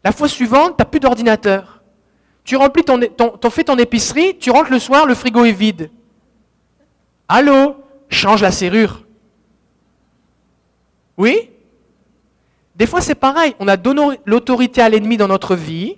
La 0.02 0.10
fois 0.10 0.28
suivante, 0.28 0.76
tu 0.78 0.82
n'as 0.82 0.86
plus 0.86 1.00
d'ordinateur. 1.00 1.82
Tu 2.44 2.56
remplis 2.56 2.84
ton, 2.84 2.98
ton, 2.98 3.50
fais 3.50 3.64
ton 3.64 3.76
épicerie, 3.76 4.38
tu 4.38 4.50
rentres 4.50 4.70
le 4.70 4.78
soir, 4.78 5.04
le 5.04 5.14
frigo 5.14 5.44
est 5.44 5.52
vide. 5.52 5.90
Allô? 7.28 7.76
Change 8.08 8.40
la 8.40 8.52
serrure. 8.52 9.02
Oui? 11.18 11.50
Des 12.76 12.86
fois, 12.86 13.00
c'est 13.00 13.14
pareil. 13.14 13.54
On 13.58 13.68
a 13.68 13.76
donné 13.76 14.20
l'autorité 14.26 14.82
à 14.82 14.88
l'ennemi 14.88 15.16
dans 15.16 15.28
notre 15.28 15.56
vie 15.56 15.96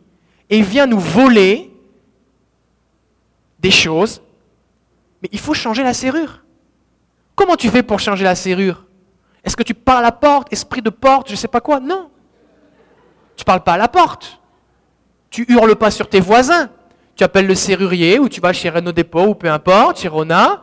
et 0.49 0.59
il 0.59 0.65
vient 0.65 0.87
nous 0.87 1.01
voler 1.01 1.71
des 3.59 3.73
choses, 3.73 4.23
mais 5.21 5.29
il 5.33 5.41
faut 5.41 5.55
changer 5.55 5.83
la 5.83 5.93
serrure. 5.93 6.45
Comment 7.35 7.57
tu 7.57 7.69
fais 7.69 7.83
pour 7.83 7.99
changer 7.99 8.25
la 8.25 8.37
serrure? 8.37 8.85
Est-ce 9.43 9.57
que 9.57 9.65
tu 9.65 9.75
parles 9.75 9.99
à 9.99 10.03
la 10.03 10.13
porte, 10.13 10.53
esprit 10.53 10.83
de 10.83 10.91
porte, 10.91 11.29
je 11.29 11.33
ne 11.33 11.37
sais 11.37 11.49
pas 11.49 11.61
quoi? 11.61 11.81
Non. 11.81 12.11
Tu 13.37 13.43
ne 13.43 13.45
parles 13.45 13.63
pas 13.63 13.75
à 13.75 13.79
la 13.79 13.89
porte. 13.89 14.41
Tu 15.31 15.45
hurles 15.49 15.77
pas 15.77 15.91
sur 15.91 16.09
tes 16.09 16.21
voisins. 16.21 16.71
Tu 17.17 17.25
appelles 17.25 17.49
le 17.49 17.55
serrurier 17.57 18.21
ou 18.21 18.29
tu 18.29 18.41
vas 18.41 18.53
chez 18.53 18.71
Renault 18.71 18.93
Dépôt 18.93 19.27
ou 19.27 19.35
peu 19.35 19.51
importe, 19.51 19.99
chez 19.99 20.07
Rona, 20.09 20.63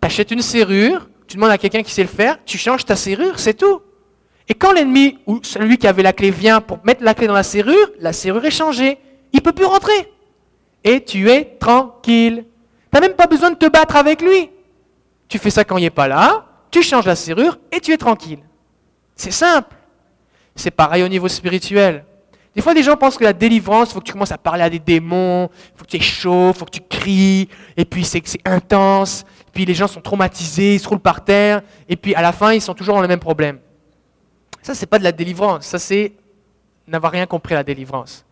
tu 0.00 0.06
achètes 0.06 0.30
une 0.30 0.42
serrure, 0.42 1.08
tu 1.26 1.36
demandes 1.36 1.50
à 1.50 1.58
quelqu'un 1.58 1.82
qui 1.82 1.90
sait 1.90 2.02
le 2.02 2.08
faire, 2.08 2.38
tu 2.44 2.58
changes 2.58 2.84
ta 2.84 2.94
serrure, 2.94 3.40
c'est 3.40 3.54
tout. 3.54 3.82
Et 4.48 4.54
quand 4.54 4.72
l'ennemi 4.72 5.18
ou 5.26 5.40
celui 5.42 5.76
qui 5.76 5.86
avait 5.86 6.02
la 6.02 6.12
clé 6.12 6.30
vient 6.30 6.60
pour 6.60 6.78
mettre 6.84 7.02
la 7.02 7.14
clé 7.14 7.26
dans 7.26 7.34
la 7.34 7.42
serrure, 7.42 7.90
la 7.98 8.12
serrure 8.12 8.44
est 8.44 8.50
changée. 8.50 8.98
Il 9.32 9.38
ne 9.38 9.42
peut 9.42 9.52
plus 9.52 9.64
rentrer. 9.64 10.12
Et 10.84 11.04
tu 11.04 11.28
es 11.30 11.56
tranquille. 11.58 12.44
Tu 12.44 12.88
n'as 12.92 13.00
même 13.00 13.16
pas 13.16 13.26
besoin 13.26 13.50
de 13.50 13.56
te 13.56 13.68
battre 13.68 13.96
avec 13.96 14.22
lui. 14.22 14.50
Tu 15.28 15.38
fais 15.38 15.50
ça 15.50 15.64
quand 15.64 15.76
il 15.78 15.82
n'est 15.82 15.90
pas 15.90 16.06
là, 16.06 16.46
tu 16.70 16.82
changes 16.82 17.06
la 17.06 17.16
serrure 17.16 17.58
et 17.72 17.80
tu 17.80 17.92
es 17.92 17.96
tranquille. 17.96 18.38
C'est 19.16 19.32
simple. 19.32 19.74
C'est 20.54 20.70
pareil 20.70 21.02
au 21.02 21.08
niveau 21.08 21.26
spirituel. 21.26 22.04
Des 22.54 22.62
fois, 22.62 22.72
des 22.72 22.82
gens 22.82 22.96
pensent 22.96 23.18
que 23.18 23.24
la 23.24 23.34
délivrance, 23.34 23.90
il 23.90 23.94
faut 23.94 24.00
que 24.00 24.06
tu 24.06 24.12
commences 24.12 24.32
à 24.32 24.38
parler 24.38 24.62
à 24.62 24.70
des 24.70 24.78
démons, 24.78 25.50
faut 25.74 25.84
que 25.84 25.90
tu 25.90 25.98
es 25.98 26.00
chaud, 26.00 26.54
faut 26.54 26.64
que 26.64 26.70
tu 26.70 26.80
cries, 26.80 27.50
et 27.76 27.84
puis 27.84 28.02
c'est 28.02 28.22
intense, 28.46 29.26
puis 29.52 29.66
les 29.66 29.74
gens 29.74 29.86
sont 29.86 30.00
traumatisés, 30.00 30.76
ils 30.76 30.80
se 30.80 30.88
roulent 30.88 30.98
par 30.98 31.22
terre, 31.22 31.60
et 31.86 31.96
puis 31.96 32.14
à 32.14 32.22
la 32.22 32.32
fin, 32.32 32.54
ils 32.54 32.62
sont 32.62 32.72
toujours 32.72 32.94
dans 32.94 33.02
le 33.02 33.08
même 33.08 33.20
problème. 33.20 33.58
Ça, 34.66 34.74
c'est 34.74 34.86
pas 34.86 34.98
de 34.98 35.04
la 35.04 35.12
délivrance, 35.12 35.64
ça 35.64 35.78
c'est 35.78 36.12
n'avoir 36.88 37.12
rien 37.12 37.24
compris 37.26 37.54
à 37.54 37.58
la 37.58 37.62
délivrance. 37.62 38.24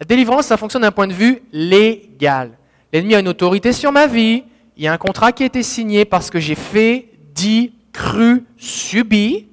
La 0.00 0.06
délivrance, 0.06 0.46
ça 0.46 0.56
fonctionne 0.56 0.80
d'un 0.80 0.92
point 0.92 1.06
de 1.06 1.12
vue 1.12 1.42
légal. 1.52 2.56
L'ennemi 2.90 3.14
a 3.14 3.18
une 3.18 3.28
autorité 3.28 3.74
sur 3.74 3.92
ma 3.92 4.06
vie, 4.06 4.44
il 4.78 4.84
y 4.84 4.88
a 4.88 4.94
un 4.94 4.96
contrat 4.96 5.30
qui 5.30 5.42
a 5.42 5.46
été 5.46 5.62
signé 5.62 6.06
parce 6.06 6.30
que 6.30 6.40
j'ai 6.40 6.54
fait, 6.54 7.10
dit, 7.34 7.74
cru, 7.92 8.46
subi 8.56 9.46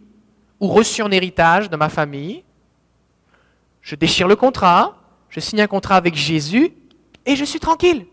ou 0.62 0.70
reçu 0.70 1.02
en 1.02 1.12
héritage 1.12 1.70
de 1.70 1.76
ma 1.76 1.90
famille. 1.90 2.46
Je 3.82 3.96
déchire 3.96 4.30
le 4.30 4.38
contrat, 4.38 4.98
je 5.28 5.42
signe 5.42 5.60
un 5.60 5.68
contrat 5.68 5.98
avec 5.98 6.16
Jésus 6.16 6.72
et 7.26 7.36
je 7.36 7.44
suis 7.44 7.60
tranquille. 7.60 8.06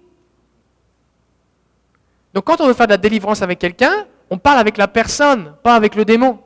Donc 2.34 2.42
quand 2.46 2.60
on 2.60 2.66
veut 2.66 2.74
faire 2.74 2.88
de 2.88 2.94
la 2.94 2.98
délivrance 2.98 3.42
avec 3.42 3.60
quelqu'un, 3.60 4.08
on 4.28 4.38
parle 4.38 4.58
avec 4.58 4.76
la 4.76 4.88
personne, 4.88 5.54
pas 5.62 5.76
avec 5.76 5.94
le 5.94 6.04
démon. 6.04 6.40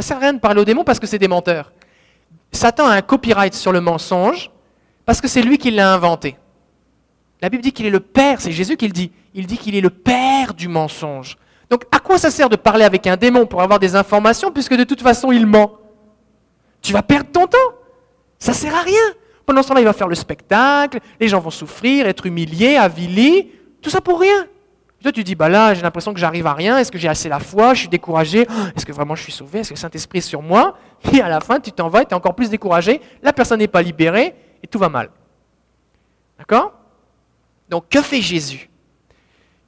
Ça 0.00 0.06
sert 0.06 0.16
à 0.16 0.20
rien 0.20 0.32
de 0.32 0.38
parler 0.38 0.62
au 0.62 0.64
démon 0.64 0.82
parce 0.82 0.98
que 0.98 1.06
c'est 1.06 1.18
des 1.18 1.28
menteurs. 1.28 1.72
Satan 2.52 2.86
a 2.86 2.94
un 2.94 3.02
copyright 3.02 3.52
sur 3.52 3.70
le 3.70 3.82
mensonge 3.82 4.50
parce 5.04 5.20
que 5.20 5.28
c'est 5.28 5.42
lui 5.42 5.58
qui 5.58 5.70
l'a 5.70 5.92
inventé. 5.92 6.38
La 7.42 7.50
Bible 7.50 7.62
dit 7.62 7.70
qu'il 7.70 7.84
est 7.84 7.90
le 7.90 8.00
père, 8.00 8.40
c'est 8.40 8.50
Jésus 8.50 8.78
qui 8.78 8.86
le 8.86 8.94
dit. 8.94 9.12
Il 9.34 9.46
dit 9.46 9.58
qu'il 9.58 9.76
est 9.76 9.82
le 9.82 9.90
père 9.90 10.54
du 10.54 10.68
mensonge. 10.68 11.36
Donc 11.68 11.84
à 11.92 11.98
quoi 11.98 12.16
ça 12.16 12.30
sert 12.30 12.48
de 12.48 12.56
parler 12.56 12.84
avec 12.84 13.06
un 13.06 13.18
démon 13.18 13.44
pour 13.44 13.60
avoir 13.60 13.78
des 13.78 13.94
informations 13.94 14.50
puisque 14.50 14.74
de 14.74 14.84
toute 14.84 15.02
façon 15.02 15.32
il 15.32 15.44
ment? 15.44 15.72
Tu 16.80 16.94
vas 16.94 17.02
perdre 17.02 17.30
ton 17.30 17.46
temps. 17.46 17.58
Ça 18.38 18.54
sert 18.54 18.74
à 18.74 18.80
rien. 18.80 19.02
Pendant 19.44 19.62
ce 19.62 19.68
temps-là, 19.68 19.82
il 19.82 19.86
va 19.86 19.92
faire 19.92 20.08
le 20.08 20.14
spectacle, 20.14 21.00
les 21.20 21.28
gens 21.28 21.40
vont 21.40 21.50
souffrir, 21.50 22.06
être 22.06 22.24
humiliés, 22.24 22.76
avilis, 22.76 23.48
tout 23.82 23.90
ça 23.90 24.00
pour 24.00 24.18
rien. 24.18 24.46
Toi, 25.02 25.12
tu 25.12 25.24
dis, 25.24 25.34
bah 25.34 25.48
là, 25.48 25.72
j'ai 25.72 25.82
l'impression 25.82 26.12
que 26.12 26.20
j'arrive 26.20 26.46
à 26.46 26.52
rien, 26.52 26.78
est-ce 26.78 26.92
que 26.92 26.98
j'ai 26.98 27.08
assez 27.08 27.28
la 27.28 27.38
foi, 27.38 27.74
je 27.74 27.80
suis 27.80 27.88
découragé, 27.88 28.46
oh, 28.48 28.52
est-ce 28.76 28.84
que 28.84 28.92
vraiment 28.92 29.14
je 29.14 29.22
suis 29.22 29.32
sauvé, 29.32 29.60
est-ce 29.60 29.70
que 29.70 29.74
le 29.74 29.80
Saint-Esprit 29.80 30.18
est 30.18 30.22
sur 30.22 30.42
moi? 30.42 30.76
Et 31.12 31.20
à 31.20 31.28
la 31.28 31.40
fin, 31.40 31.58
tu 31.58 31.72
t'en 31.72 31.88
vas, 31.88 32.04
tu 32.04 32.10
es 32.10 32.14
encore 32.14 32.34
plus 32.34 32.50
découragé, 32.50 33.00
la 33.22 33.32
personne 33.32 33.60
n'est 33.60 33.68
pas 33.68 33.82
libérée, 33.82 34.34
et 34.62 34.66
tout 34.66 34.78
va 34.78 34.88
mal. 34.88 35.10
D'accord? 36.38 36.74
Donc 37.68 37.88
que 37.88 38.02
fait 38.02 38.20
Jésus? 38.20 38.68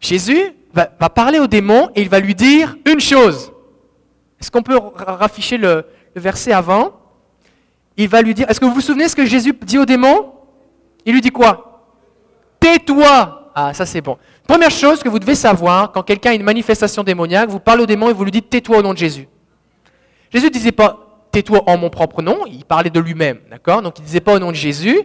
Jésus 0.01 0.53
va, 0.75 0.87
parler 0.87 1.39
au 1.39 1.47
démon 1.47 1.91
et 1.95 2.03
il 2.03 2.09
va 2.09 2.19
lui 2.19 2.35
dire 2.35 2.77
une 2.87 3.01
chose. 3.01 3.53
Est-ce 4.41 4.51
qu'on 4.51 4.63
peut 4.63 4.79
rafficher 4.97 5.57
le, 5.57 5.87
verset 6.17 6.53
avant? 6.53 6.93
Il 7.97 8.09
va 8.09 8.23
lui 8.23 8.35
dire, 8.35 8.51
est-ce 8.51 8.59
que 8.59 8.65
vous 8.65 8.75
vous 8.75 8.81
souvenez 8.81 9.09
ce 9.09 9.15
que 9.15 9.25
Jésus 9.25 9.55
dit 9.63 9.79
au 9.79 9.85
démon 9.85 10.33
Il 11.07 11.13
lui 11.13 11.21
dit 11.21 11.31
quoi? 11.31 11.87
Tais-toi 12.59 13.42
Ah, 13.55 13.75
ça 13.75 13.85
c'est 13.87 14.01
bon. 14.01 14.19
Première 14.47 14.71
chose 14.71 15.03
que 15.03 15.09
vous 15.09 15.19
devez 15.19 15.35
savoir, 15.35 15.93
quand 15.93 16.03
quelqu'un 16.03 16.31
a 16.31 16.35
une 16.35 16.43
manifestation 16.43 17.03
démoniaque, 17.03 17.51
vous 17.51 17.61
parlez 17.61 17.83
au 17.83 17.87
démon 17.87 18.09
et 18.09 18.13
vous 18.13 18.25
lui 18.25 18.31
dites 18.31 18.49
tais-toi 18.49 18.79
au 18.79 18.83
nom 18.83 18.93
de 18.93 18.99
Jésus. 18.99 19.29
Jésus 20.33 20.47
ne 20.47 20.51
disait 20.51 20.73
pas 20.73 21.27
tais-toi 21.31 21.63
en 21.67 21.79
mon 21.79 21.91
propre 21.91 22.23
nom, 22.23 22.47
il 22.47 22.65
parlait 22.65 22.91
de 22.91 23.01
lui-même, 23.01 23.39
d'accord? 23.51 23.83
Donc 23.83 23.99
il 23.99 24.03
ne 24.03 24.07
disait 24.07 24.21
pas 24.21 24.35
au 24.35 24.39
nom 24.39 24.51
de 24.51 24.57
Jésus, 24.57 25.01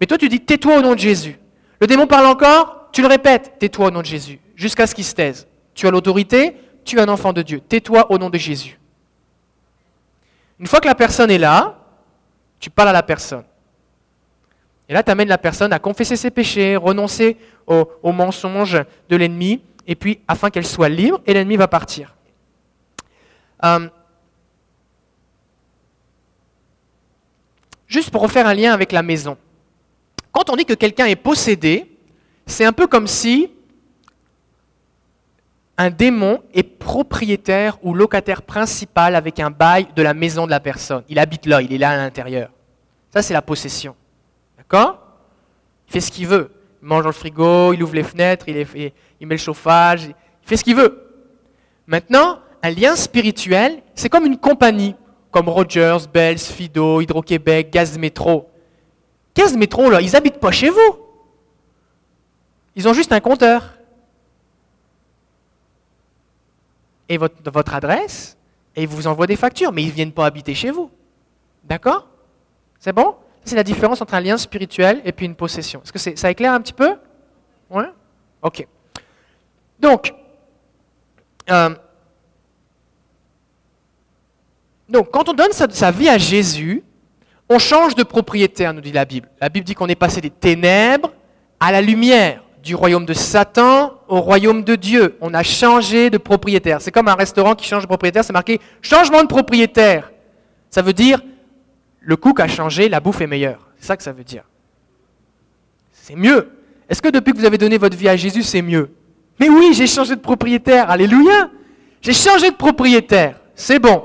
mais 0.00 0.06
toi 0.06 0.18
tu 0.18 0.28
dis 0.28 0.40
tais-toi 0.40 0.78
au 0.78 0.82
nom 0.82 0.94
de 0.94 0.98
Jésus. 0.98 1.38
Le 1.80 1.86
démon 1.86 2.06
parle 2.06 2.26
encore, 2.26 2.88
tu 2.92 3.02
le 3.02 3.08
répètes, 3.08 3.54
tais-toi 3.58 3.88
au 3.88 3.90
nom 3.90 4.00
de 4.00 4.06
Jésus, 4.06 4.40
jusqu'à 4.54 4.86
ce 4.86 4.94
qu'il 4.94 5.04
se 5.04 5.14
taise. 5.14 5.46
Tu 5.74 5.86
as 5.86 5.90
l'autorité, 5.90 6.56
tu 6.84 6.96
es 6.96 7.00
un 7.00 7.08
enfant 7.08 7.32
de 7.32 7.42
Dieu, 7.42 7.60
tais-toi 7.60 8.10
au 8.10 8.18
nom 8.18 8.30
de 8.30 8.38
Jésus. 8.38 8.78
Une 10.58 10.66
fois 10.66 10.80
que 10.80 10.88
la 10.88 10.94
personne 10.94 11.30
est 11.30 11.38
là, 11.38 11.78
tu 12.58 12.68
parles 12.68 12.90
à 12.90 12.92
la 12.92 13.02
personne. 13.02 13.44
Et 14.90 14.92
là, 14.92 15.04
tu 15.04 15.10
amènes 15.12 15.28
la 15.28 15.38
personne 15.38 15.72
à 15.72 15.78
confesser 15.78 16.16
ses 16.16 16.32
péchés, 16.32 16.74
renoncer 16.74 17.36
aux, 17.68 18.12
mensonges 18.12 18.82
de 19.08 19.14
l'ennemi, 19.14 19.62
et 19.86 19.94
puis 19.94 20.18
afin 20.26 20.50
qu'elle 20.50 20.66
soit 20.66 20.88
libre, 20.88 21.20
et 21.26 21.32
l'ennemi 21.32 21.56
va 21.56 21.68
partir. 21.68 22.16
Euh, 23.64 23.88
Juste 27.86 28.10
pour 28.10 28.22
refaire 28.22 28.46
un 28.46 28.54
lien 28.54 28.72
avec 28.72 28.92
la 28.92 29.02
maison. 29.02 29.36
Quand 30.30 30.48
on 30.48 30.56
dit 30.56 30.64
que 30.64 30.74
quelqu'un 30.74 31.06
est 31.06 31.16
possédé, 31.16 31.90
c'est 32.46 32.64
un 32.64 32.72
peu 32.72 32.86
comme 32.86 33.08
si 33.08 33.50
un 35.76 35.90
démon 35.90 36.40
est 36.52 36.62
propriétaire 36.62 37.78
ou 37.82 37.94
locataire 37.94 38.42
principal 38.42 39.16
avec 39.16 39.40
un 39.40 39.50
bail 39.50 39.88
de 39.94 40.02
la 40.02 40.14
maison 40.14 40.46
de 40.46 40.50
la 40.50 40.60
personne. 40.60 41.02
Il 41.08 41.18
habite 41.18 41.46
là, 41.46 41.62
il 41.62 41.72
est 41.72 41.78
là 41.78 41.90
à 41.90 41.96
l'intérieur. 41.96 42.50
Ça, 43.12 43.22
c'est 43.22 43.34
la 43.34 43.42
possession. 43.42 43.96
D'accord? 44.70 45.00
Il 45.88 45.92
fait 45.92 46.00
ce 46.00 46.12
qu'il 46.12 46.28
veut. 46.28 46.50
Il 46.80 46.88
mange 46.88 47.02
dans 47.02 47.08
le 47.08 47.14
frigo, 47.14 47.72
il 47.72 47.82
ouvre 47.82 47.94
les 47.94 48.04
fenêtres, 48.04 48.46
il, 48.48 48.54
met 49.26 49.34
le 49.34 49.36
chauffage, 49.36 50.04
il 50.04 50.14
fait 50.42 50.56
ce 50.56 50.64
qu'il 50.64 50.76
veut. 50.76 51.26
Maintenant, 51.86 52.38
un 52.62 52.70
lien 52.70 52.94
spirituel, 52.94 53.82
c'est 53.94 54.08
comme 54.08 54.26
une 54.26 54.38
compagnie 54.38 54.94
comme 55.30 55.48
Rogers, 55.48 55.98
Bells, 56.12 56.38
Fido, 56.38 57.00
Hydro-Québec, 57.00 57.70
Gaz 57.70 57.96
Métro. 57.98 58.48
Gaz 59.34 59.56
Métro, 59.56 59.90
là, 59.90 60.00
ils 60.00 60.12
n'habitent 60.12 60.40
pas 60.40 60.50
chez 60.50 60.70
vous. 60.70 60.96
Ils 62.74 62.88
ont 62.88 62.92
juste 62.92 63.12
un 63.12 63.20
compteur. 63.20 63.74
Et 67.08 67.16
votre, 67.16 67.36
votre 67.50 67.74
adresse, 67.74 68.36
et 68.74 68.82
ils 68.82 68.88
vous 68.88 69.06
envoient 69.06 69.26
des 69.26 69.36
factures, 69.36 69.72
mais 69.72 69.82
ils 69.82 69.88
ne 69.88 69.92
viennent 69.92 70.12
pas 70.12 70.26
habiter 70.26 70.54
chez 70.54 70.70
vous. 70.70 70.90
D'accord? 71.64 72.08
C'est 72.78 72.92
bon? 72.92 73.16
C'est 73.50 73.56
la 73.56 73.64
différence 73.64 74.00
entre 74.00 74.14
un 74.14 74.20
lien 74.20 74.38
spirituel 74.38 75.02
et 75.04 75.10
puis 75.10 75.26
une 75.26 75.34
possession. 75.34 75.82
Est-ce 75.82 75.92
que 75.92 76.16
ça 76.16 76.30
éclaire 76.30 76.52
un 76.52 76.60
petit 76.60 76.72
peu? 76.72 76.94
Oui 77.68 77.82
Ok. 78.42 78.64
Donc, 79.80 80.14
euh, 81.50 81.70
donc, 84.88 85.10
quand 85.10 85.28
on 85.28 85.32
donne 85.32 85.50
sa, 85.50 85.90
vie 85.90 86.08
à 86.08 86.16
Jésus, 86.16 86.84
on 87.48 87.58
change 87.58 87.96
de 87.96 88.04
propriétaire, 88.04 88.72
nous 88.72 88.80
dit 88.80 88.92
la 88.92 89.04
Bible. 89.04 89.28
La 89.40 89.48
Bible 89.48 89.66
dit 89.66 89.74
qu'on 89.74 89.88
est 89.88 89.96
passé 89.96 90.20
des 90.20 90.30
ténèbres 90.30 91.10
à 91.58 91.72
la 91.72 91.80
lumière, 91.80 92.44
du 92.62 92.76
royaume 92.76 93.04
de 93.04 93.14
Satan 93.14 93.94
au 94.06 94.20
royaume 94.20 94.62
de 94.62 94.76
Dieu. 94.76 95.18
On 95.20 95.34
a 95.34 95.42
changé 95.42 96.08
de 96.08 96.18
propriétaire. 96.18 96.80
C'est 96.80 96.92
comme 96.92 97.08
un 97.08 97.16
restaurant 97.16 97.56
qui 97.56 97.66
change 97.66 97.82
de 97.82 97.88
propriétaire, 97.88 98.22
c'est 98.22 98.32
marqué 98.32 98.60
changement 98.80 99.22
de 99.22 99.26
propriétaire. 99.26 100.12
Ça 100.70 100.82
veut 100.82 100.92
dire 100.92 101.20
le 102.00 102.16
cook 102.16 102.40
a 102.40 102.48
changé, 102.48 102.88
la 102.88 103.00
bouffe 103.00 103.20
est 103.20 103.26
meilleure. 103.26 103.68
C'est 103.78 103.86
ça 103.86 103.96
que 103.96 104.02
ça 104.02 104.12
veut 104.12 104.24
dire. 104.24 104.44
C'est 105.92 106.16
mieux. 106.16 106.50
Est-ce 106.88 107.00
que 107.00 107.08
depuis 107.08 107.32
que 107.32 107.38
vous 107.38 107.44
avez 107.44 107.58
donné 107.58 107.78
votre 107.78 107.96
vie 107.96 108.08
à 108.08 108.16
Jésus, 108.16 108.42
c'est 108.42 108.62
mieux? 108.62 108.90
Mais 109.38 109.48
oui, 109.48 109.72
j'ai 109.74 109.86
changé 109.86 110.16
de 110.16 110.20
propriétaire. 110.20 110.90
Alléluia. 110.90 111.50
J'ai 112.00 112.12
changé 112.12 112.50
de 112.50 112.56
propriétaire. 112.56 113.40
C'est 113.54 113.78
bon. 113.78 114.04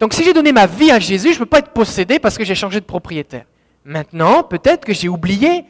Donc 0.00 0.14
si 0.14 0.24
j'ai 0.24 0.32
donné 0.32 0.52
ma 0.52 0.66
vie 0.66 0.90
à 0.90 0.98
Jésus, 0.98 1.28
je 1.28 1.34
ne 1.34 1.38
peux 1.40 1.46
pas 1.46 1.58
être 1.58 1.72
possédé 1.72 2.18
parce 2.18 2.38
que 2.38 2.44
j'ai 2.44 2.54
changé 2.54 2.80
de 2.80 2.84
propriétaire. 2.84 3.44
Maintenant, 3.84 4.42
peut-être 4.42 4.84
que 4.84 4.92
j'ai 4.92 5.08
oublié 5.08 5.64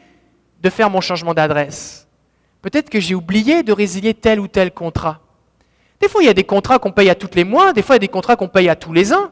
de 0.63 0.71
faire 0.71 0.89
mon 0.89 1.01
changement 1.01 1.35
d'adresse. 1.35 2.07
Peut-être 2.61 2.89
que 2.89 3.01
j'ai 3.01 3.15
oublié 3.15 3.63
de 3.63 3.73
résilier 3.73 4.15
tel 4.15 4.39
ou 4.39 4.47
tel 4.47 4.71
contrat. 4.71 5.21
Des 6.01 6.09
fois, 6.09 6.23
il 6.23 6.27
y 6.27 6.31
a 6.31 6.35
des 6.35 6.45
contrats 6.45 6.79
qu'on 6.79 6.93
paye 6.93 7.11
à 7.11 7.15
tous 7.15 7.35
les 7.35 7.45
mois, 7.45 7.73
des 7.73 7.83
fois, 7.83 7.95
il 7.95 7.97
y 7.97 8.01
a 8.05 8.07
des 8.07 8.09
contrats 8.09 8.37
qu'on 8.37 8.49
paye 8.49 8.69
à 8.69 8.77
tous 8.77 8.93
les 8.93 9.13
ans. 9.13 9.31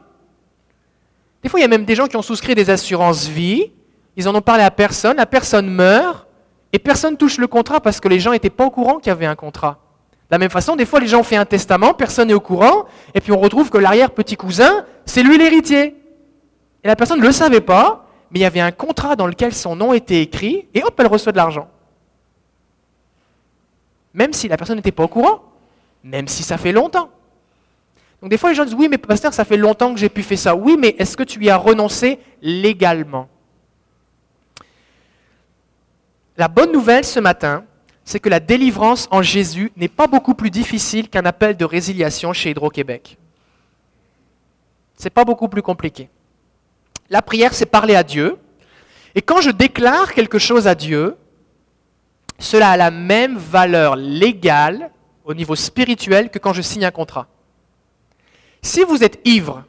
Des 1.43 1.49
fois, 1.49 1.59
il 1.59 1.63
y 1.63 1.65
a 1.65 1.69
même 1.69 1.85
des 1.85 1.95
gens 1.95 2.07
qui 2.07 2.15
ont 2.17 2.21
souscrit 2.21 2.55
des 2.55 2.69
assurances 2.69 3.27
vie, 3.27 3.71
ils 4.15 4.27
en 4.27 4.35
ont 4.35 4.41
parlé 4.41 4.63
à 4.63 4.71
personne, 4.71 5.17
la 5.17 5.25
personne 5.25 5.69
meurt, 5.69 6.27
et 6.73 6.79
personne 6.79 7.17
touche 7.17 7.37
le 7.37 7.47
contrat 7.47 7.81
parce 7.81 7.99
que 7.99 8.07
les 8.07 8.19
gens 8.19 8.31
n'étaient 8.31 8.49
pas 8.49 8.65
au 8.65 8.69
courant 8.69 8.99
qu'il 8.99 9.07
y 9.07 9.11
avait 9.11 9.25
un 9.25 9.35
contrat. 9.35 9.79
De 10.29 10.35
la 10.35 10.37
même 10.37 10.49
façon, 10.49 10.75
des 10.75 10.85
fois, 10.85 10.99
les 10.99 11.07
gens 11.07 11.19
ont 11.19 11.23
fait 11.23 11.35
un 11.35 11.45
testament, 11.45 11.93
personne 11.93 12.29
n'est 12.29 12.33
au 12.33 12.39
courant, 12.39 12.85
et 13.13 13.19
puis 13.19 13.31
on 13.31 13.39
retrouve 13.39 13.69
que 13.69 13.77
l'arrière-petit 13.77 14.37
cousin, 14.37 14.85
c'est 15.05 15.23
lui 15.23 15.37
l'héritier. 15.37 15.95
Et 16.83 16.87
la 16.87 16.95
personne 16.95 17.19
ne 17.19 17.25
le 17.25 17.31
savait 17.31 17.61
pas, 17.61 18.07
mais 18.29 18.39
il 18.39 18.41
y 18.43 18.45
avait 18.45 18.61
un 18.61 18.71
contrat 18.71 19.15
dans 19.15 19.27
lequel 19.27 19.53
son 19.53 19.75
nom 19.75 19.91
était 19.91 20.21
écrit, 20.21 20.67
et 20.73 20.83
hop, 20.83 20.93
elle 20.97 21.07
reçoit 21.07 21.33
de 21.33 21.37
l'argent. 21.37 21.67
Même 24.13 24.33
si 24.33 24.47
la 24.47 24.57
personne 24.57 24.77
n'était 24.77 24.91
pas 24.91 25.03
au 25.03 25.07
courant, 25.07 25.41
même 26.03 26.27
si 26.27 26.43
ça 26.43 26.57
fait 26.57 26.71
longtemps. 26.71 27.09
Donc 28.21 28.29
des 28.29 28.37
fois, 28.37 28.49
les 28.49 28.55
gens 28.55 28.65
disent, 28.65 28.75
oui, 28.75 28.87
mais 28.89 28.97
pasteur, 28.97 29.33
ça 29.33 29.45
fait 29.45 29.57
longtemps 29.57 29.93
que 29.93 29.99
j'ai 29.99 30.09
pu 30.09 30.21
faire 30.21 30.37
ça. 30.37 30.55
Oui, 30.55 30.77
mais 30.77 30.95
est-ce 30.99 31.17
que 31.17 31.23
tu 31.23 31.43
y 31.43 31.49
as 31.49 31.57
renoncé 31.57 32.19
légalement? 32.41 33.27
La 36.37 36.47
bonne 36.47 36.71
nouvelle 36.71 37.03
ce 37.03 37.19
matin, 37.19 37.65
c'est 38.05 38.19
que 38.19 38.29
la 38.29 38.39
délivrance 38.39 39.07
en 39.11 39.21
Jésus 39.21 39.71
n'est 39.75 39.87
pas 39.87 40.07
beaucoup 40.07 40.33
plus 40.33 40.51
difficile 40.51 41.09
qu'un 41.09 41.25
appel 41.25 41.57
de 41.57 41.65
résiliation 41.65 42.33
chez 42.33 42.51
Hydro-Québec. 42.51 43.17
Ce 44.97 45.05
n'est 45.05 45.11
pas 45.11 45.25
beaucoup 45.25 45.47
plus 45.47 45.61
compliqué. 45.61 46.09
La 47.09 47.21
prière, 47.21 47.53
c'est 47.53 47.65
parler 47.65 47.95
à 47.95 48.03
Dieu. 48.03 48.37
Et 49.15 49.21
quand 49.21 49.41
je 49.41 49.49
déclare 49.49 50.13
quelque 50.13 50.37
chose 50.37 50.67
à 50.67 50.75
Dieu, 50.75 51.17
cela 52.37 52.69
a 52.69 52.77
la 52.77 52.91
même 52.91 53.37
valeur 53.37 53.95
légale 53.95 54.91
au 55.25 55.33
niveau 55.33 55.55
spirituel 55.55 56.29
que 56.29 56.39
quand 56.39 56.53
je 56.53 56.61
signe 56.61 56.85
un 56.85 56.91
contrat. 56.91 57.27
Si 58.61 58.83
vous 58.83 59.03
êtes 59.03 59.19
ivre, 59.25 59.63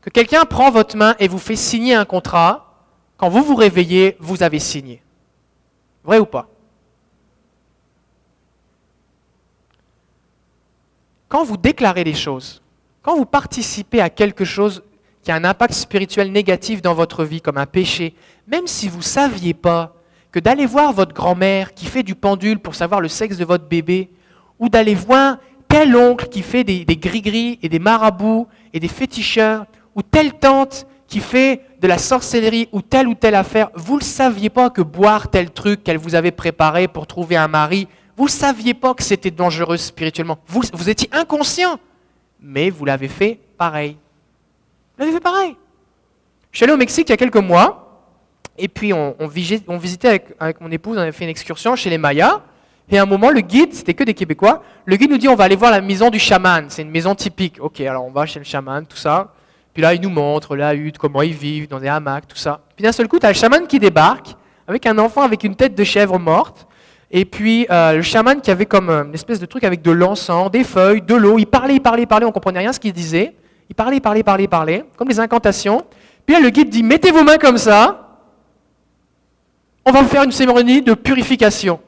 que 0.00 0.10
quelqu'un 0.10 0.44
prend 0.44 0.70
votre 0.70 0.96
main 0.96 1.14
et 1.18 1.28
vous 1.28 1.38
fait 1.38 1.56
signer 1.56 1.94
un 1.94 2.04
contrat, 2.04 2.74
quand 3.16 3.28
vous 3.28 3.42
vous 3.42 3.54
réveillez, 3.54 4.16
vous 4.20 4.42
avez 4.42 4.58
signé. 4.58 5.02
Vrai 6.02 6.18
ou 6.18 6.26
pas? 6.26 6.48
Quand 11.28 11.44
vous 11.44 11.56
déclarez 11.56 12.04
des 12.04 12.14
choses, 12.14 12.62
quand 13.02 13.16
vous 13.16 13.24
participez 13.24 14.00
à 14.00 14.10
quelque 14.10 14.44
chose 14.44 14.82
qui 15.22 15.32
a 15.32 15.36
un 15.36 15.44
impact 15.44 15.72
spirituel 15.72 16.30
négatif 16.30 16.82
dans 16.82 16.94
votre 16.94 17.24
vie, 17.24 17.40
comme 17.40 17.56
un 17.56 17.66
péché, 17.66 18.14
même 18.46 18.66
si 18.66 18.88
vous 18.88 18.98
ne 18.98 19.02
saviez 19.02 19.54
pas 19.54 19.94
que 20.30 20.38
d'aller 20.38 20.66
voir 20.66 20.92
votre 20.92 21.14
grand-mère 21.14 21.72
qui 21.72 21.86
fait 21.86 22.02
du 22.02 22.14
pendule 22.14 22.58
pour 22.58 22.74
savoir 22.74 23.00
le 23.00 23.08
sexe 23.08 23.36
de 23.36 23.44
votre 23.44 23.66
bébé, 23.66 24.10
ou 24.58 24.68
d'aller 24.68 24.94
voir 24.94 25.38
tel 25.74 25.96
oncle 25.96 26.28
qui 26.28 26.42
fait 26.42 26.62
des, 26.62 26.84
gris-gris 26.84 27.58
et 27.60 27.68
des 27.68 27.80
marabouts 27.80 28.46
et 28.72 28.78
des 28.78 28.86
féticheurs, 28.86 29.66
ou 29.96 30.02
telle 30.02 30.34
tante 30.34 30.86
qui 31.08 31.18
fait 31.18 31.62
de 31.80 31.88
la 31.88 31.98
sorcellerie 31.98 32.68
ou 32.70 32.80
telle 32.80 33.08
ou 33.08 33.14
telle 33.16 33.34
affaire, 33.34 33.70
vous 33.74 33.96
ne 33.96 34.02
saviez 34.04 34.50
pas 34.50 34.70
que 34.70 34.82
boire 34.82 35.32
tel 35.32 35.50
truc 35.50 35.82
qu'elle 35.82 35.98
vous 35.98 36.14
avait 36.14 36.30
préparé 36.30 36.86
pour 36.86 37.08
trouver 37.08 37.34
un 37.34 37.48
mari, 37.48 37.88
vous 38.16 38.26
ne 38.26 38.30
saviez 38.30 38.72
pas 38.72 38.94
que 38.94 39.02
c'était 39.02 39.32
dangereux 39.32 39.76
spirituellement. 39.76 40.38
Vous, 40.46 40.62
vous 40.72 40.88
étiez 40.88 41.08
inconscient, 41.10 41.80
mais 42.40 42.70
vous 42.70 42.84
l'avez 42.84 43.08
fait 43.08 43.40
pareil. 43.58 43.96
Vous 44.96 45.00
l'avez 45.00 45.12
fait 45.12 45.20
pareil. 45.20 45.56
Je 46.52 46.58
suis 46.58 46.64
allé 46.64 46.72
au 46.72 46.76
Mexique 46.76 47.08
il 47.08 47.12
y 47.12 47.14
a 47.14 47.16
quelques 47.16 47.34
mois, 47.34 48.06
et 48.56 48.68
puis 48.68 48.92
on, 48.92 49.16
visitait 49.26 50.06
avec, 50.06 50.26
avec, 50.38 50.60
mon 50.60 50.70
épouse, 50.70 50.96
on 50.96 51.00
avait 51.00 51.10
fait 51.10 51.24
une 51.24 51.30
excursion 51.30 51.74
chez 51.74 51.90
les 51.90 51.98
Mayas. 51.98 52.42
Et 52.90 52.98
à 52.98 53.02
un 53.02 53.06
moment, 53.06 53.30
le 53.30 53.40
guide, 53.40 53.72
c'était 53.72 53.94
que 53.94 54.04
des 54.04 54.14
Québécois, 54.14 54.62
le 54.84 54.96
guide 54.96 55.10
nous 55.10 55.18
dit 55.18 55.28
on 55.28 55.34
va 55.34 55.44
aller 55.44 55.56
voir 55.56 55.70
la 55.70 55.80
maison 55.80 56.10
du 56.10 56.18
chaman. 56.18 56.66
C'est 56.68 56.82
une 56.82 56.90
maison 56.90 57.14
typique. 57.14 57.56
Ok, 57.60 57.80
alors 57.80 58.04
on 58.04 58.10
va 58.10 58.26
chez 58.26 58.38
le 58.38 58.44
chaman, 58.44 58.84
tout 58.86 58.96
ça. 58.96 59.32
Puis 59.72 59.82
là, 59.82 59.94
il 59.94 60.00
nous 60.00 60.10
montre 60.10 60.54
la 60.54 60.74
hutte, 60.74 60.98
comment 60.98 61.22
ils 61.22 61.32
vivent, 61.32 61.68
dans 61.68 61.80
des 61.80 61.88
hamacs, 61.88 62.28
tout 62.28 62.36
ça. 62.36 62.60
Puis 62.76 62.84
d'un 62.84 62.92
seul 62.92 63.08
coup, 63.08 63.18
tu 63.18 63.26
as 63.26 63.30
le 63.30 63.34
chaman 63.34 63.66
qui 63.66 63.78
débarque, 63.78 64.36
avec 64.68 64.86
un 64.86 64.98
enfant 64.98 65.22
avec 65.22 65.42
une 65.44 65.56
tête 65.56 65.74
de 65.74 65.82
chèvre 65.82 66.18
morte. 66.18 66.66
Et 67.10 67.24
puis 67.24 67.66
euh, 67.70 67.94
le 67.94 68.02
chaman 68.02 68.40
qui 68.40 68.50
avait 68.50 68.66
comme 68.66 68.90
euh, 68.90 69.04
une 69.04 69.14
espèce 69.14 69.40
de 69.40 69.46
truc 69.46 69.64
avec 69.64 69.82
de 69.82 69.90
l'encens, 69.90 70.50
des 70.50 70.64
feuilles, 70.64 71.02
de 71.02 71.14
l'eau. 71.14 71.38
Il 71.38 71.46
parlait, 71.46 71.74
il 71.74 71.80
parlait, 71.80 72.02
il 72.02 72.06
parlait, 72.06 72.26
on 72.26 72.32
comprenait 72.32 72.60
rien 72.60 72.72
ce 72.72 72.80
qu'il 72.80 72.92
disait. 72.92 73.34
Il 73.68 73.74
parlait, 73.74 73.96
il 73.96 74.00
parlait, 74.00 74.20
il 74.20 74.24
parlait, 74.24 74.44
il 74.44 74.48
parlait, 74.48 74.84
comme 74.96 75.08
des 75.08 75.18
incantations. 75.18 75.84
Puis 76.26 76.36
là, 76.36 76.40
le 76.40 76.50
guide 76.50 76.68
dit 76.68 76.82
mettez 76.82 77.10
vos 77.10 77.24
mains 77.24 77.38
comme 77.38 77.58
ça. 77.58 78.18
On 79.84 79.90
va 79.90 80.02
vous 80.02 80.08
faire 80.08 80.22
une 80.22 80.32
cérémonie 80.32 80.82
de 80.82 80.94
purification. 80.94 81.80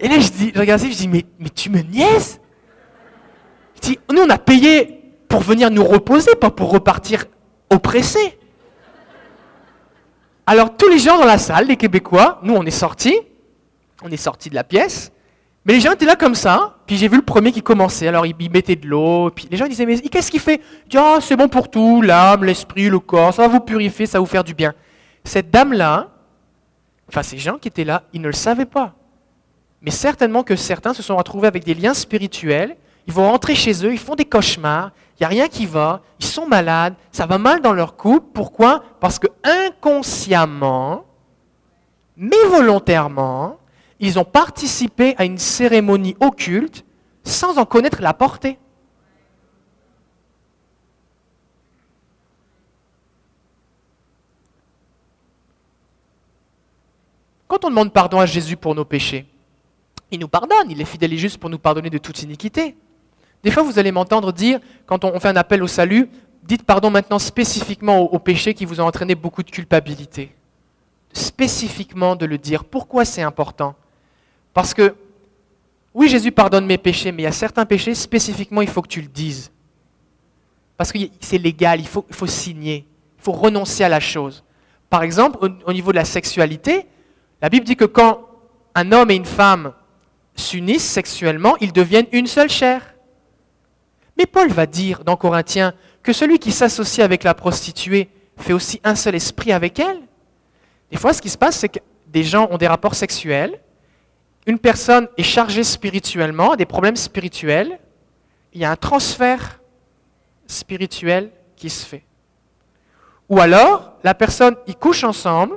Et 0.00 0.08
là, 0.08 0.18
je, 0.18 0.30
dis, 0.30 0.52
je 0.54 0.60
je 0.60 0.96
dis, 0.96 1.08
mais, 1.08 1.26
mais 1.38 1.50
tu 1.50 1.68
me 1.68 1.80
niaises? 1.80 2.40
Je 3.76 3.80
dis, 3.80 3.98
nous, 4.10 4.22
on 4.22 4.30
a 4.30 4.38
payé 4.38 5.14
pour 5.28 5.40
venir 5.40 5.70
nous 5.70 5.84
reposer, 5.84 6.34
pas 6.34 6.50
pour 6.50 6.70
repartir 6.70 7.26
oppressés. 7.68 8.38
Alors, 10.46 10.76
tous 10.76 10.88
les 10.88 10.98
gens 10.98 11.18
dans 11.18 11.26
la 11.26 11.38
salle, 11.38 11.66
les 11.66 11.76
Québécois, 11.76 12.40
nous, 12.42 12.54
on 12.54 12.64
est 12.64 12.70
sortis, 12.70 13.16
on 14.02 14.10
est 14.10 14.16
sortis 14.16 14.48
de 14.48 14.54
la 14.54 14.64
pièce, 14.64 15.12
mais 15.66 15.74
les 15.74 15.80
gens 15.80 15.92
étaient 15.92 16.06
là 16.06 16.16
comme 16.16 16.34
ça, 16.34 16.78
puis 16.86 16.96
j'ai 16.96 17.06
vu 17.06 17.16
le 17.16 17.22
premier 17.22 17.52
qui 17.52 17.60
commençait, 17.60 18.08
alors 18.08 18.24
il, 18.24 18.50
mettait 18.50 18.76
de 18.76 18.88
l'eau, 18.88 19.30
puis 19.30 19.46
les 19.50 19.58
gens 19.58 19.68
disaient, 19.68 19.84
mais 19.84 20.00
qu'est-ce 20.00 20.30
qu'il 20.30 20.40
fait? 20.40 20.62
Il 20.86 20.88
dit, 20.88 20.98
ah, 20.98 21.18
c'est 21.20 21.36
bon 21.36 21.48
pour 21.48 21.70
tout, 21.70 22.00
l'âme, 22.00 22.44
l'esprit, 22.44 22.88
le 22.88 22.98
corps, 22.98 23.34
ça 23.34 23.42
va 23.42 23.48
vous 23.48 23.60
purifier, 23.60 24.06
ça 24.06 24.18
va 24.18 24.20
vous 24.20 24.26
faire 24.26 24.44
du 24.44 24.54
bien. 24.54 24.72
Cette 25.22 25.50
dame-là, 25.50 26.08
enfin 27.08 27.22
ces 27.22 27.38
gens 27.38 27.58
qui 27.58 27.68
étaient 27.68 27.84
là, 27.84 28.04
ils 28.14 28.22
ne 28.22 28.28
le 28.28 28.32
savaient 28.32 28.64
pas. 28.64 28.94
Mais 29.82 29.90
certainement 29.90 30.42
que 30.42 30.56
certains 30.56 30.94
se 30.94 31.02
sont 31.02 31.16
retrouvés 31.16 31.48
avec 31.48 31.64
des 31.64 31.74
liens 31.74 31.94
spirituels. 31.94 32.76
Ils 33.06 33.12
vont 33.12 33.30
rentrer 33.30 33.54
chez 33.54 33.84
eux, 33.84 33.92
ils 33.92 33.98
font 33.98 34.14
des 34.14 34.26
cauchemars, 34.26 34.92
il 35.18 35.22
n'y 35.22 35.26
a 35.26 35.28
rien 35.28 35.48
qui 35.48 35.66
va, 35.66 36.02
ils 36.18 36.26
sont 36.26 36.46
malades, 36.46 36.94
ça 37.12 37.26
va 37.26 37.38
mal 37.38 37.60
dans 37.60 37.72
leur 37.72 37.96
couple. 37.96 38.26
Pourquoi? 38.34 38.84
Parce 39.00 39.18
que 39.18 39.26
inconsciemment, 39.42 41.04
mais 42.16 42.36
volontairement, 42.48 43.58
ils 43.98 44.18
ont 44.18 44.24
participé 44.24 45.14
à 45.16 45.24
une 45.24 45.38
cérémonie 45.38 46.16
occulte 46.20 46.84
sans 47.24 47.58
en 47.58 47.64
connaître 47.64 48.02
la 48.02 48.12
portée. 48.14 48.58
Quand 57.48 57.64
on 57.64 57.70
demande 57.70 57.92
pardon 57.92 58.20
à 58.20 58.26
Jésus 58.26 58.56
pour 58.56 58.74
nos 58.74 58.84
péchés, 58.84 59.26
il 60.10 60.20
nous 60.20 60.28
pardonne, 60.28 60.70
il 60.70 60.80
est 60.80 60.84
fidèle 60.84 61.12
et 61.12 61.18
juste 61.18 61.38
pour 61.38 61.50
nous 61.50 61.58
pardonner 61.58 61.90
de 61.90 61.98
toute 61.98 62.22
iniquité. 62.22 62.76
Des 63.42 63.50
fois, 63.50 63.62
vous 63.62 63.78
allez 63.78 63.92
m'entendre 63.92 64.32
dire, 64.32 64.60
quand 64.86 65.04
on 65.04 65.18
fait 65.20 65.28
un 65.28 65.36
appel 65.36 65.62
au 65.62 65.66
salut, 65.66 66.08
dites 66.42 66.64
pardon 66.64 66.90
maintenant 66.90 67.18
spécifiquement 67.18 68.00
au, 68.00 68.18
péché 68.18 68.54
qui 68.54 68.64
vous 68.64 68.80
a 68.80 68.84
entraîné 68.84 69.14
beaucoup 69.14 69.42
de 69.42 69.50
culpabilité. 69.50 70.34
Spécifiquement 71.12 72.16
de 72.16 72.26
le 72.26 72.38
dire. 72.38 72.64
Pourquoi 72.64 73.04
c'est 73.04 73.22
important? 73.22 73.74
Parce 74.52 74.74
que, 74.74 74.94
oui, 75.94 76.08
Jésus 76.08 76.32
pardonne 76.32 76.66
mes 76.66 76.78
péchés, 76.78 77.12
mais 77.12 77.22
il 77.22 77.24
y 77.24 77.28
a 77.28 77.32
certains 77.32 77.66
péchés, 77.66 77.94
spécifiquement, 77.94 78.62
il 78.62 78.68
faut 78.68 78.82
que 78.82 78.88
tu 78.88 79.00
le 79.00 79.08
dises. 79.08 79.50
Parce 80.76 80.92
que 80.92 80.98
c'est 81.20 81.38
légal, 81.38 81.80
il 81.80 81.86
faut 81.86 82.26
signer, 82.26 82.86
il 83.18 83.22
faut 83.22 83.32
renoncer 83.32 83.84
à 83.84 83.88
la 83.88 84.00
chose. 84.00 84.44
Par 84.88 85.02
exemple, 85.02 85.38
au 85.64 85.72
niveau 85.72 85.92
de 85.92 85.96
la 85.96 86.04
sexualité, 86.04 86.86
la 87.40 87.48
Bible 87.48 87.64
dit 87.64 87.76
que 87.76 87.84
quand 87.84 88.26
un 88.74 88.92
homme 88.92 89.10
et 89.10 89.14
une 89.14 89.24
femme 89.24 89.72
s'unissent 90.40 90.88
sexuellement, 90.88 91.56
ils 91.60 91.72
deviennent 91.72 92.06
une 92.12 92.26
seule 92.26 92.50
chair. 92.50 92.94
Mais 94.16 94.26
Paul 94.26 94.50
va 94.50 94.66
dire 94.66 95.04
dans 95.04 95.16
Corinthiens 95.16 95.74
que 96.02 96.12
celui 96.12 96.38
qui 96.38 96.52
s'associe 96.52 97.04
avec 97.04 97.24
la 97.24 97.34
prostituée 97.34 98.08
fait 98.36 98.52
aussi 98.52 98.80
un 98.84 98.94
seul 98.94 99.14
esprit 99.14 99.52
avec 99.52 99.78
elle. 99.78 100.00
Des 100.90 100.96
fois, 100.96 101.12
ce 101.12 101.22
qui 101.22 101.30
se 101.30 101.38
passe, 101.38 101.58
c'est 101.58 101.68
que 101.68 101.78
des 102.06 102.24
gens 102.24 102.48
ont 102.50 102.58
des 102.58 102.66
rapports 102.66 102.94
sexuels, 102.94 103.60
une 104.46 104.58
personne 104.58 105.08
est 105.16 105.22
chargée 105.22 105.64
spirituellement, 105.64 106.52
a 106.52 106.56
des 106.56 106.66
problèmes 106.66 106.96
spirituels, 106.96 107.78
il 108.52 108.60
y 108.60 108.64
a 108.64 108.70
un 108.70 108.76
transfert 108.76 109.60
spirituel 110.46 111.30
qui 111.56 111.70
se 111.70 111.86
fait. 111.86 112.04
Ou 113.28 113.38
alors, 113.40 113.92
la 114.02 114.14
personne, 114.14 114.56
ils 114.66 114.74
couchent 114.74 115.04
ensemble, 115.04 115.56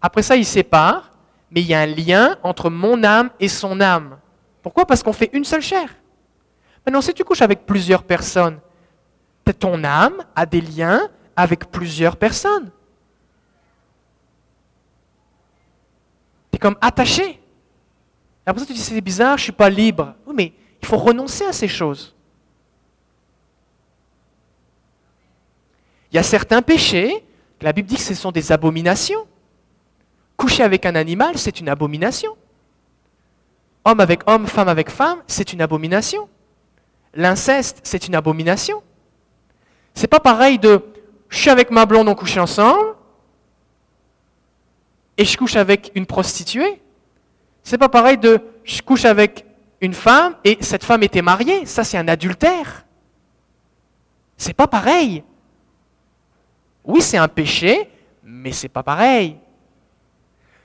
après 0.00 0.22
ça, 0.22 0.36
ils 0.36 0.46
séparent, 0.46 1.05
mais 1.50 1.60
il 1.60 1.66
y 1.66 1.74
a 1.74 1.80
un 1.80 1.86
lien 1.86 2.36
entre 2.42 2.70
mon 2.70 3.02
âme 3.04 3.30
et 3.40 3.48
son 3.48 3.80
âme. 3.80 4.18
Pourquoi? 4.62 4.86
Parce 4.86 5.02
qu'on 5.02 5.12
fait 5.12 5.30
une 5.32 5.44
seule 5.44 5.62
chair. 5.62 5.88
Maintenant, 6.84 7.00
si 7.00 7.14
tu 7.14 7.24
couches 7.24 7.42
avec 7.42 7.66
plusieurs 7.66 8.02
personnes, 8.02 8.60
ton 9.52 9.84
âme 9.84 10.24
a 10.34 10.46
des 10.46 10.60
liens 10.60 11.08
avec 11.34 11.70
plusieurs 11.70 12.16
personnes. 12.16 12.70
Tu 16.50 16.56
es 16.56 16.58
comme 16.58 16.76
attaché. 16.80 17.40
après 18.44 18.60
ça, 18.60 18.66
tu 18.66 18.72
dis, 18.72 18.80
c'est 18.80 19.00
bizarre, 19.00 19.36
je 19.36 19.42
ne 19.42 19.44
suis 19.44 19.52
pas 19.52 19.70
libre. 19.70 20.14
Oui, 20.26 20.34
mais 20.36 20.52
il 20.80 20.86
faut 20.86 20.96
renoncer 20.96 21.44
à 21.44 21.52
ces 21.52 21.68
choses. 21.68 22.14
Il 26.10 26.16
y 26.16 26.18
a 26.18 26.22
certains 26.22 26.62
péchés 26.62 27.24
que 27.58 27.64
la 27.64 27.72
Bible 27.72 27.88
dit 27.88 27.96
que 27.96 28.02
ce 28.02 28.14
sont 28.14 28.32
des 28.32 28.52
abominations. 28.52 29.26
Coucher 30.36 30.62
avec 30.62 30.86
un 30.86 30.94
animal, 30.94 31.38
c'est 31.38 31.60
une 31.60 31.68
abomination. 31.68 32.36
Homme 33.84 34.00
avec 34.00 34.20
homme, 34.26 34.46
femme 34.46 34.68
avec 34.68 34.90
femme, 34.90 35.22
c'est 35.26 35.52
une 35.52 35.62
abomination. 35.62 36.28
L'inceste, 37.14 37.80
c'est 37.82 38.08
une 38.08 38.14
abomination. 38.14 38.82
C'est 39.94 40.08
pas 40.08 40.20
pareil 40.20 40.58
de 40.58 40.82
je 41.28 41.38
suis 41.38 41.50
avec 41.50 41.70
ma 41.70 41.86
blonde, 41.86 42.08
on 42.08 42.14
couche 42.14 42.36
ensemble, 42.36 42.94
et 45.16 45.24
je 45.24 45.36
couche 45.36 45.56
avec 45.56 45.90
une 45.94 46.06
prostituée. 46.06 46.80
C'est 47.62 47.78
pas 47.78 47.88
pareil 47.88 48.18
de 48.18 48.40
je 48.64 48.82
couche 48.82 49.04
avec 49.04 49.44
une 49.80 49.94
femme 49.94 50.36
et 50.44 50.58
cette 50.60 50.84
femme 50.84 51.02
était 51.02 51.22
mariée. 51.22 51.66
Ça, 51.66 51.84
c'est 51.84 51.98
un 51.98 52.08
adultère. 52.08 52.84
C'est 54.36 54.52
pas 54.52 54.66
pareil. 54.66 55.24
Oui, 56.84 57.00
c'est 57.00 57.16
un 57.16 57.28
péché, 57.28 57.88
mais 58.22 58.52
c'est 58.52 58.68
pas 58.68 58.82
pareil. 58.82 59.36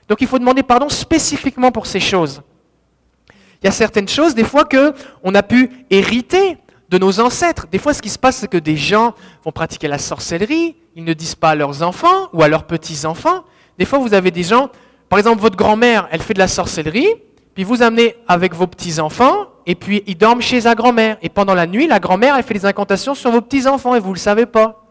Donc 0.08 0.20
il 0.20 0.26
faut 0.26 0.38
demander 0.38 0.62
pardon 0.62 0.88
spécifiquement 0.88 1.70
pour 1.70 1.86
ces 1.86 2.00
choses. 2.00 2.42
Il 3.62 3.66
y 3.66 3.68
a 3.68 3.72
certaines 3.72 4.08
choses, 4.08 4.34
des 4.34 4.44
fois, 4.44 4.64
que 4.64 4.92
on 5.22 5.34
a 5.34 5.42
pu 5.42 5.70
hériter 5.90 6.58
de 6.88 6.98
nos 6.98 7.20
ancêtres. 7.20 7.66
Des 7.70 7.78
fois, 7.78 7.94
ce 7.94 8.02
qui 8.02 8.10
se 8.10 8.18
passe, 8.18 8.36
c'est 8.36 8.48
que 8.48 8.58
des 8.58 8.76
gens 8.76 9.14
vont 9.44 9.52
pratiquer 9.52 9.88
la 9.88 9.98
sorcellerie, 9.98 10.76
ils 10.94 11.04
ne 11.04 11.12
disent 11.12 11.36
pas 11.36 11.50
à 11.50 11.54
leurs 11.54 11.82
enfants 11.82 12.28
ou 12.32 12.42
à 12.42 12.48
leurs 12.48 12.64
petits-enfants. 12.64 13.44
Des 13.78 13.84
fois, 13.84 13.98
vous 13.98 14.14
avez 14.14 14.30
des 14.30 14.42
gens, 14.42 14.68
par 15.08 15.18
exemple, 15.18 15.40
votre 15.40 15.56
grand-mère, 15.56 16.08
elle 16.10 16.20
fait 16.20 16.34
de 16.34 16.38
la 16.38 16.48
sorcellerie, 16.48 17.08
puis 17.54 17.64
vous 17.64 17.82
amenez 17.82 18.16
avec 18.28 18.54
vos 18.54 18.66
petits-enfants, 18.66 19.46
et 19.64 19.74
puis 19.74 20.02
ils 20.06 20.18
dorment 20.18 20.42
chez 20.42 20.62
sa 20.62 20.74
grand-mère. 20.74 21.16
Et 21.22 21.28
pendant 21.28 21.54
la 21.54 21.66
nuit, 21.66 21.86
la 21.86 22.00
grand-mère, 22.00 22.36
elle 22.36 22.42
fait 22.42 22.54
des 22.54 22.66
incantations 22.66 23.14
sur 23.14 23.30
vos 23.30 23.40
petits-enfants, 23.40 23.94
et 23.94 24.00
vous 24.00 24.08
ne 24.08 24.14
le 24.14 24.18
savez 24.18 24.46
pas. 24.46 24.81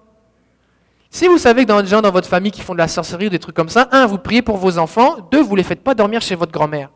Si 1.14 1.28
vous 1.28 1.38
savez 1.38 1.64
que 1.64 1.68
dans 1.68 1.82
des 1.82 1.90
gens 1.90 2.02
dans 2.02 2.10
votre 2.10 2.30
famille 2.30 2.52
qui 2.52 2.62
font 2.62 2.72
de 2.72 2.78
la 2.78 2.88
sorcellerie 2.88 3.28
ou 3.28 3.30
des 3.30 3.38
trucs 3.38 3.56
comme 3.56 3.68
ça, 3.68 3.90
un, 3.92 4.06
vous 4.06 4.18
priez 4.18 4.42
pour 4.42 4.56
vos 4.56 4.78
enfants, 4.78 5.18
deux, 5.30 5.42
vous 5.42 5.52
ne 5.52 5.58
les 5.58 5.64
faites 5.64 5.84
pas 5.84 5.94
dormir 5.94 6.22
chez 6.22 6.36
votre 6.36 6.54
grand-mère. 6.54 6.90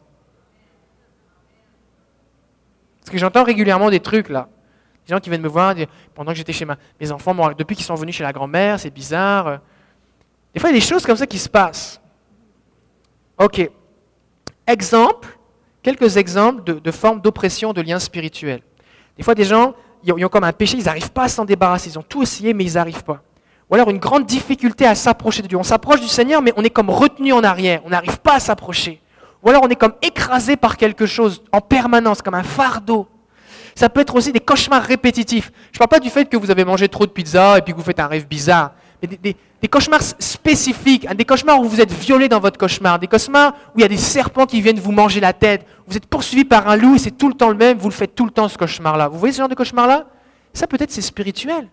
Parce 3.02 3.12
que 3.12 3.18
j'entends 3.18 3.44
régulièrement 3.44 3.90
des 3.90 4.00
trucs 4.00 4.30
là. 4.30 4.48
Des 5.06 5.14
gens 5.14 5.20
qui 5.20 5.30
viennent 5.30 5.42
me 5.42 5.50
voir 5.50 5.76
pendant 6.16 6.32
que 6.32 6.38
j'étais 6.38 6.54
chez 6.54 6.66
mes 7.00 7.12
enfants, 7.12 7.36
depuis 7.58 7.76
qu'ils 7.76 7.86
sont 7.86 7.94
venus 7.94 8.16
chez 8.16 8.24
la 8.24 8.32
grand-mère, 8.32 8.80
c'est 8.80 8.90
bizarre. 8.90 9.60
Des 10.54 10.62
fois, 10.62 10.70
il 10.70 10.74
y 10.74 10.78
a 10.78 10.80
des 10.80 10.86
choses 10.86 11.06
comme 11.06 11.18
ça 11.18 11.28
qui 11.28 11.38
se 11.38 11.50
passent. 11.50 12.02
Ok. 13.38 13.70
Exemple, 14.66 15.38
quelques 15.84 16.16
exemples 16.16 16.64
de, 16.64 16.92
formes 16.92 17.20
d'oppression, 17.20 17.74
de 17.74 17.82
liens 17.82 18.00
spirituels. 18.00 18.62
Des 19.18 19.24
fois, 19.24 19.36
des 19.36 19.44
gens, 19.44 19.76
ils 20.04 20.14
ont, 20.14 20.30
comme 20.30 20.46
un 20.46 20.54
péché, 20.54 20.78
ils 20.78 20.86
n'arrivent 20.86 21.12
pas 21.12 21.24
à 21.24 21.28
s'en 21.28 21.44
débarrasser. 21.44 21.90
Ils 21.90 22.00
ont 22.00 22.04
tout 22.04 22.24
essayé, 22.24 22.54
mais 22.54 22.64
ils 22.64 22.74
n'arrivent 22.76 23.04
pas. 23.04 23.22
Ou 23.70 23.76
alors 23.76 23.90
une 23.90 23.98
grande 23.98 24.26
difficulté 24.26 24.86
à 24.86 24.96
s'approcher 24.96 25.42
de 25.42 25.48
Dieu. 25.48 25.58
On 25.58 25.64
s'approche 25.64 26.02
du 26.02 26.08
Seigneur, 26.08 26.42
mais 26.42 26.54
on 26.56 26.64
est 26.64 26.70
comme 26.70 26.90
retenu 26.90 27.34
en 27.34 27.44
arrière. 27.44 27.82
On 27.86 27.90
n'arrive 27.90 28.20
pas 28.20 28.36
à 28.36 28.40
s'approcher. 28.40 29.02
Ou 29.44 29.50
alors 29.50 29.64
on 29.64 29.70
est 29.70 29.76
comme 29.76 29.94
écrasé 30.02 30.56
par 30.56 30.78
quelque 30.78 31.06
chose 31.06 31.44
en 31.52 31.62
permanence, 31.62 32.22
comme 32.22 32.36
un 32.36 32.44
fardeau. 32.44 33.08
Ça 33.76 33.90
peut 33.90 34.00
être 34.00 34.16
aussi 34.16 34.32
des 34.32 34.40
cauchemars 34.40 34.84
répétitifs. 34.84 35.52
Je 35.72 35.78
ne 35.78 35.80
parle 35.80 35.90
pas 35.90 36.00
du 36.00 36.10
fait 36.10 36.26
que 36.26 36.38
vous 36.38 36.50
avez 36.50 36.64
mangé 36.64 36.88
trop 36.88 37.06
de 37.06 37.12
pizza 37.12 37.58
et 37.58 37.62
puis 37.62 37.74
que 37.74 37.78
vous 37.78 37.84
faites 37.84 38.00
un 38.00 38.08
rêve 38.08 38.26
bizarre. 38.28 38.72
Mais 39.02 39.10
des, 39.62 39.68
cauchemars 39.68 40.02
spécifiques, 40.20 41.06
hein, 41.10 41.16
des 41.16 41.26
cauchemars 41.26 41.60
où 41.60 41.66
vous 41.66 41.82
êtes 41.82 41.92
violé 41.92 42.30
dans 42.30 42.40
votre 42.40 42.58
cauchemar, 42.58 43.00
des 43.00 43.08
cauchemars 43.08 43.54
où 43.74 43.80
il 43.80 43.82
y 43.82 43.86
a 43.86 43.88
des 43.90 43.98
serpents 43.98 44.46
qui 44.46 44.62
viennent 44.62 44.80
vous 44.80 44.92
manger 44.92 45.20
la 45.20 45.34
tête, 45.34 45.66
vous 45.88 45.98
êtes 45.98 46.06
poursuivi 46.06 46.46
par 46.46 46.68
un 46.70 46.78
loup 46.78 46.96
et 46.96 47.00
c'est 47.00 47.12
tout 47.12 47.28
le 47.28 47.34
temps 47.34 47.50
le 47.50 47.56
même, 47.56 47.78
vous 47.78 47.90
le 47.90 47.94
faites 47.94 48.16
tout 48.16 48.26
le 48.26 48.32
temps 48.32 48.48
ce 48.48 48.58
cauchemar-là. 48.58 49.10
Vous 49.10 49.20
voyez 49.20 49.34
ce 49.34 49.40
genre 49.40 49.50
de 49.50 49.56
cauchemar-là? 49.56 50.06
Ça 50.54 50.68
peut-être 50.68 50.92
c'est 50.92 51.02
spirituel. 51.02 51.68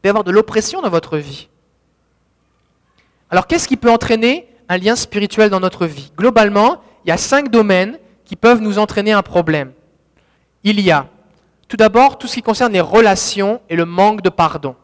Il 0.00 0.04
peut 0.04 0.08
y 0.08 0.10
avoir 0.10 0.24
de 0.24 0.30
l'oppression 0.30 0.80
dans 0.80 0.88
votre 0.88 1.18
vie. 1.18 1.48
Alors 3.28 3.46
qu'est-ce 3.46 3.68
qui 3.68 3.76
peut 3.76 3.90
entraîner 3.90 4.48
un 4.70 4.78
lien 4.78 4.96
spirituel 4.96 5.50
dans 5.50 5.60
notre 5.60 5.84
vie? 5.84 6.10
Globalement, 6.16 6.80
il 7.04 7.10
y 7.10 7.12
a 7.12 7.18
cinq 7.18 7.50
domaines 7.50 7.98
qui 8.24 8.34
peuvent 8.34 8.62
nous 8.62 8.78
entraîner 8.78 9.12
un 9.12 9.20
problème. 9.20 9.72
Il 10.64 10.80
y 10.80 10.90
a 10.90 11.06
tout 11.68 11.76
d'abord 11.76 12.16
tout 12.16 12.26
ce 12.26 12.34
qui 12.34 12.42
concerne 12.42 12.72
les 12.72 12.80
relations 12.80 13.60
et 13.68 13.76
le 13.76 13.84
manque 13.84 14.22
de 14.22 14.30
pardon. 14.30 14.74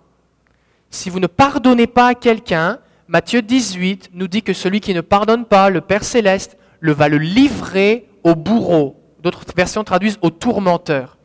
Si 0.90 1.08
vous 1.08 1.18
ne 1.18 1.26
pardonnez 1.26 1.86
pas 1.86 2.08
à 2.08 2.14
quelqu'un, 2.14 2.78
Matthieu 3.08 3.40
18 3.40 4.10
nous 4.12 4.28
dit 4.28 4.42
que 4.42 4.52
celui 4.52 4.80
qui 4.80 4.92
ne 4.92 5.00
pardonne 5.00 5.46
pas, 5.46 5.70
le 5.70 5.80
Père 5.80 6.04
céleste, 6.04 6.58
le 6.80 6.92
va 6.92 7.08
le 7.08 7.16
livrer 7.16 8.06
au 8.22 8.34
bourreau. 8.34 9.02
D'autres 9.22 9.44
versions 9.56 9.82
traduisent 9.82 10.18
au 10.20 10.28
tourmenteur. 10.28 11.16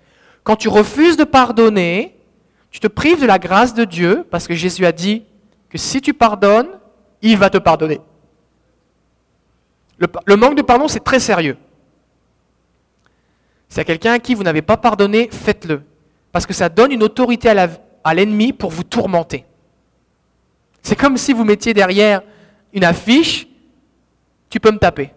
Quand 0.43 0.55
tu 0.55 0.69
refuses 0.69 1.17
de 1.17 1.23
pardonner, 1.25 2.15
tu 2.71 2.79
te 2.79 2.87
prives 2.87 3.21
de 3.21 3.25
la 3.25 3.37
grâce 3.37 3.73
de 3.73 3.83
Dieu 3.83 4.25
parce 4.31 4.47
que 4.47 4.55
Jésus 4.55 4.85
a 4.85 4.91
dit 4.91 5.25
que 5.69 5.77
si 5.77 6.01
tu 6.01 6.13
pardonnes, 6.13 6.69
il 7.21 7.37
va 7.37 7.49
te 7.49 7.57
pardonner. 7.57 8.01
Le, 10.25 10.35
manque 10.35 10.55
de 10.55 10.63
pardon, 10.63 10.87
c'est 10.87 11.03
très 11.03 11.19
sérieux. 11.19 11.57
C'est 13.69 13.81
à 13.81 13.83
quelqu'un 13.83 14.13
à 14.13 14.19
qui 14.19 14.33
vous 14.33 14.43
n'avez 14.43 14.63
pas 14.63 14.77
pardonné, 14.77 15.29
faites-le. 15.31 15.83
Parce 16.31 16.45
que 16.47 16.53
ça 16.53 16.69
donne 16.69 16.91
une 16.91 17.03
autorité 17.03 17.49
à 18.03 18.13
l'ennemi 18.13 18.51
pour 18.51 18.71
vous 18.71 18.83
tourmenter. 18.83 19.45
C'est 20.81 20.95
comme 20.95 21.17
si 21.17 21.33
vous 21.33 21.43
mettiez 21.43 21.73
derrière 21.73 22.23
une 22.73 22.83
affiche, 22.83 23.47
tu 24.49 24.59
peux 24.59 24.71
me 24.71 24.79
taper. 24.79 25.13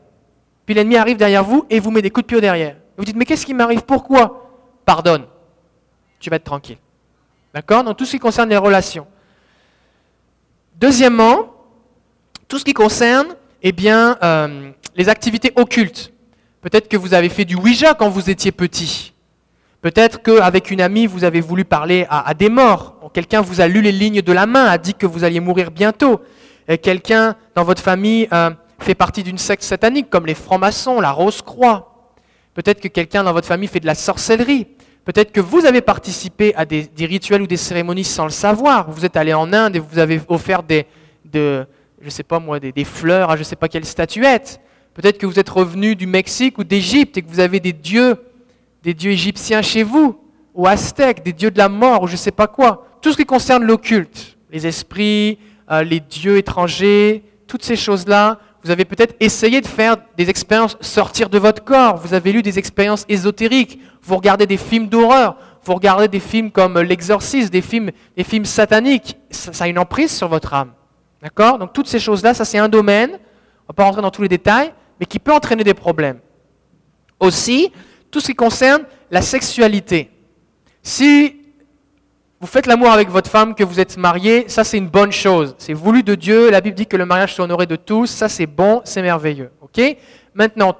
Puis 0.67 0.75
l'ennemi 0.75 0.97
arrive 0.97 1.17
derrière 1.17 1.45
vous 1.45 1.65
et 1.71 1.81
vous 1.81 1.91
met 1.91 2.03
des 2.03 2.11
coups 2.11 2.27
de 2.27 2.29
pied 2.29 2.41
derrière. 2.41 2.77
Vous 2.99 3.05
dites, 3.05 3.17
mais 3.17 3.25
qu'est-ce 3.25 3.47
qui 3.47 3.55
m'arrive? 3.55 3.83
Pourquoi? 3.83 4.51
Pardonne. 4.85 5.25
Tu 6.21 6.31
vas 6.31 6.37
être 6.37 6.45
tranquille. 6.45 6.79
D'accord 7.55 7.85
Dans 7.85 7.95
tout 7.95 8.05
ce 8.05 8.11
qui 8.11 8.19
concerne 8.19 8.51
les 8.51 8.57
relations. 8.57 9.07
Deuxièmement, 10.75 11.55
tout 12.49 12.59
ce 12.59 12.65
qui 12.65 12.75
concerne 12.75 13.29
eh 13.63 13.73
euh, 13.87 14.71
les 14.97 15.09
activités 15.09 15.53
occultes. 15.55 16.13
Peut-être 16.63 16.89
que 16.89 16.97
vous 16.97 17.15
avez 17.15 17.29
fait 17.29 17.45
du 17.45 17.55
Ouija 17.55 17.95
quand 17.95 18.09
vous 18.09 18.29
étiez 18.29 18.51
petit. 18.51 19.13
Peut-être 19.83 20.21
qu'avec 20.21 20.73
une 20.73 20.81
amie, 20.81 21.07
vous 21.07 21.23
avez 21.23 21.41
voulu 21.41 21.65
parler 21.65 22.07
à, 22.11 22.35
des 22.35 22.49
morts. 22.49 23.11
Quelqu'un 23.15 23.41
vous 23.41 23.61
a 23.61 23.69
lu 23.69 23.83
les 23.83 23.93
lignes 23.93 24.23
de 24.23 24.33
la 24.33 24.47
main, 24.47 24.65
a 24.65 24.77
dit 24.77 24.95
que 24.95 25.07
vous 25.07 25.23
alliez 25.23 25.41
mourir 25.41 25.71
bientôt. 25.71 26.21
Quelqu'un 26.83 27.37
dans 27.55 27.63
votre 27.63 27.83
famille 27.83 28.27
euh, 28.33 28.51
fait 28.81 28.97
partie 28.97 29.23
d'une 29.23 29.39
secte 29.39 29.63
satanique, 29.63 30.11
comme 30.11 30.27
les 30.27 30.35
francs-maçons, 30.35 31.01
la 31.01 31.13
Rose-Croix. 31.13 32.11
Peut-être 32.55 32.81
que 32.81 32.89
quelqu'un 32.89 33.23
dans 33.23 33.33
votre 33.33 33.47
famille 33.47 33.69
fait 33.69 33.81
de 33.81 33.87
la 33.87 33.95
sorcellerie. 33.95 34.67
Peut-être 35.05 35.33
que 35.33 35.41
vous 35.41 35.67
avez 35.67 35.83
participé 35.83 36.55
à 36.55 36.65
des, 36.65 36.89
rituels 37.01 37.43
ou 37.43 37.47
des 37.47 37.59
cérémonies 37.59 38.05
sans 38.05 38.25
le 38.25 38.31
savoir. 38.31 38.91
Vous 38.91 39.05
êtes 39.05 39.17
allé 39.17 39.35
en 39.35 39.53
Inde 39.53 39.77
et 39.77 39.79
vous 39.79 39.99
avez 39.99 40.21
offert 40.29 40.63
des, 40.63 40.87
de, 41.25 41.67
je 42.01 42.09
sais 42.09 42.23
pas 42.23 42.39
moi, 42.39 42.59
des, 42.59 42.73
des 42.73 42.85
fleurs 42.85 43.31
à 43.31 43.37
je 43.37 43.41
ne 43.41 43.45
sais 43.45 43.57
pas 43.57 43.69
quelle 43.69 43.85
statuette. 43.85 44.61
Peut-être 44.95 45.19
que 45.19 45.27
vous 45.27 45.39
êtes 45.39 45.49
revenu 45.49 45.95
du 45.97 46.07
Mexique 46.07 46.59
ou 46.59 46.65
d'Égypte 46.65 47.19
et 47.19 47.23
que 47.23 47.29
vous 47.29 47.41
avez 47.41 47.61
des 47.61 47.73
dieux, 47.73 48.17
des 48.83 48.95
dieux 48.95 49.11
égyptiens 49.11 49.61
chez 49.61 49.83
vous, 49.83 50.19
ou 50.55 50.67
aztèques, 50.67 51.23
des 51.23 51.33
dieux 51.33 51.51
de 51.51 51.59
la 51.59 51.69
mort, 51.69 52.05
ou 52.05 52.07
je 52.07 52.13
ne 52.13 52.19
sais 52.19 52.31
pas 52.31 52.47
quoi. 52.47 52.87
Tout 53.03 53.13
ce 53.13 53.17
qui 53.17 53.27
concerne 53.27 53.65
l'occulte, 53.65 54.39
les 54.51 54.67
esprits, 54.67 55.39
euh, 55.71 55.83
les 55.83 56.01
dieux 56.01 56.37
étrangers, 56.37 57.25
toutes 57.47 57.65
ces 57.65 57.77
choses-là, 57.77 58.39
vous 58.65 58.71
avez 58.71 58.87
peut-être 58.87 59.15
essayé 59.21 59.61
de 59.61 59.67
faire 59.67 59.97
des 60.17 60.31
expériences 60.31 60.79
sortir 60.81 61.29
de 61.29 61.39
votre 61.39 61.63
corps, 61.63 61.99
vous 61.99 62.15
avez 62.15 62.33
lu 62.33 62.43
des 62.43 62.59
expériences 62.59 63.05
ésotériques, 63.11 63.79
vous 64.03 64.17
regardez 64.17 64.47
des 64.47 64.57
films 64.57 64.89
d'horreur, 64.89 65.37
vous 65.63 65.75
regardez 65.75 66.09
des 66.09 66.21
films 66.21 66.51
comme 66.51 66.81
L'Exorciste, 66.81 67.53
des 67.53 67.61
films, 67.61 67.91
des 68.17 68.25
films 68.25 68.47
sataniques, 68.47 69.19
ça, 69.31 69.65
a 69.65 69.69
une 69.69 69.79
emprise 69.79 70.11
sur 70.17 70.29
votre 70.29 70.55
âme. 70.55 70.73
D'accord? 71.23 71.59
Donc 71.59 71.75
toutes 71.75 71.89
ces 71.89 71.99
choses-là, 71.99 72.33
ça 72.33 72.47
c'est 72.47 72.59
un 72.59 72.71
domaine, 72.71 73.11
on 73.11 73.15
ne 73.15 73.69
va 73.69 73.75
pas 73.75 73.85
rentrer 73.85 74.01
dans 74.03 74.11
tous 74.11 74.23
les 74.23 74.29
détails, 74.29 74.73
mais 74.99 75.05
qui 75.05 75.19
peut 75.19 75.33
entraîner 75.33 75.65
des 75.65 75.75
problèmes. 75.75 76.21
Aussi, 77.21 77.71
tout 78.11 78.21
ce 78.21 78.27
qui 78.27 78.35
concerne 78.35 78.85
la 79.11 79.21
sexualité. 79.21 80.11
Si 80.83 81.44
vous 82.45 82.51
faites 82.51 82.67
l'amour 82.67 82.91
avec 82.91 83.09
votre 83.09 83.31
femme, 83.31 83.55
que 83.55 83.65
vous 83.65 83.81
êtes 83.81 83.97
marié, 83.97 84.45
ça 84.49 84.65
c'est 84.65 84.77
une 84.77 84.91
bonne 84.91 85.13
chose. 85.13 85.55
C'est 85.57 85.73
voulu 85.73 86.03
de 86.03 86.15
Dieu. 86.15 86.51
La 86.51 86.61
Bible 86.61 86.77
dit 86.77 86.87
que 86.87 86.99
le 86.99 87.07
mariage 87.07 87.35
soit 87.35 87.47
honoré 87.47 87.65
de 87.65 87.75
tous. 87.75 88.05
Ça 88.05 88.29
c'est 88.29 88.45
bon, 88.45 88.83
c'est 88.85 89.01
merveilleux. 89.01 89.51
Ok? 89.63 89.81
Maintenant, 90.35 90.77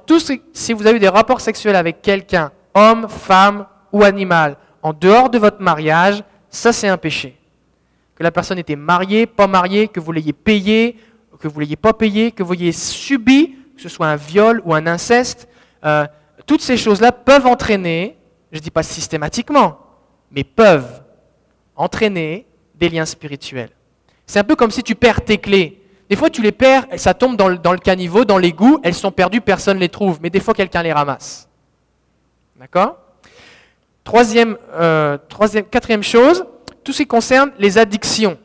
si 0.53 0.75
vous 0.75 0.87
avez 0.87 0.99
des 0.99 1.09
rapports 1.09 1.41
sexuels 1.41 1.77
avec 1.77 2.03
quelqu'un, 2.03 2.53
homme, 2.75 3.09
femme 3.09 3.65
ou 3.93 4.05
animal, 4.05 4.59
en 4.83 4.93
dehors 4.93 5.31
de 5.31 5.39
votre 5.39 5.63
mariage, 5.63 6.23
ça 6.51 6.71
c'est 6.71 6.89
un 6.89 6.99
péché. 6.99 7.35
Que 8.15 8.23
la 8.23 8.31
personne 8.31 8.59
était 8.59 8.77
mariée, 8.77 9.25
pas 9.25 9.47
mariée, 9.47 9.89
que 9.89 10.01
vous 10.01 10.13
l'ayez 10.13 10.35
payé, 10.35 10.99
que 11.41 11.49
vous 11.49 11.61
l'ayez 11.61 11.77
pas 11.77 11.95
payé, 11.95 12.31
que 12.31 12.43
vous 12.43 12.53
l'ayez 12.53 12.73
subi, 12.73 13.57
que 13.75 13.81
ce 13.81 13.89
soit 13.89 14.09
un 14.09 14.17
viol 14.17 14.61
ou 14.67 14.75
un 14.75 14.87
inceste, 14.87 15.49
euh, 15.87 16.05
toutes 16.45 16.61
ces 16.61 16.77
choses-là 16.77 17.11
peuvent 17.11 17.47
entraîner, 17.47 18.19
je 18.53 18.59
ne 18.59 18.63
dis 18.63 18.71
pas 18.71 18.83
systématiquement, 18.83 19.79
mais 20.31 20.45
peuvent 20.45 21.04
entraîner 21.77 22.47
des 22.75 22.89
liens 22.89 23.07
spirituels. 23.07 23.71
C'est 24.27 24.39
un 24.39 24.45
peu 24.45 24.57
comme 24.57 24.71
si 24.71 24.83
tu 24.83 24.95
perds 24.95 25.23
tes 25.25 25.39
clés. 25.39 25.81
Des 26.09 26.17
fois, 26.17 26.31
tu 26.31 26.43
les 26.43 26.53
perds, 26.53 26.87
ça 26.97 27.15
tombe 27.15 27.37
dans 27.37 27.49
le, 27.49 27.59
dans 27.59 27.73
le 27.73 27.79
caniveau, 27.79 28.25
dans 28.25 28.39
l'égout, 28.39 28.81
elles 28.83 28.95
sont 28.95 29.11
perdues, 29.11 29.41
personne 29.41 29.77
ne 29.77 29.81
les 29.81 29.89
trouve, 29.89 30.19
mais 30.23 30.31
des 30.31 30.41
fois, 30.41 30.55
quelqu'un 30.55 30.83
les 30.83 30.93
ramasse. 30.93 31.49
D'accord? 32.59 32.99
Troisième, 34.05 34.57
euh, 34.75 35.17
troisième, 35.29 35.65
quatrième 35.65 36.03
chose, 36.03 36.45
tout 36.85 36.93
ce 36.93 36.99
qui 36.99 37.07
concerne 37.07 37.53
les 37.59 37.79
addictions. 37.79 38.37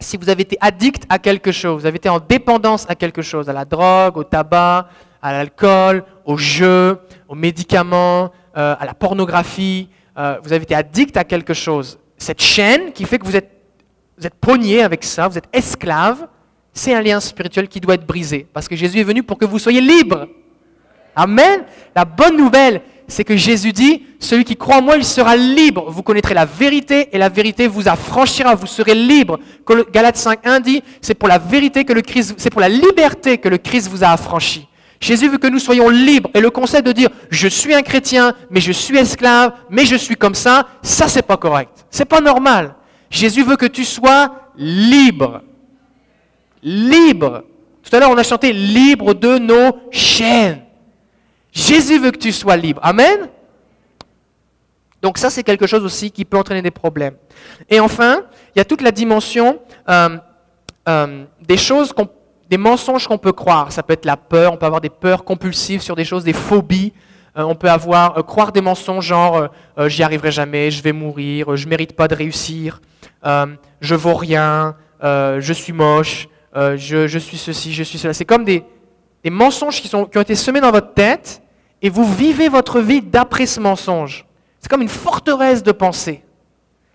Si 0.00 0.16
vous 0.16 0.28
avez 0.28 0.42
été 0.42 0.58
addict 0.60 1.04
à 1.08 1.18
quelque 1.18 1.52
chose, 1.52 1.82
vous 1.82 1.86
avez 1.86 1.96
été 1.96 2.08
en 2.08 2.18
dépendance 2.18 2.84
à 2.88 2.96
quelque 2.96 3.22
chose, 3.22 3.48
à 3.48 3.52
la 3.52 3.64
drogue, 3.64 4.16
au 4.16 4.24
tabac, 4.24 4.88
à 5.22 5.32
l'alcool, 5.32 6.04
au 6.24 6.36
jeu, 6.36 6.98
aux 7.28 7.34
médicaments, 7.34 8.32
euh, 8.56 8.74
à 8.78 8.84
la 8.84 8.94
pornographie, 8.94 9.88
euh, 10.18 10.38
vous 10.42 10.52
avez 10.52 10.64
été 10.64 10.74
addict 10.74 11.16
à 11.16 11.24
quelque 11.24 11.54
chose, 11.54 11.98
cette 12.18 12.42
chaîne 12.42 12.92
qui 12.92 13.04
fait 13.04 13.18
que 13.18 13.26
vous 13.26 13.36
êtes, 13.36 13.50
pogné 14.40 14.82
avec 14.82 15.04
ça, 15.04 15.28
vous 15.28 15.36
êtes 15.36 15.48
esclave, 15.52 16.28
c'est 16.72 16.94
un 16.94 17.02
lien 17.02 17.20
spirituel 17.20 17.68
qui 17.68 17.80
doit 17.80 17.94
être 17.94 18.06
brisé. 18.06 18.46
Parce 18.52 18.68
que 18.68 18.76
Jésus 18.76 19.00
est 19.00 19.04
venu 19.04 19.22
pour 19.22 19.38
que 19.38 19.44
vous 19.44 19.58
soyez 19.58 19.80
libre. 19.80 20.28
Amen. 21.14 21.64
La 21.94 22.04
bonne 22.04 22.36
nouvelle, 22.36 22.82
c'est 23.06 23.24
que 23.24 23.36
Jésus 23.36 23.72
dit, 23.72 24.02
celui 24.18 24.44
qui 24.44 24.56
croit 24.56 24.76
en 24.76 24.82
moi, 24.82 24.96
il 24.96 25.04
sera 25.04 25.36
libre. 25.36 25.90
Vous 25.90 26.02
connaîtrez 26.02 26.34
la 26.34 26.44
vérité 26.44 27.08
et 27.12 27.18
la 27.18 27.28
vérité 27.28 27.66
vous 27.66 27.88
affranchira. 27.88 28.54
Vous 28.54 28.66
serez 28.66 28.94
libre. 28.94 29.38
Galates 29.92 30.16
5.1 30.16 30.62
dit, 30.62 30.82
c'est 31.00 31.14
pour 31.14 31.28
la 31.28 31.38
vérité 31.38 31.84
que 31.84 31.92
le 31.92 32.02
Christ, 32.02 32.34
c'est 32.38 32.50
pour 32.50 32.60
la 32.60 32.68
liberté 32.68 33.38
que 33.38 33.48
le 33.48 33.58
Christ 33.58 33.88
vous 33.88 34.02
a 34.02 34.08
affranchi. 34.08 34.66
Jésus 35.04 35.28
veut 35.28 35.38
que 35.38 35.48
nous 35.48 35.58
soyons 35.58 35.88
libres. 35.90 36.30
Et 36.34 36.40
le 36.40 36.50
concept 36.50 36.86
de 36.86 36.92
dire, 36.92 37.10
je 37.30 37.48
suis 37.48 37.74
un 37.74 37.82
chrétien, 37.82 38.34
mais 38.50 38.60
je 38.60 38.72
suis 38.72 38.96
esclave, 38.96 39.52
mais 39.68 39.84
je 39.84 39.96
suis 39.96 40.16
comme 40.16 40.34
ça, 40.34 40.66
ça 40.82 41.08
c'est 41.08 41.22
pas 41.22 41.36
correct. 41.36 41.84
C'est 41.90 42.06
pas 42.06 42.20
normal. 42.20 42.74
Jésus 43.10 43.42
veut 43.42 43.56
que 43.56 43.66
tu 43.66 43.84
sois 43.84 44.34
libre 44.56 45.42
libre. 46.64 47.44
Tout 47.82 47.94
à 47.94 48.00
l'heure, 48.00 48.10
on 48.10 48.16
a 48.16 48.22
chanté 48.22 48.52
libre 48.52 49.14
de 49.14 49.38
nos 49.38 49.78
chaînes. 49.90 50.62
Jésus 51.52 51.98
veut 51.98 52.10
que 52.10 52.18
tu 52.18 52.32
sois 52.32 52.56
libre. 52.56 52.80
Amen. 52.82 53.28
Donc 55.02 55.18
ça, 55.18 55.28
c'est 55.28 55.44
quelque 55.44 55.66
chose 55.66 55.84
aussi 55.84 56.10
qui 56.10 56.24
peut 56.24 56.38
entraîner 56.38 56.62
des 56.62 56.70
problèmes. 56.70 57.16
Et 57.68 57.78
enfin, 57.78 58.22
il 58.54 58.58
y 58.58 58.62
a 58.62 58.64
toute 58.64 58.80
la 58.80 58.90
dimension 58.90 59.60
euh, 59.88 60.16
euh, 60.88 61.24
des 61.46 61.58
choses, 61.58 61.92
des 62.54 62.58
mensonges 62.58 63.06
qu'on 63.08 63.18
peut 63.18 63.32
croire. 63.32 63.72
Ça 63.72 63.82
peut 63.82 63.92
être 63.94 64.04
la 64.04 64.16
peur, 64.16 64.52
on 64.52 64.56
peut 64.56 64.66
avoir 64.66 64.80
des 64.80 64.90
peurs 64.90 65.24
compulsives 65.24 65.82
sur 65.82 65.96
des 65.96 66.04
choses, 66.04 66.24
des 66.24 66.32
phobies. 66.32 66.92
Euh, 67.36 67.42
on 67.42 67.54
peut 67.54 67.70
avoir 67.70 68.24
croire 68.26 68.52
des 68.52 68.60
mensonges 68.60 69.06
genre 69.06 69.48
j'y 69.86 70.02
arriverai 70.02 70.30
jamais, 70.30 70.70
je 70.70 70.82
vais 70.82 70.92
mourir, 70.92 71.56
je 71.56 71.66
mérite 71.68 71.94
pas 71.94 72.06
de 72.06 72.14
réussir, 72.14 72.80
je 73.24 73.94
vaux 73.94 74.14
rien, 74.14 74.76
je 75.02 75.52
suis 75.52 75.72
moche, 75.72 76.28
euh, 76.56 76.76
je, 76.76 77.18
suis 77.18 77.36
ceci, 77.36 77.72
je 77.72 77.82
suis 77.82 77.98
cela. 77.98 78.14
C'est 78.14 78.24
comme 78.24 78.44
des, 78.44 78.64
mensonges 79.30 79.80
qui, 79.80 79.88
sont, 79.88 80.04
qui 80.04 80.18
ont 80.18 80.22
été 80.22 80.34
semés 80.34 80.60
dans 80.60 80.70
votre 80.70 80.94
tête 80.94 81.42
et 81.82 81.88
vous 81.88 82.04
vivez 82.04 82.48
votre 82.48 82.80
vie 82.80 83.02
d'après 83.02 83.46
ce 83.46 83.60
mensonge. 83.60 84.26
C'est 84.60 84.68
comme 84.68 84.82
une 84.82 84.88
forteresse 84.88 85.62
de 85.62 85.72
pensée. 85.72 86.22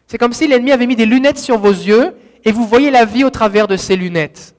C'est 0.08 0.18
comme 0.18 0.34
si 0.34 0.48
l'ennemi 0.48 0.72
avait 0.72 0.88
mis 0.88 0.96
des 0.96 1.06
lunettes 1.06 1.38
sur 1.38 1.58
vos 1.58 1.72
yeux 1.72 2.16
et 2.46 2.52
vous 2.52 2.66
voyez 2.66 2.90
la 2.90 3.06
vie 3.06 3.24
au 3.24 3.30
travers 3.30 3.68
de 3.68 3.78
ces 3.78 3.96
lunettes. 3.96 4.56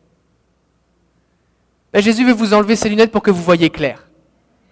Ben, 1.92 2.02
Jésus 2.02 2.24
veut 2.24 2.32
vous 2.32 2.54
enlever 2.54 2.76
ces 2.76 2.88
lunettes 2.88 3.10
pour 3.10 3.22
que 3.22 3.30
vous 3.30 3.42
voyez 3.42 3.70
clair. 3.70 4.06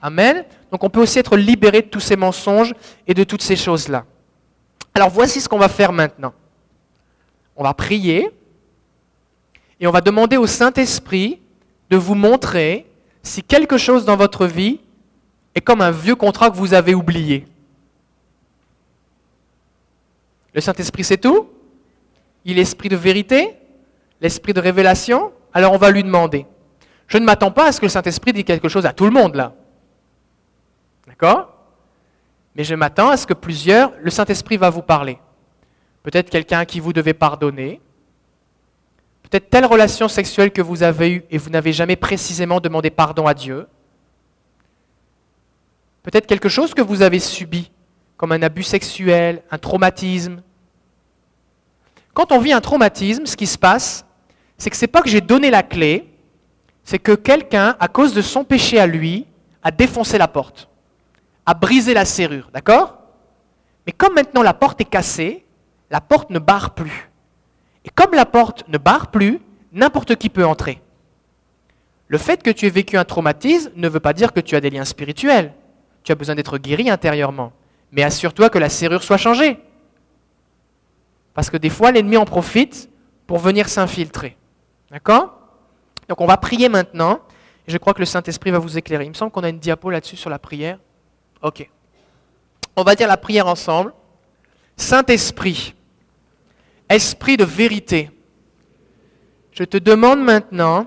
Amen. 0.01 0.45
Donc 0.71 0.85
on 0.85 0.91
peut 0.91 1.01
aussi 1.01 1.19
être 1.19 1.37
libéré 1.37 1.83
de 1.83 1.89
tous 1.89 2.01
ces 2.01 2.17
mensonges 2.17 2.75
et 3.07 3.15
de 3.15 3.25
toutes 3.25 3.43
ces 3.43 3.57
choses-là. 3.57 4.05
Alors 4.95 5.11
voici 5.11 5.41
ce 5.41 5.49
qu'on 5.49 5.59
va 5.59 5.69
faire 5.69 5.93
maintenant. 5.93 6.33
On 7.57 7.65
va 7.65 7.75
prier 7.75 8.31
et 9.81 9.87
on 9.87 9.91
va 9.91 10.01
demander 10.01 10.37
au 10.37 10.47
Saint-Esprit 10.47 11.41
de 11.91 11.97
vous 11.97 12.15
montrer 12.15 12.87
si 13.23 13.43
quelque 13.43 13.79
chose 13.79 14.05
dans 14.05 14.17
votre 14.17 14.47
vie 14.47 14.81
est 15.55 15.61
comme 15.61 15.81
un 15.81 15.91
vieux 15.91 16.15
contrat 16.15 16.51
que 16.51 16.57
vous 16.57 16.75
avez 16.75 16.95
oublié. 16.95 17.47
Le 20.55 20.61
Saint-Esprit, 20.61 21.05
c'est 21.05 21.19
tout 21.19 21.49
Il 22.45 22.53
est 22.53 22.57
l'esprit 22.57 22.89
de 22.89 22.97
vérité 22.97 23.55
L'esprit 24.21 24.53
de 24.53 24.61
révélation 24.61 25.33
Alors 25.53 25.73
on 25.73 25.79
va 25.79 25.91
lui 25.91 26.03
demander. 26.03 26.47
Je 27.09 27.19
ne 27.19 27.25
m'attends 27.25 27.51
pas 27.51 27.67
à 27.67 27.73
ce 27.73 27.81
que 27.81 27.87
le 27.87 27.91
Saint-Esprit 27.91 28.33
dise 28.33 28.45
quelque 28.45 28.69
chose 28.69 28.87
à 28.87 28.93
tout 28.93 29.05
le 29.05 29.11
monde 29.11 29.35
là. 29.35 29.55
D'accord? 31.07 31.55
Mais 32.55 32.65
je 32.65 32.75
m'attends 32.75 33.09
à 33.09 33.17
ce 33.17 33.27
que 33.27 33.35
plusieurs, 33.35 33.93
le 34.01 34.11
Saint-Esprit 34.11 34.57
va 34.57 34.71
vous 34.71 34.83
parler. 34.83 35.19
Peut-être 36.03 36.31
quelqu'un 36.31 36.61
à 36.61 36.67
qui 36.67 36.81
vous 36.81 36.93
devez 36.93 37.15
pardonner, 37.15 37.81
Peut-être 39.29 39.51
telle 39.51 39.67
relation 39.67 40.09
sexuelle 40.09 40.51
que 40.51 40.63
vous 40.63 40.83
avez 40.83 41.11
eue 41.11 41.25
et 41.31 41.37
vous 41.37 41.51
n'avez 41.51 41.73
jamais 41.73 41.97
précisément 41.97 42.61
demandé 42.61 42.89
pardon 42.89 43.27
à 43.27 43.35
Dieu. 43.35 43.67
Peut-être 46.03 46.27
quelque 46.27 46.49
chose 46.49 46.73
que 46.73 46.81
vous 46.81 47.03
avez 47.03 47.19
subi, 47.19 47.71
comme 48.17 48.33
un 48.33 48.41
abus 48.41 48.63
sexuel, 48.63 49.43
un 49.51 49.59
traumatisme. 49.59 50.43
Quand 52.15 52.33
on 52.33 52.39
vit 52.39 52.55
un 52.55 52.63
traumatisme, 52.63 53.27
ce 53.27 53.37
qui 53.37 53.47
se 53.47 53.59
passe, 53.59 54.07
c'est 54.57 54.71
que 54.71 54.77
ce 54.77 54.85
n'est 54.85 54.89
pas 54.89 55.03
que 55.03 55.11
j'ai 55.11 55.21
donné 55.21 55.51
la 55.51 55.63
clé, 55.63 56.08
c'est 56.89 56.99
que 56.99 57.13
quelqu'un, 57.13 57.77
à 57.81 57.89
cause 57.89 58.15
de 58.15 58.23
son 58.23 58.45
péché 58.45 58.81
à 58.81 58.87
lui, 58.87 59.27
a 59.63 59.71
défoncé 59.71 60.17
la 60.17 60.27
porte, 60.27 60.71
a 61.45 61.53
brisé 61.53 61.93
la 61.93 62.07
serrure, 62.07 62.49
d'accord? 62.51 62.97
Mais 63.85 63.93
comme 63.93 64.15
maintenant 64.15 64.43
la 64.43 64.55
porte 64.55 64.81
est 64.81 64.87
cassée, 64.87 65.45
la 65.91 66.01
porte 66.01 66.31
ne 66.31 66.39
barre 66.39 66.71
plus. 66.71 67.11
Et 67.85 67.91
comme 67.91 68.15
la 68.15 68.25
porte 68.25 68.67
ne 68.69 68.79
barre 68.79 69.11
plus, 69.11 69.39
n'importe 69.71 70.17
qui 70.17 70.31
peut 70.31 70.47
entrer. 70.47 70.81
Le 72.07 72.17
fait 72.17 72.43
que 72.43 72.49
tu 72.49 72.65
aies 72.65 72.71
vécu 72.71 72.97
un 72.97 73.05
traumatisme 73.05 73.71
ne 73.77 73.89
veut 73.91 74.01
pas 74.01 74.15
dire 74.15 74.33
que 74.33 74.41
tu 74.41 74.57
as 74.57 74.63
des 74.63 74.71
liens 74.71 74.87
spirituels. 74.87 75.53
Tu 76.05 76.13
as 76.13 76.15
besoin 76.15 76.37
d'être 76.37 76.57
guéri 76.57 76.89
intérieurement. 76.89 77.53
Mais 77.93 78.03
assure-toi 78.03 78.49
que 78.49 78.59
la 78.59 78.71
serrure 78.71 79.03
soit 79.03 79.19
changée. 79.19 79.59
Parce 81.35 81.51
que 81.51 81.59
des 81.59 81.69
fois, 81.69 81.93
l'ennemi 81.93 82.17
en 82.17 82.25
profite 82.25 82.89
pour 83.27 83.37
venir 83.37 83.69
s'infiltrer. 83.69 84.39
D'accord? 84.91 85.38
Donc 86.09 86.21
on 86.21 86.27
va 86.27 86.37
prier 86.37 86.69
maintenant. 86.69 87.21
Je 87.67 87.77
crois 87.77 87.93
que 87.93 88.01
le 88.01 88.07
Saint-Esprit 88.07 88.51
va 88.51 88.59
vous 88.59 88.79
éclairer. 88.79 89.05
Il 89.05 89.11
me 89.11 89.15
semble 89.15 89.31
qu'on 89.31 89.45
a 89.45 89.49
une 89.49 89.59
diapo 89.59 89.91
là-dessus 89.91 90.17
sur 90.17 90.31
la 90.31 90.39
prière. 90.39 90.79
Ok. 91.43 91.69
On 92.77 92.83
va 92.83 92.95
dire 92.95 93.09
la 93.09 93.17
prière 93.17 93.47
ensemble. 93.47 93.93
Saint-Esprit, 94.77 95.75
Esprit 96.89 97.37
de 97.37 97.45
vérité, 97.45 98.11
je 99.53 99.65
te 99.65 99.77
demande 99.77 100.23
maintenant 100.23 100.87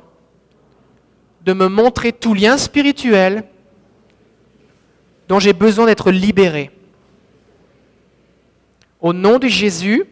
de 1.42 1.54
me 1.54 1.68
montrer 1.68 2.14
tout 2.14 2.34
lien 2.34 2.58
spirituel 2.58 3.44
dont 5.28 5.40
j'ai 5.40 5.54
besoin 5.54 5.86
d'être 5.86 6.10
libéré. 6.10 6.72
Au 9.02 9.14
nom 9.14 9.40
de 9.40 9.48
Jésus, 9.48 10.06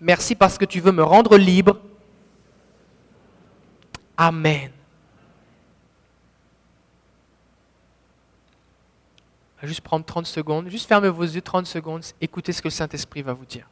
merci 0.00 0.34
parce 0.34 0.58
que 0.58 0.64
tu 0.64 0.80
veux 0.80 0.92
me 0.92 1.04
rendre 1.04 1.36
libre. 1.36 1.80
Amen. 4.16 4.70
Juste 9.62 9.80
prendre 9.80 10.04
30 10.04 10.26
secondes, 10.26 10.68
juste 10.68 10.86
fermez 10.86 11.08
vos 11.08 11.22
yeux 11.22 11.40
30 11.40 11.66
secondes, 11.66 12.02
écoutez 12.20 12.52
ce 12.52 12.60
que 12.60 12.68
le 12.68 12.72
Saint-Esprit 12.72 13.22
va 13.22 13.32
vous 13.32 13.46
dire. 13.46 13.66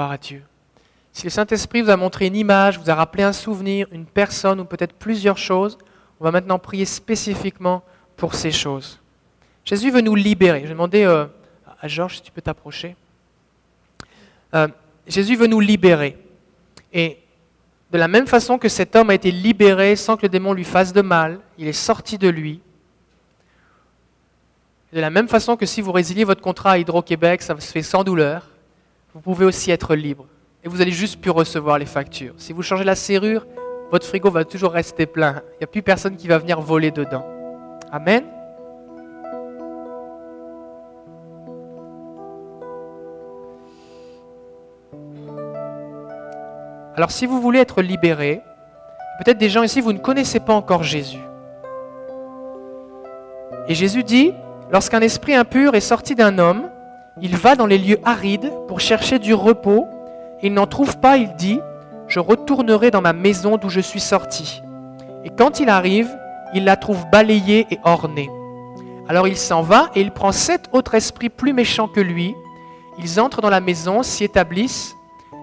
À 0.00 0.16
Dieu. 0.16 0.42
Si 1.12 1.24
le 1.24 1.30
Saint-Esprit 1.30 1.82
vous 1.82 1.90
a 1.90 1.96
montré 1.96 2.26
une 2.26 2.36
image, 2.36 2.78
vous 2.78 2.90
a 2.90 2.94
rappelé 2.94 3.22
un 3.22 3.32
souvenir, 3.32 3.86
une 3.92 4.06
personne 4.06 4.60
ou 4.60 4.64
peut-être 4.64 4.94
plusieurs 4.94 5.36
choses, 5.36 5.76
on 6.18 6.24
va 6.24 6.30
maintenant 6.30 6.58
prier 6.58 6.86
spécifiquement 6.86 7.82
pour 8.16 8.34
ces 8.34 8.50
choses. 8.50 8.98
Jésus 9.64 9.90
veut 9.90 10.00
nous 10.00 10.14
libérer. 10.14 10.60
Je 10.60 10.66
vais 10.68 10.72
demander 10.72 11.04
euh, 11.04 11.26
à 11.80 11.88
Georges 11.88 12.16
si 12.16 12.22
tu 12.22 12.32
peux 12.32 12.40
t'approcher. 12.40 12.96
Euh, 14.54 14.68
Jésus 15.06 15.36
veut 15.36 15.46
nous 15.46 15.60
libérer. 15.60 16.16
Et 16.92 17.18
de 17.90 17.98
la 17.98 18.08
même 18.08 18.26
façon 18.26 18.56
que 18.56 18.68
cet 18.68 18.96
homme 18.96 19.10
a 19.10 19.14
été 19.14 19.30
libéré 19.30 19.96
sans 19.96 20.16
que 20.16 20.22
le 20.22 20.28
démon 20.30 20.54
lui 20.54 20.64
fasse 20.64 20.92
de 20.92 21.02
mal, 21.02 21.40
il 21.58 21.68
est 21.68 21.72
sorti 21.72 22.16
de 22.16 22.28
lui. 22.28 22.60
De 24.92 25.00
la 25.00 25.10
même 25.10 25.28
façon 25.28 25.56
que 25.56 25.66
si 25.66 25.80
vous 25.80 25.92
résiliez 25.92 26.24
votre 26.24 26.40
contrat 26.40 26.72
à 26.72 26.78
Hydro-Québec, 26.78 27.42
ça 27.42 27.58
se 27.58 27.70
fait 27.70 27.82
sans 27.82 28.04
douleur, 28.04 28.48
vous 29.14 29.20
pouvez 29.20 29.44
aussi 29.44 29.70
être 29.70 29.94
libre. 29.94 30.26
Et 30.64 30.68
vous 30.68 30.80
allez 30.80 30.92
juste 30.92 31.20
plus 31.20 31.30
recevoir 31.30 31.78
les 31.78 31.86
factures. 31.86 32.34
Si 32.38 32.52
vous 32.52 32.62
changez 32.62 32.84
la 32.84 32.94
serrure, 32.94 33.46
votre 33.90 34.06
frigo 34.06 34.30
va 34.30 34.44
toujours 34.44 34.72
rester 34.72 35.06
plein. 35.06 35.42
Il 35.54 35.58
n'y 35.60 35.64
a 35.64 35.66
plus 35.66 35.82
personne 35.82 36.16
qui 36.16 36.28
va 36.28 36.38
venir 36.38 36.60
voler 36.60 36.90
dedans. 36.90 37.26
Amen. 37.90 38.24
Alors 46.96 47.10
si 47.10 47.26
vous 47.26 47.40
voulez 47.40 47.58
être 47.58 47.82
libéré, 47.82 48.40
peut-être 49.18 49.38
des 49.38 49.50
gens 49.50 49.62
ici, 49.62 49.80
vous 49.80 49.92
ne 49.92 49.98
connaissez 49.98 50.40
pas 50.40 50.54
encore 50.54 50.82
Jésus. 50.82 51.20
Et 53.68 53.74
Jésus 53.74 54.04
dit, 54.04 54.32
lorsqu'un 54.70 55.00
esprit 55.00 55.34
impur 55.34 55.74
est 55.74 55.80
sorti 55.80 56.14
d'un 56.14 56.38
homme, 56.38 56.70
il 57.20 57.36
va 57.36 57.56
dans 57.56 57.66
les 57.66 57.78
lieux 57.78 58.00
arides 58.04 58.50
pour 58.68 58.80
chercher 58.80 59.18
du 59.18 59.34
repos, 59.34 59.86
il 60.42 60.54
n'en 60.54 60.66
trouve 60.66 60.98
pas, 60.98 61.18
il 61.18 61.34
dit, 61.36 61.60
je 62.08 62.20
retournerai 62.20 62.90
dans 62.90 63.02
ma 63.02 63.12
maison 63.12 63.58
d'où 63.58 63.68
je 63.68 63.80
suis 63.80 64.00
sorti. 64.00 64.62
Et 65.24 65.30
quand 65.30 65.60
il 65.60 65.68
arrive, 65.68 66.08
il 66.54 66.64
la 66.64 66.76
trouve 66.76 67.04
balayée 67.10 67.66
et 67.70 67.78
ornée. 67.84 68.30
Alors 69.08 69.28
il 69.28 69.36
s'en 69.36 69.62
va 69.62 69.90
et 69.94 70.00
il 70.00 70.10
prend 70.10 70.32
sept 70.32 70.68
autres 70.72 70.94
esprits 70.94 71.28
plus 71.28 71.52
méchants 71.52 71.88
que 71.88 72.00
lui. 72.00 72.34
Ils 72.98 73.20
entrent 73.20 73.40
dans 73.40 73.50
la 73.50 73.60
maison, 73.60 74.02
s'y 74.02 74.24
établissent, 74.24 74.94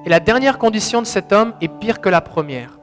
et 0.05 0.09
la 0.09 0.19
dernière 0.19 0.57
condition 0.57 1.01
de 1.01 1.07
cet 1.07 1.31
homme 1.31 1.53
est 1.61 1.67
pire 1.67 2.01
que 2.01 2.09
la 2.09 2.21
première. 2.21 2.79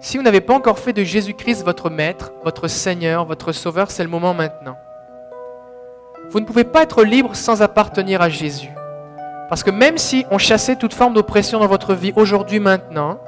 Si 0.00 0.16
vous 0.16 0.22
n'avez 0.22 0.40
pas 0.40 0.54
encore 0.54 0.78
fait 0.78 0.92
de 0.92 1.04
Jésus-Christ 1.04 1.62
votre 1.62 1.90
Maître, 1.90 2.32
votre 2.42 2.68
Seigneur, 2.68 3.26
votre 3.26 3.52
Sauveur, 3.52 3.90
c'est 3.90 4.02
le 4.02 4.08
moment 4.08 4.32
maintenant. 4.32 4.76
Vous 6.30 6.38
ne 6.38 6.44
pouvez 6.44 6.62
pas 6.62 6.82
être 6.82 7.02
libre 7.02 7.34
sans 7.34 7.60
appartenir 7.60 8.22
à 8.22 8.28
Jésus. 8.28 8.70
Parce 9.48 9.64
que 9.64 9.70
même 9.72 9.98
si 9.98 10.24
on 10.30 10.38
chassait 10.38 10.76
toute 10.76 10.94
forme 10.94 11.12
d'oppression 11.12 11.58
dans 11.58 11.66
votre 11.66 11.92
vie 11.92 12.12
aujourd'hui, 12.14 12.60
maintenant, 12.60 13.18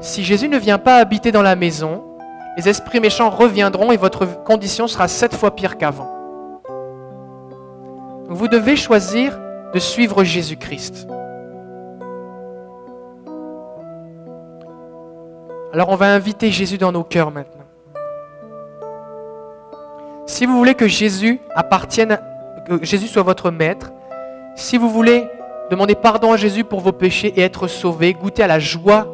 si 0.00 0.22
Jésus 0.22 0.50
ne 0.50 0.58
vient 0.58 0.76
pas 0.76 0.96
habiter 0.96 1.32
dans 1.32 1.40
la 1.40 1.56
maison, 1.56 2.04
les 2.58 2.68
esprits 2.68 3.00
méchants 3.00 3.30
reviendront 3.30 3.90
et 3.90 3.96
votre 3.96 4.42
condition 4.44 4.86
sera 4.86 5.08
sept 5.08 5.34
fois 5.34 5.56
pire 5.56 5.78
qu'avant. 5.78 6.14
Vous 8.28 8.48
devez 8.48 8.76
choisir 8.76 9.40
de 9.72 9.78
suivre 9.78 10.22
Jésus-Christ. 10.22 11.08
Alors 15.72 15.88
on 15.88 15.96
va 15.96 16.12
inviter 16.12 16.50
Jésus 16.50 16.76
dans 16.76 16.92
nos 16.92 17.04
cœurs 17.04 17.30
maintenant. 17.30 17.64
Si 20.26 20.44
vous 20.44 20.58
voulez 20.58 20.74
que 20.74 20.86
Jésus 20.86 21.40
appartienne, 21.54 22.18
que 22.66 22.84
Jésus 22.84 23.06
soit 23.06 23.22
votre 23.22 23.50
maître, 23.50 23.92
si 24.56 24.76
vous 24.78 24.88
voulez 24.90 25.26
demander 25.70 25.94
pardon 25.94 26.32
à 26.32 26.36
Jésus 26.36 26.64
pour 26.64 26.80
vos 26.80 26.92
péchés 26.92 27.32
et 27.36 27.42
être 27.42 27.66
sauvé, 27.66 28.12
goûter 28.12 28.42
à 28.42 28.46
la 28.46 28.58
joie 28.58 29.06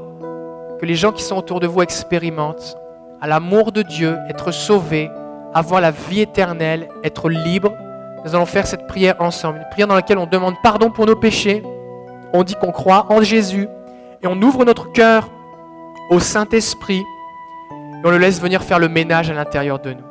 que 0.80 0.86
les 0.86 0.94
gens 0.94 1.12
qui 1.12 1.22
sont 1.22 1.36
autour 1.36 1.60
de 1.60 1.66
vous 1.66 1.82
expérimentent, 1.82 2.76
à 3.20 3.26
l'amour 3.26 3.72
de 3.72 3.82
Dieu, 3.82 4.16
être 4.28 4.52
sauvé, 4.52 5.10
avoir 5.54 5.80
la 5.80 5.90
vie 5.90 6.20
éternelle, 6.20 6.88
être 7.04 7.28
libre, 7.28 7.72
nous 8.24 8.34
allons 8.34 8.46
faire 8.46 8.66
cette 8.66 8.86
prière 8.86 9.16
ensemble. 9.20 9.58
Une 9.58 9.68
prière 9.70 9.88
dans 9.88 9.94
laquelle 9.94 10.18
on 10.18 10.26
demande 10.26 10.54
pardon 10.62 10.90
pour 10.90 11.06
nos 11.06 11.16
péchés, 11.16 11.62
on 12.32 12.42
dit 12.42 12.54
qu'on 12.54 12.72
croit 12.72 13.06
en 13.08 13.22
Jésus 13.22 13.68
et 14.22 14.26
on 14.26 14.40
ouvre 14.42 14.64
notre 14.64 14.92
cœur 14.92 15.28
au 16.10 16.20
Saint-Esprit 16.20 17.02
et 17.70 18.06
on 18.06 18.10
le 18.10 18.18
laisse 18.18 18.40
venir 18.40 18.62
faire 18.62 18.78
le 18.78 18.88
ménage 18.88 19.30
à 19.30 19.34
l'intérieur 19.34 19.78
de 19.78 19.92
nous. 19.92 20.07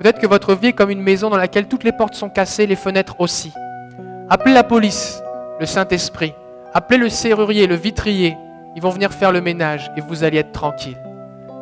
Peut-être 0.00 0.18
que 0.18 0.26
votre 0.26 0.54
vie 0.54 0.68
est 0.68 0.72
comme 0.72 0.88
une 0.88 1.02
maison 1.02 1.28
dans 1.28 1.36
laquelle 1.36 1.68
toutes 1.68 1.84
les 1.84 1.92
portes 1.92 2.14
sont 2.14 2.30
cassées, 2.30 2.66
les 2.66 2.74
fenêtres 2.74 3.16
aussi. 3.20 3.52
Appelez 4.30 4.54
la 4.54 4.64
police, 4.64 5.22
le 5.60 5.66
Saint-Esprit. 5.66 6.32
Appelez 6.72 6.96
le 6.96 7.10
serrurier, 7.10 7.66
le 7.66 7.74
vitrier. 7.74 8.34
Ils 8.74 8.80
vont 8.80 8.88
venir 8.88 9.12
faire 9.12 9.30
le 9.30 9.42
ménage 9.42 9.90
et 9.98 10.00
vous 10.00 10.24
allez 10.24 10.38
être 10.38 10.52
tranquille. 10.52 10.96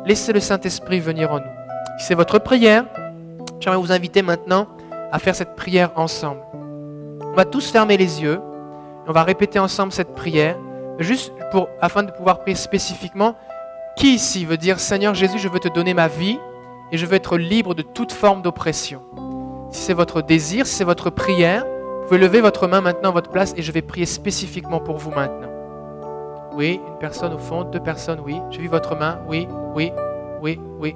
Laissez 0.05 0.31
le 0.31 0.39
Saint-Esprit 0.39 1.01
venir 1.01 1.33
en 1.33 1.39
nous. 1.39 1.51
C'est 1.97 2.15
votre 2.15 2.39
prière, 2.39 2.85
j'aimerais 3.59 3.77
vous 3.77 3.91
inviter 3.91 4.21
maintenant 4.21 4.67
à 5.11 5.19
faire 5.19 5.35
cette 5.35 5.57
prière 5.57 5.91
ensemble. 5.97 6.39
On 7.25 7.35
va 7.35 7.43
tous 7.43 7.69
fermer 7.69 7.97
les 7.97 8.21
yeux. 8.21 8.39
On 9.05 9.11
va 9.11 9.23
répéter 9.23 9.59
ensemble 9.59 9.91
cette 9.91 10.15
prière 10.15 10.55
juste 10.97 11.33
pour, 11.51 11.67
afin 11.81 12.03
de 12.03 12.11
pouvoir 12.11 12.39
prier 12.39 12.55
spécifiquement, 12.55 13.35
qui 13.97 14.13
ici 14.13 14.45
veut 14.45 14.55
dire 14.55 14.79
Seigneur 14.79 15.13
Jésus, 15.13 15.39
je 15.39 15.49
veux 15.49 15.59
te 15.59 15.67
donner 15.67 15.93
ma 15.93 16.07
vie 16.07 16.39
et 16.91 16.97
je 16.97 17.05
veux 17.05 17.15
être 17.15 17.37
libre 17.37 17.75
de 17.75 17.81
toute 17.81 18.11
forme 18.11 18.41
d'oppression 18.41 19.01
Si 19.71 19.81
c'est 19.83 19.93
votre 19.93 20.21
désir, 20.21 20.65
si 20.65 20.75
c'est 20.75 20.83
votre 20.83 21.09
prière, 21.09 21.65
vous 21.65 22.07
pouvez 22.07 22.19
lever 22.19 22.41
votre 22.41 22.67
main 22.67 22.81
maintenant 22.81 23.09
à 23.09 23.13
votre 23.13 23.29
place 23.29 23.53
et 23.55 23.61
je 23.61 23.71
vais 23.71 23.81
prier 23.81 24.05
spécifiquement 24.05 24.79
pour 24.79 24.97
vous 24.97 25.11
maintenant. 25.11 25.49
Oui, 26.55 26.81
une 26.87 26.97
personne 26.99 27.33
au 27.33 27.37
fond, 27.37 27.63
deux 27.63 27.79
personnes, 27.79 28.19
oui. 28.25 28.37
J'ai 28.49 28.61
vu 28.61 28.67
votre 28.67 28.95
main, 28.95 29.19
oui, 29.27 29.47
oui, 29.75 29.91
oui, 30.41 30.59
oui. 30.79 30.95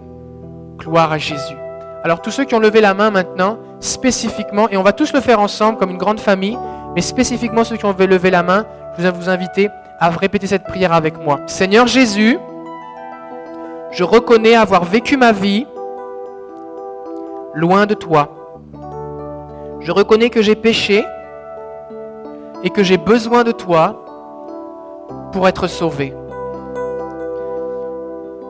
Gloire 0.78 1.12
à 1.12 1.18
Jésus. 1.18 1.56
Alors 2.04 2.22
tous 2.22 2.32
ceux 2.32 2.46
qui 2.46 2.56
ont 2.56 2.60
levé 2.60 2.82
la 2.82 2.94
main 2.94 3.12
maintenant, 3.12 3.60
spécifiquement, 3.80 4.68
et 4.70 4.78
on 4.78 4.84
va 4.84 4.92
tous 4.92 5.14
le 5.14 5.22
faire 5.22 5.40
ensemble 5.40 5.78
comme 5.78 5.92
une 5.92 5.98
grande 5.98 6.20
famille, 6.20 6.58
mais 6.96 7.02
spécifiquement 7.02 7.64
ceux 7.64 7.78
qui 7.78 7.86
ont 7.86 7.96
levé 7.98 8.30
la 8.30 8.44
main, 8.44 8.66
je 8.98 9.04
vais 9.04 9.12
vous 9.12 9.30
inviter 9.30 9.70
à 10.00 10.10
répéter 10.10 10.48
cette 10.48 10.64
prière 10.64 10.92
avec 10.92 11.18
moi. 11.24 11.40
Seigneur 11.48 11.88
Jésus, 11.88 12.38
je 13.92 14.04
reconnais 14.04 14.56
avoir 14.56 14.84
vécu 14.84 15.16
ma 15.16 15.32
vie 15.32 15.66
loin 17.54 17.86
de 17.86 17.94
toi. 17.94 18.30
Je 19.80 19.92
reconnais 19.92 20.30
que 20.30 20.42
j'ai 20.42 20.56
péché 20.56 21.06
et 22.64 22.70
que 22.70 22.84
j'ai 22.84 22.98
besoin 22.98 23.44
de 23.44 23.52
toi 23.52 24.06
pour 25.32 25.48
être 25.48 25.68
sauvé. 25.68 26.14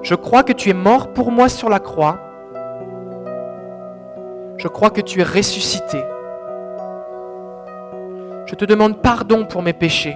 Je 0.02 0.16
crois 0.16 0.44
que 0.44 0.54
tu 0.54 0.70
es 0.70 0.74
mort 0.74 1.14
pour 1.14 1.32
moi 1.32 1.50
sur 1.50 1.70
la 1.70 1.80
croix. 1.80 2.18
Je 4.58 4.68
crois 4.68 4.90
que 4.90 5.02
tu 5.02 5.22
es 5.22 5.24
ressuscité. 5.24 6.04
Je 8.46 8.56
te 8.56 8.66
demande 8.66 9.02
pardon 9.02 9.46
pour 9.46 9.62
mes 9.62 9.74
péchés 9.74 10.16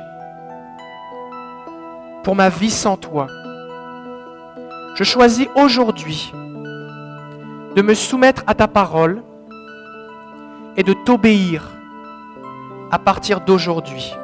pour 2.28 2.36
ma 2.36 2.50
vie 2.50 2.70
sans 2.70 2.98
toi. 2.98 3.28
Je 4.96 5.06
choisis 5.06 5.48
aujourd'hui 5.56 6.30
de 7.78 7.84
me 7.84 7.94
soumettre 7.94 8.44
à 8.48 8.56
ta 8.56 8.68
parole 8.68 9.22
et 10.78 10.82
de 10.82 10.94
t'obéir 11.06 11.70
à 12.90 12.98
partir 12.98 13.42
d'aujourd'hui. 13.42 14.16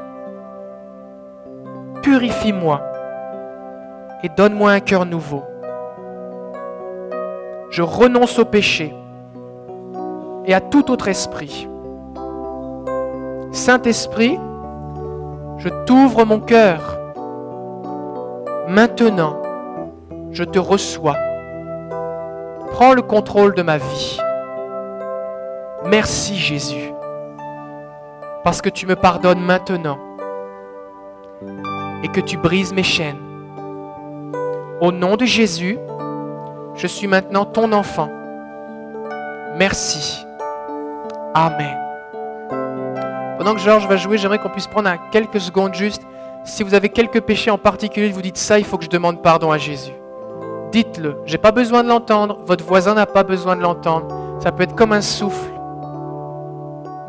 Purifie-moi 2.02 2.82
et 4.24 4.30
donne-moi 4.30 4.72
un 4.72 4.80
cœur 4.80 5.06
nouveau. 5.06 5.44
Je 7.70 7.84
renonce 7.84 8.40
au 8.40 8.46
péché 8.46 8.92
et 10.46 10.56
à 10.56 10.60
tout 10.60 10.90
autre 10.90 11.08
esprit. 11.08 11.70
Saint-Esprit, 13.52 14.40
je 15.60 15.70
t'ouvre 15.86 16.26
mon 16.26 16.40
cœur 16.40 17.00
Maintenant, 18.68 19.40
je 20.32 20.44
te 20.44 20.58
reçois. 20.58 21.18
Prends 22.74 22.94
le 22.94 23.02
contrôle 23.02 23.56
de 23.56 23.62
ma 23.62 23.78
vie. 23.78 24.20
Merci 25.86 26.36
Jésus, 26.36 26.92
parce 28.44 28.62
que 28.62 28.70
tu 28.70 28.86
me 28.86 28.96
pardonnes 28.96 29.40
maintenant 29.40 29.98
et 32.04 32.08
que 32.08 32.20
tu 32.20 32.38
brises 32.38 32.74
mes 32.74 32.84
chaînes. 32.84 33.20
Au 34.82 34.92
nom 34.92 35.16
de 35.16 35.26
Jésus, 35.26 35.78
je 36.76 36.88
suis 36.88 37.08
maintenant 37.08 37.46
ton 37.46 37.72
enfant. 37.72 38.10
Merci. 39.56 40.26
Amen. 41.34 41.78
Pendant 43.38 43.54
que 43.54 43.62
Georges 43.62 43.88
va 43.88 43.98
jouer, 43.98 44.18
j'aimerais 44.18 44.40
qu'on 44.40 44.50
puisse 44.50 44.68
prendre 44.68 44.90
quelques 45.12 45.40
secondes 45.40 45.74
juste 45.74 46.02
si 46.46 46.64
vous 46.64 46.74
avez 46.74 46.90
quelques 46.90 47.22
péchés 47.22 47.52
en 47.52 47.58
particulier, 47.58 48.10
vous 48.10 48.22
dites 48.22 48.38
ça, 48.38 48.60
il 48.60 48.66
faut 48.66 48.78
que 48.78 48.84
je 48.84 48.90
demande 48.90 49.22
pardon 49.22 49.52
à 49.52 49.58
Jésus. 49.58 49.94
Dites-le. 50.74 51.18
J'ai 51.28 51.38
pas 51.38 51.52
besoin 51.52 51.84
de 51.84 51.88
l'entendre. 51.88 52.40
Votre 52.48 52.66
voisin 52.66 52.96
n'a 52.96 53.06
pas 53.06 53.22
besoin 53.22 53.56
de 53.56 53.62
l'entendre. 53.62 54.08
Ça 54.42 54.52
peut 54.52 54.64
être 54.64 54.76
comme 54.76 54.92
un 54.92 55.02
souffle. 55.02 55.52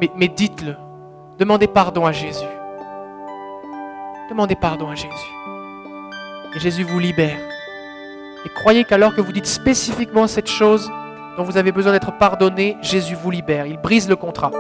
Mais, 0.03 0.11
mais 0.17 0.29
dites-le. 0.29 0.77
Demandez 1.39 1.67
pardon 1.67 2.05
à 2.05 2.13
Jésus. 2.13 2.45
Demandez 4.29 4.55
pardon 4.55 4.91
à 4.91 4.95
Jésus. 4.95 5.09
Et 6.55 6.61
Jésus 6.61 6.83
vous 6.83 6.99
libère. 6.99 7.39
Et 8.45 8.51
croyez 8.51 8.85
qu'alors 8.85 9.15
que 9.15 9.23
vous 9.23 9.33
dites 9.33 9.47
spécifiquement 9.47 10.27
cette 10.27 10.51
chose 10.51 10.93
dont 11.39 11.43
vous 11.43 11.57
avez 11.57 11.73
besoin 11.73 11.93
d'être 11.93 12.17
pardonné, 12.19 12.77
Jésus 12.83 13.15
vous 13.15 13.31
libère. 13.31 13.65
Il 13.65 13.79
brise 13.79 14.11
le 14.11 14.17
contrat. 14.17 14.51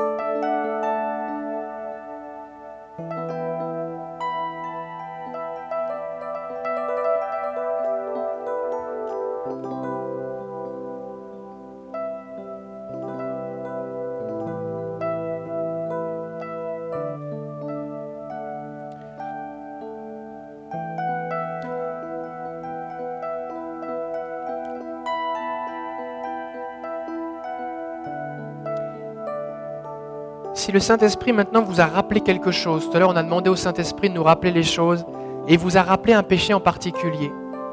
Le 30.74 30.80
Saint-Esprit 30.80 31.32
maintenant 31.32 31.62
vous 31.62 31.80
a 31.80 31.86
rappelé 31.86 32.20
quelque 32.20 32.50
chose, 32.50 32.90
tout 32.90 32.96
à 32.96 32.98
l'heure 32.98 33.10
on 33.10 33.16
a 33.16 33.22
demandé 33.22 33.48
au 33.48 33.54
Saint-Esprit 33.54 34.10
de 34.10 34.14
nous 34.14 34.24
rappeler 34.24 34.50
les 34.50 34.64
choses, 34.64 35.06
et 35.46 35.56
vous 35.56 35.76
a 35.76 35.82
rappelé 35.82 36.14
un 36.14 36.24
péché 36.24 36.52
en 36.52 36.58
particulier. 36.58 37.30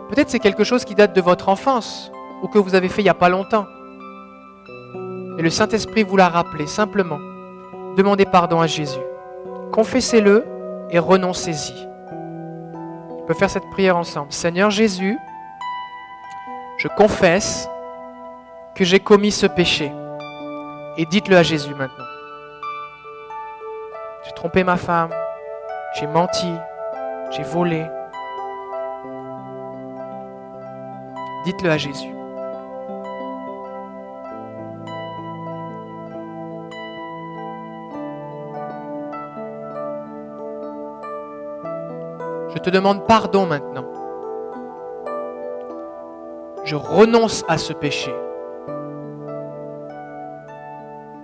Peut-être 0.10 0.30
c'est 0.30 0.38
quelque 0.38 0.64
chose 0.64 0.86
qui 0.86 0.94
date 0.94 1.16
de 1.16 1.20
votre 1.20 1.50
enfance, 1.50 2.12
ou 2.44 2.48
que 2.48 2.60
vous 2.60 2.76
avez 2.76 2.90
fait 2.90 3.02
il 3.02 3.06
n'y 3.06 3.10
a 3.10 3.16
pas 3.16 3.30
longtemps. 3.30 3.66
Et 5.40 5.42
le 5.42 5.50
Saint-Esprit 5.50 6.04
vous 6.04 6.16
l'a 6.16 6.30
rappelé, 6.30 6.68
simplement. 6.68 7.18
Demandez 7.98 8.26
pardon 8.26 8.62
à 8.62 8.68
Jésus. 8.68 9.00
Confessez-le 9.72 10.46
et 10.92 11.00
renoncez-y. 11.00 11.74
On 13.10 13.26
peut 13.26 13.34
faire 13.34 13.50
cette 13.50 13.68
prière 13.72 13.98
ensemble. 13.98 14.32
Seigneur 14.32 14.70
Jésus, 14.70 15.18
je 16.78 16.88
confesse 16.88 17.68
que 18.76 18.86
j'ai 18.86 19.00
commis 19.00 19.32
ce 19.32 19.48
péché. 19.48 19.92
Et 20.98 21.08
dites-le 21.08 21.38
à 21.38 21.42
Jésus 21.42 21.74
maintenant. 21.74 22.06
J'ai 24.42 24.50
trompé 24.50 24.64
ma 24.64 24.76
femme, 24.76 25.12
j'ai 25.94 26.08
menti, 26.08 26.52
j'ai 27.30 27.44
volé. 27.44 27.86
Dites-le 31.46 31.70
à 31.70 31.78
Jésus. 31.78 32.12
Je 42.50 42.58
te 42.58 42.72
demande 42.72 43.06
pardon 43.06 43.46
maintenant. 43.46 43.86
Je 46.64 46.76
renonce 46.76 47.46
à 47.48 47.60
ce 47.60 47.74
péché. 47.74 48.12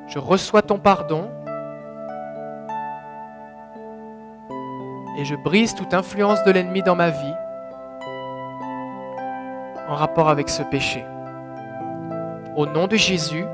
Je 0.07 0.19
reçois 0.19 0.61
ton 0.61 0.77
pardon 0.77 1.31
et 5.17 5.25
je 5.25 5.35
brise 5.35 5.73
toute 5.73 5.93
influence 5.93 6.43
de 6.43 6.51
l'ennemi 6.51 6.83
dans 6.83 6.95
ma 6.95 7.09
vie 7.09 7.33
en 9.89 9.95
rapport 9.95 10.29
avec 10.29 10.47
ce 10.47 10.61
péché. 10.63 11.03
Au 12.55 12.65
nom 12.65 12.87
de 12.87 12.95
Jésus, 12.95 13.45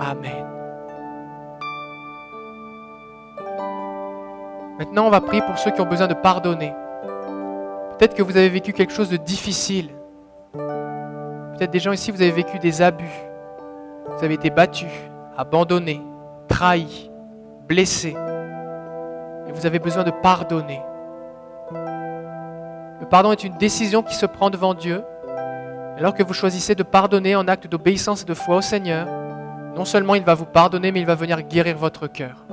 Amen. 0.00 0.46
Maintenant, 4.78 5.06
on 5.06 5.10
va 5.10 5.20
prier 5.20 5.42
pour 5.42 5.58
ceux 5.58 5.70
qui 5.70 5.80
ont 5.82 5.86
besoin 5.86 6.08
de 6.08 6.14
pardonner. 6.14 6.72
Peut-être 7.98 8.14
que 8.14 8.22
vous 8.22 8.36
avez 8.38 8.48
vécu 8.48 8.72
quelque 8.72 8.94
chose 8.94 9.10
de 9.10 9.18
difficile. 9.18 9.90
Peut-être 10.54 11.70
des 11.70 11.78
gens 11.78 11.92
ici, 11.92 12.10
vous 12.10 12.22
avez 12.22 12.30
vécu 12.30 12.58
des 12.58 12.80
abus. 12.80 13.04
Vous 14.08 14.24
avez 14.24 14.34
été 14.34 14.48
battus, 14.48 14.90
abandonnés, 15.36 16.00
trahis, 16.48 17.10
blessés 17.68 18.16
et 19.50 19.52
vous 19.52 19.66
avez 19.66 19.80
besoin 19.80 20.04
de 20.04 20.12
pardonner. 20.12 20.80
Le 23.00 23.06
pardon 23.06 23.32
est 23.32 23.42
une 23.42 23.56
décision 23.56 24.02
qui 24.02 24.14
se 24.14 24.26
prend 24.26 24.48
devant 24.48 24.74
Dieu. 24.74 25.02
Alors 25.98 26.14
que 26.14 26.22
vous 26.22 26.32
choisissez 26.32 26.74
de 26.74 26.84
pardonner 26.84 27.34
en 27.34 27.48
acte 27.48 27.66
d'obéissance 27.66 28.22
et 28.22 28.26
de 28.26 28.34
foi 28.34 28.56
au 28.56 28.60
Seigneur, 28.60 29.06
non 29.76 29.84
seulement 29.84 30.14
il 30.14 30.22
va 30.22 30.34
vous 30.34 30.46
pardonner, 30.46 30.92
mais 30.92 31.00
il 31.00 31.06
va 31.06 31.16
venir 31.16 31.42
guérir 31.42 31.76
votre 31.76 32.06
cœur. 32.06 32.44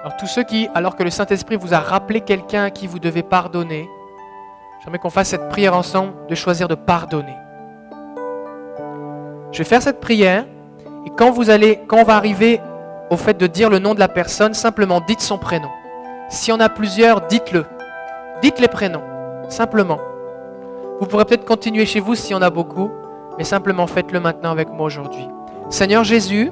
Alors 0.00 0.16
tous 0.18 0.26
ceux 0.26 0.42
qui, 0.42 0.68
alors 0.74 0.94
que 0.96 1.02
le 1.02 1.10
Saint-Esprit 1.10 1.56
vous 1.56 1.72
a 1.72 1.80
rappelé 1.80 2.20
quelqu'un 2.20 2.64
à 2.64 2.70
qui 2.70 2.86
vous 2.86 2.98
devez 2.98 3.22
pardonner, 3.22 3.88
j'aimerais 4.84 4.98
qu'on 4.98 5.10
fasse 5.10 5.28
cette 5.28 5.48
prière 5.48 5.74
ensemble 5.74 6.12
de 6.28 6.34
choisir 6.34 6.68
de 6.68 6.74
pardonner. 6.74 7.36
Je 9.50 9.58
vais 9.58 9.64
faire 9.64 9.80
cette 9.80 10.00
prière 10.00 10.44
et 11.06 11.10
quand 11.16 11.30
vous 11.30 11.48
allez, 11.48 11.80
quand 11.88 11.96
on 11.96 12.04
va 12.04 12.16
arriver 12.16 12.60
au 13.10 13.16
fait 13.16 13.36
de 13.36 13.46
dire 13.46 13.70
le 13.70 13.78
nom 13.78 13.94
de 13.94 14.00
la 14.00 14.08
personne, 14.08 14.54
simplement 14.54 15.00
dites 15.00 15.20
son 15.20 15.38
prénom. 15.38 15.70
Si 16.30 16.52
on 16.52 16.60
a 16.60 16.68
plusieurs, 16.68 17.22
dites-le. 17.22 17.66
Dites 18.42 18.58
les 18.58 18.68
prénoms, 18.68 19.04
simplement. 19.48 20.00
Vous 21.00 21.06
pourrez 21.06 21.24
peut-être 21.24 21.44
continuer 21.44 21.86
chez 21.86 22.00
vous 22.00 22.14
si 22.14 22.34
on 22.34 22.42
a 22.42 22.50
beaucoup, 22.50 22.90
mais 23.38 23.44
simplement 23.44 23.86
faites-le 23.86 24.20
maintenant 24.20 24.50
avec 24.50 24.68
moi 24.70 24.86
aujourd'hui. 24.86 25.28
Seigneur 25.70 26.04
Jésus, 26.04 26.50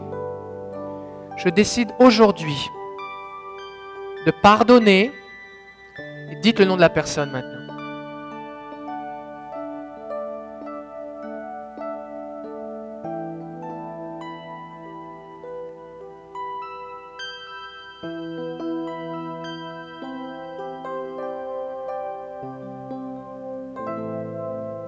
je 1.36 1.48
décide 1.48 1.90
aujourd'hui 1.98 2.56
de 4.26 4.32
pardonner. 4.42 5.12
dites 6.42 6.58
le 6.58 6.64
nom 6.64 6.76
de 6.76 6.80
la 6.80 6.88
personne 6.88 7.30
maintenant. 7.30 7.61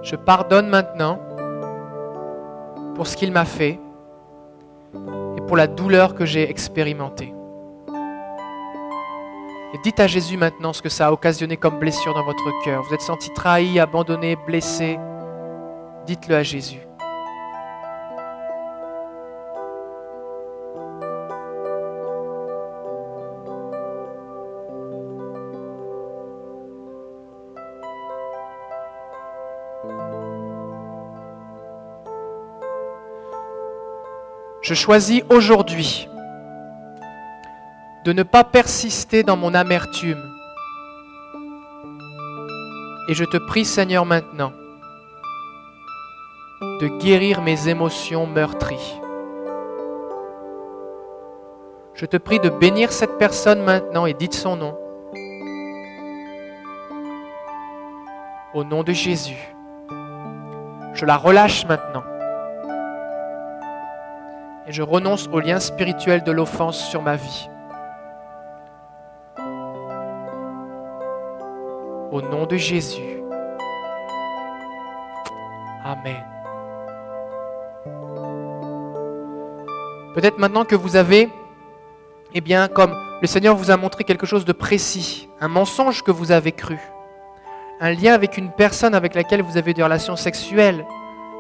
Je 0.05 0.17
pardonne 0.17 0.69
maintenant 0.69 1.19
pour 2.95 3.07
ce 3.07 3.17
qu'il 3.17 3.33
m'a 3.33 3.47
fait 3.47 3.81
et 4.95 5.41
pour 5.47 5.57
la 5.57 5.67
douleur 5.67 6.15
que 6.15 6.27
j'ai 6.27 6.49
expérimentée. 6.51 7.33
Et 9.73 9.79
dites 9.83 9.99
à 9.99 10.07
Jésus 10.07 10.37
maintenant 10.37 10.75
ce 10.75 10.83
que 10.83 10.91
ça 10.91 11.07
a 11.07 11.13
occasionné 11.13 11.57
comme 11.57 11.79
blessure 11.79 12.13
dans 12.13 12.25
votre 12.25 12.51
cœur. 12.65 12.83
Vous 12.83 12.95
êtes 12.95 13.01
senti 13.01 13.33
trahi, 13.33 13.81
abandonné, 13.81 14.37
blessé. 14.47 14.99
Dites-le 16.07 16.37
à 16.37 16.43
Jésus. 16.43 16.84
Je 34.65 34.73
choisis 34.73 35.23
aujourd'hui 35.29 36.09
de 38.07 38.15
ne 38.15 38.23
pas 38.23 38.45
persister 38.45 39.23
dans 39.23 39.37
mon 39.37 39.53
amertume. 39.53 40.23
Et 43.11 43.13
je 43.13 43.25
te 43.25 43.37
prie 43.37 43.67
Seigneur 43.67 44.07
maintenant 44.07 44.53
de 46.81 46.89
guérir 46.99 47.43
mes 47.43 47.69
émotions 47.69 48.27
meurtries. 48.27 48.99
Je 51.93 52.07
te 52.07 52.17
prie 52.17 52.41
de 52.41 52.49
bénir 52.49 52.91
cette 52.91 53.19
personne 53.19 53.63
maintenant 53.63 54.07
et 54.07 54.15
dites 54.15 54.33
son 54.33 54.57
nom. 54.57 54.79
Au 58.55 58.65
nom 58.65 58.83
de 58.83 58.93
Jésus. 58.93 59.55
Je 60.95 61.05
la 61.05 61.19
relâche 61.19 61.67
maintenant 61.67 62.03
et 64.67 64.73
je 64.73 64.83
renonce 64.83 65.29
au 65.33 65.41
lien 65.41 65.61
spirituel 65.61 66.23
de 66.23 66.33
l'offense 66.33 66.89
sur 66.89 67.03
ma 67.03 67.17
vie. 67.17 67.49
Au 72.11 72.23
nom 72.23 72.47
de 72.47 72.57
Jésus. 72.57 73.23
Amen. 75.85 76.25
Peut-être 80.15 80.39
maintenant 80.39 80.65
que 80.65 80.77
vous 80.77 80.97
avez, 80.97 81.29
eh 82.33 82.41
bien, 82.41 82.69
comme 82.69 82.95
le 83.21 83.27
Seigneur 83.27 83.57
vous 83.57 83.71
a 83.71 83.77
montré 83.77 84.05
quelque 84.05 84.27
chose 84.27 84.45
de 84.45 84.53
précis, 84.53 85.29
un 85.41 85.49
mensonge 85.49 86.03
que 86.03 86.13
vous 86.13 86.31
avez 86.31 86.53
cru, 86.53 86.79
un 87.81 87.91
lien 87.91 88.15
avec 88.15 88.39
une 88.39 88.51
personne 88.51 88.95
avec 88.95 89.15
laquelle 89.15 89.43
vous 89.43 89.57
avez 89.57 89.75
des 89.75 89.83
relations 89.83 90.17
sexuelles, 90.17 90.87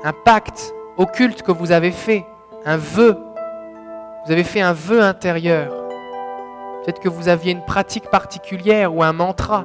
un 0.03 0.13
pacte 0.13 0.75
occulte 0.97 1.43
que 1.43 1.53
vous 1.53 1.71
avez 1.73 1.93
fait, 1.93 2.27
un 2.65 2.77
vœu. 2.77 3.17
Vous 4.25 4.33
avez 4.33 4.45
fait 4.45 4.61
un 4.61 4.73
vœu 4.73 5.03
intérieur. 5.03 5.73
Peut-être 6.83 7.01
que 7.01 7.09
vous 7.09 7.29
aviez 7.29 7.53
une 7.53 7.65
pratique 7.65 8.11
particulière 8.11 8.95
ou 8.95 9.03
un 9.03 9.13
mantra. 9.13 9.65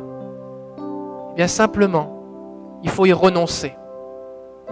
Eh 1.32 1.36
bien 1.36 1.48
simplement, 1.48 2.24
il 2.84 2.90
faut 2.90 3.06
y 3.06 3.14
renoncer. 3.14 3.76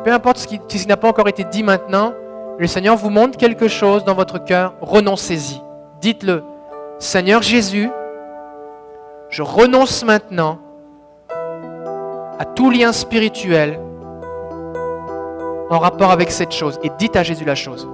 Peu 0.04 0.12
importe 0.12 0.38
ce 0.38 0.48
qui, 0.48 0.88
n'a 0.88 0.98
pas 0.98 1.10
encore 1.10 1.28
été 1.28 1.44
dit 1.44 1.64
maintenant, 1.64 2.14
le 2.58 2.68
Seigneur 2.68 2.96
vous 2.96 3.10
montre 3.10 3.38
quelque 3.38 3.68
chose 3.68 4.04
dans 4.04 4.14
votre 4.14 4.44
cœur, 4.44 4.76
renoncez-y. 4.82 5.62
Dites-le, 6.02 6.44
Seigneur 7.00 7.42
Jésus, 7.42 7.90
je 9.30 9.42
renonce 9.42 10.04
maintenant 10.06 10.60
à 12.40 12.46
tout 12.46 12.70
lien 12.70 12.92
spirituel 12.94 13.80
en 15.70 15.80
rapport 15.80 16.12
avec 16.12 16.32
cette 16.32 16.52
chose. 16.52 16.80
Et 16.84 16.92
dites 16.98 17.16
à 17.16 17.24
Jésus 17.24 17.46
la 17.46 17.56
chose. 17.56 17.88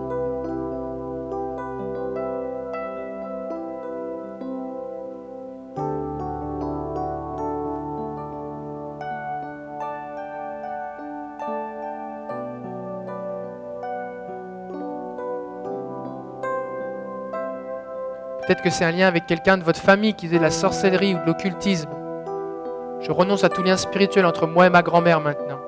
Peut-être 18.46 18.62
que 18.62 18.70
c'est 18.70 18.84
un 18.84 18.92
lien 18.92 19.08
avec 19.08 19.26
quelqu'un 19.26 19.58
de 19.58 19.64
votre 19.64 19.80
famille 19.80 20.14
qui 20.14 20.28
faisait 20.28 20.38
de 20.38 20.44
la 20.44 20.52
sorcellerie 20.52 21.16
ou 21.16 21.20
de 21.20 21.26
l'occultisme. 21.26 21.90
Je 23.00 23.12
renonce 23.12 23.46
à 23.46 23.50
tout 23.50 23.64
lien 23.64 23.78
spirituel 23.78 24.26
entre 24.26 24.48
moi 24.48 24.68
et 24.68 24.70
ma 24.70 24.82
grand-mère 24.82 25.22
maintenant. 25.22 25.60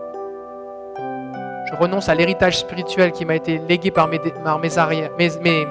Je 0.97 1.75
renonce 1.79 2.09
à 2.09 2.15
l'héritage 2.15 2.59
spirituel 2.59 3.13
qui 3.13 3.23
m'a 3.25 3.35
été 3.35 3.59
légué 3.59 3.91
par 3.91 4.09
mes, 4.09 4.19
mes 4.61 4.77
arrières, 4.77 5.11
mes, 5.17 5.29
mes, 5.41 5.65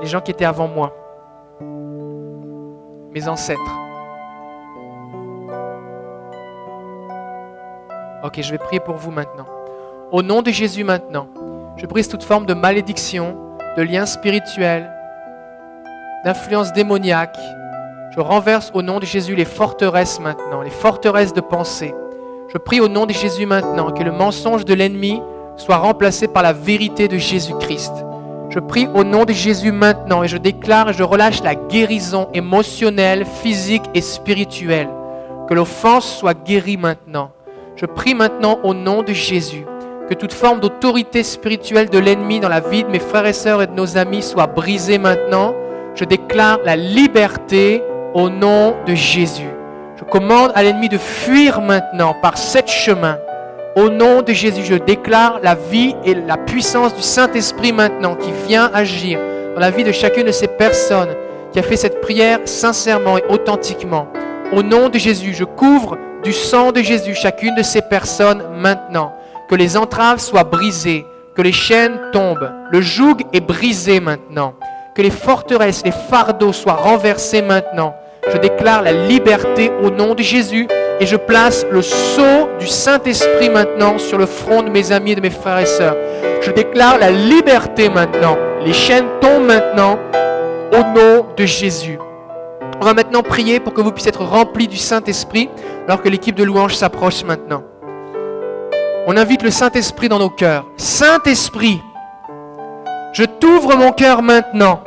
les 0.00 0.06
gens 0.06 0.20
qui 0.20 0.30
étaient 0.30 0.44
avant 0.44 0.68
moi, 0.68 0.94
mes 3.10 3.26
ancêtres. 3.26 3.60
Ok, 8.22 8.40
je 8.40 8.50
vais 8.52 8.58
prier 8.58 8.80
pour 8.80 8.96
vous 8.96 9.10
maintenant. 9.10 9.46
Au 10.12 10.22
nom 10.22 10.42
de 10.42 10.50
Jésus 10.50 10.84
maintenant, 10.84 11.28
je 11.76 11.86
brise 11.86 12.08
toute 12.08 12.22
forme 12.22 12.46
de 12.46 12.54
malédiction, 12.54 13.49
de 13.76 13.82
lien 13.82 14.04
spirituel, 14.04 14.90
d'influence 16.24 16.72
démoniaque. 16.72 17.38
Je 18.10 18.20
renverse 18.20 18.72
au 18.74 18.82
nom 18.82 18.98
de 18.98 19.06
Jésus 19.06 19.36
les 19.36 19.44
forteresses 19.44 20.18
maintenant, 20.18 20.62
les 20.62 20.70
forteresses 20.70 21.32
de 21.32 21.40
pensée. 21.40 21.94
Je 22.52 22.58
prie 22.58 22.80
au 22.80 22.88
nom 22.88 23.06
de 23.06 23.12
Jésus 23.12 23.46
maintenant 23.46 23.92
que 23.92 24.02
le 24.02 24.10
mensonge 24.10 24.64
de 24.64 24.74
l'ennemi 24.74 25.22
soit 25.56 25.76
remplacé 25.76 26.26
par 26.26 26.42
la 26.42 26.52
vérité 26.52 27.06
de 27.06 27.16
Jésus-Christ. 27.16 27.92
Je 28.48 28.58
prie 28.58 28.88
au 28.92 29.04
nom 29.04 29.24
de 29.24 29.32
Jésus 29.32 29.70
maintenant 29.70 30.24
et 30.24 30.28
je 30.28 30.36
déclare 30.36 30.90
et 30.90 30.92
je 30.92 31.04
relâche 31.04 31.40
la 31.44 31.54
guérison 31.54 32.28
émotionnelle, 32.34 33.24
physique 33.24 33.84
et 33.94 34.00
spirituelle. 34.00 34.88
Que 35.48 35.54
l'offense 35.54 36.18
soit 36.18 36.34
guérie 36.34 36.76
maintenant. 36.76 37.30
Je 37.76 37.86
prie 37.86 38.14
maintenant 38.14 38.58
au 38.64 38.74
nom 38.74 39.04
de 39.04 39.12
Jésus 39.12 39.64
que 40.10 40.16
toute 40.16 40.32
forme 40.32 40.58
d'autorité 40.58 41.22
spirituelle 41.22 41.88
de 41.88 41.98
l'ennemi 42.00 42.40
dans 42.40 42.48
la 42.48 42.58
vie 42.58 42.82
de 42.82 42.88
mes 42.88 42.98
frères 42.98 43.26
et 43.26 43.32
sœurs 43.32 43.62
et 43.62 43.68
de 43.68 43.74
nos 43.74 43.96
amis 43.96 44.22
soit 44.22 44.48
brisée 44.48 44.98
maintenant. 44.98 45.54
Je 45.94 46.04
déclare 46.04 46.58
la 46.64 46.74
liberté 46.74 47.80
au 48.12 48.28
nom 48.28 48.74
de 48.88 48.94
Jésus. 48.96 49.50
Je 49.96 50.02
commande 50.02 50.50
à 50.56 50.64
l'ennemi 50.64 50.88
de 50.88 50.98
fuir 50.98 51.60
maintenant 51.60 52.16
par 52.20 52.38
sept 52.38 52.68
chemins. 52.68 53.18
Au 53.76 53.88
nom 53.88 54.22
de 54.22 54.32
Jésus, 54.32 54.64
je 54.64 54.74
déclare 54.74 55.38
la 55.44 55.54
vie 55.54 55.94
et 56.04 56.14
la 56.14 56.36
puissance 56.36 56.92
du 56.92 57.02
Saint-Esprit 57.02 57.72
maintenant 57.72 58.16
qui 58.16 58.32
vient 58.48 58.68
agir 58.74 59.20
dans 59.54 59.60
la 59.60 59.70
vie 59.70 59.84
de 59.84 59.92
chacune 59.92 60.26
de 60.26 60.32
ces 60.32 60.48
personnes 60.48 61.14
qui 61.52 61.60
a 61.60 61.62
fait 61.62 61.76
cette 61.76 62.00
prière 62.00 62.40
sincèrement 62.46 63.16
et 63.16 63.24
authentiquement. 63.28 64.08
Au 64.52 64.64
nom 64.64 64.88
de 64.88 64.98
Jésus, 64.98 65.34
je 65.34 65.44
couvre 65.44 65.96
du 66.24 66.32
sang 66.32 66.72
de 66.72 66.82
Jésus 66.82 67.14
chacune 67.14 67.54
de 67.54 67.62
ces 67.62 67.80
personnes 67.80 68.42
maintenant 68.56 69.12
que 69.50 69.56
les 69.56 69.76
entraves 69.76 70.20
soient 70.20 70.44
brisées, 70.44 71.04
que 71.34 71.42
les 71.42 71.50
chaînes 71.50 71.98
tombent. 72.12 72.52
Le 72.70 72.80
joug 72.80 73.16
est 73.32 73.40
brisé 73.40 73.98
maintenant. 73.98 74.54
Que 74.94 75.02
les 75.02 75.10
forteresses, 75.10 75.82
les 75.84 75.90
fardeaux 75.90 76.52
soient 76.52 76.74
renversés 76.74 77.42
maintenant. 77.42 77.96
Je 78.32 78.38
déclare 78.38 78.82
la 78.82 78.92
liberté 78.92 79.72
au 79.82 79.90
nom 79.90 80.14
de 80.14 80.22
Jésus 80.22 80.68
et 81.00 81.06
je 81.06 81.16
place 81.16 81.66
le 81.68 81.82
sceau 81.82 82.48
du 82.60 82.68
Saint-Esprit 82.68 83.50
maintenant 83.50 83.98
sur 83.98 84.18
le 84.18 84.26
front 84.26 84.62
de 84.62 84.70
mes 84.70 84.92
amis 84.92 85.12
et 85.12 85.16
de 85.16 85.20
mes 85.20 85.30
frères 85.30 85.58
et 85.58 85.66
sœurs. 85.66 85.96
Je 86.42 86.52
déclare 86.52 86.98
la 86.98 87.10
liberté 87.10 87.88
maintenant. 87.88 88.36
Les 88.64 88.72
chaînes 88.72 89.08
tombent 89.20 89.46
maintenant 89.46 89.98
au 90.72 90.78
nom 90.96 91.26
de 91.36 91.44
Jésus. 91.44 91.98
On 92.80 92.84
va 92.84 92.94
maintenant 92.94 93.22
prier 93.24 93.58
pour 93.58 93.74
que 93.74 93.80
vous 93.80 93.90
puissiez 93.90 94.10
être 94.10 94.24
remplis 94.24 94.68
du 94.68 94.76
Saint-Esprit 94.76 95.50
alors 95.88 96.02
que 96.02 96.08
l'équipe 96.08 96.36
de 96.36 96.44
louange 96.44 96.76
s'approche 96.76 97.24
maintenant. 97.24 97.64
On 99.12 99.16
invite 99.16 99.42
le 99.42 99.50
Saint-Esprit 99.50 100.08
dans 100.08 100.20
nos 100.20 100.30
cœurs. 100.30 100.66
Saint-Esprit, 100.76 101.82
je 103.12 103.24
t'ouvre 103.24 103.74
mon 103.76 103.90
cœur 103.90 104.22
maintenant. 104.22 104.84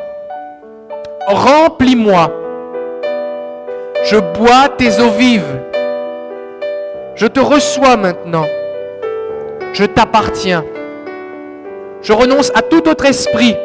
Remplis-moi. 1.28 2.32
Je 4.05 4.15
bois 4.15 4.69
tes 4.78 4.97
eaux 5.01 5.09
vives. 5.09 5.59
Je 7.15 7.28
te 7.28 7.41
reçois 7.41 7.97
maintenant. 7.97 8.45
Je 9.74 9.84
t'appartiens. 9.84 10.63
Je 12.01 12.13
renonce 12.13 12.49
à 12.55 12.61
tout 12.61 12.88
autre 12.88 13.03
esprit. 13.03 13.57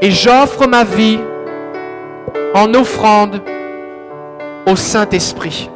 Et 0.00 0.10
j'offre 0.10 0.66
ma 0.66 0.84
vie 0.84 1.20
en 2.54 2.72
offrande 2.72 3.42
au 4.64 4.76
Saint-Esprit. 4.76 5.68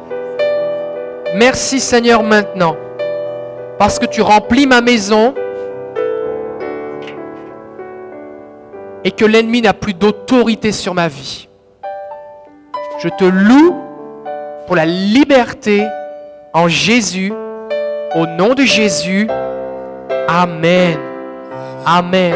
Merci 1.35 1.79
Seigneur 1.79 2.23
maintenant, 2.23 2.75
parce 3.79 3.99
que 3.99 4.05
tu 4.05 4.21
remplis 4.21 4.67
ma 4.67 4.81
maison 4.81 5.33
et 9.05 9.11
que 9.11 9.23
l'ennemi 9.23 9.61
n'a 9.61 9.73
plus 9.73 9.93
d'autorité 9.93 10.73
sur 10.73 10.93
ma 10.93 11.07
vie. 11.07 11.47
Je 12.99 13.07
te 13.07 13.23
loue 13.23 13.75
pour 14.67 14.75
la 14.75 14.85
liberté 14.85 15.87
en 16.53 16.67
Jésus, 16.67 17.31
au 18.15 18.25
nom 18.25 18.53
de 18.53 18.63
Jésus. 18.63 19.27
Amen. 20.27 20.97
Amen. 21.85 22.35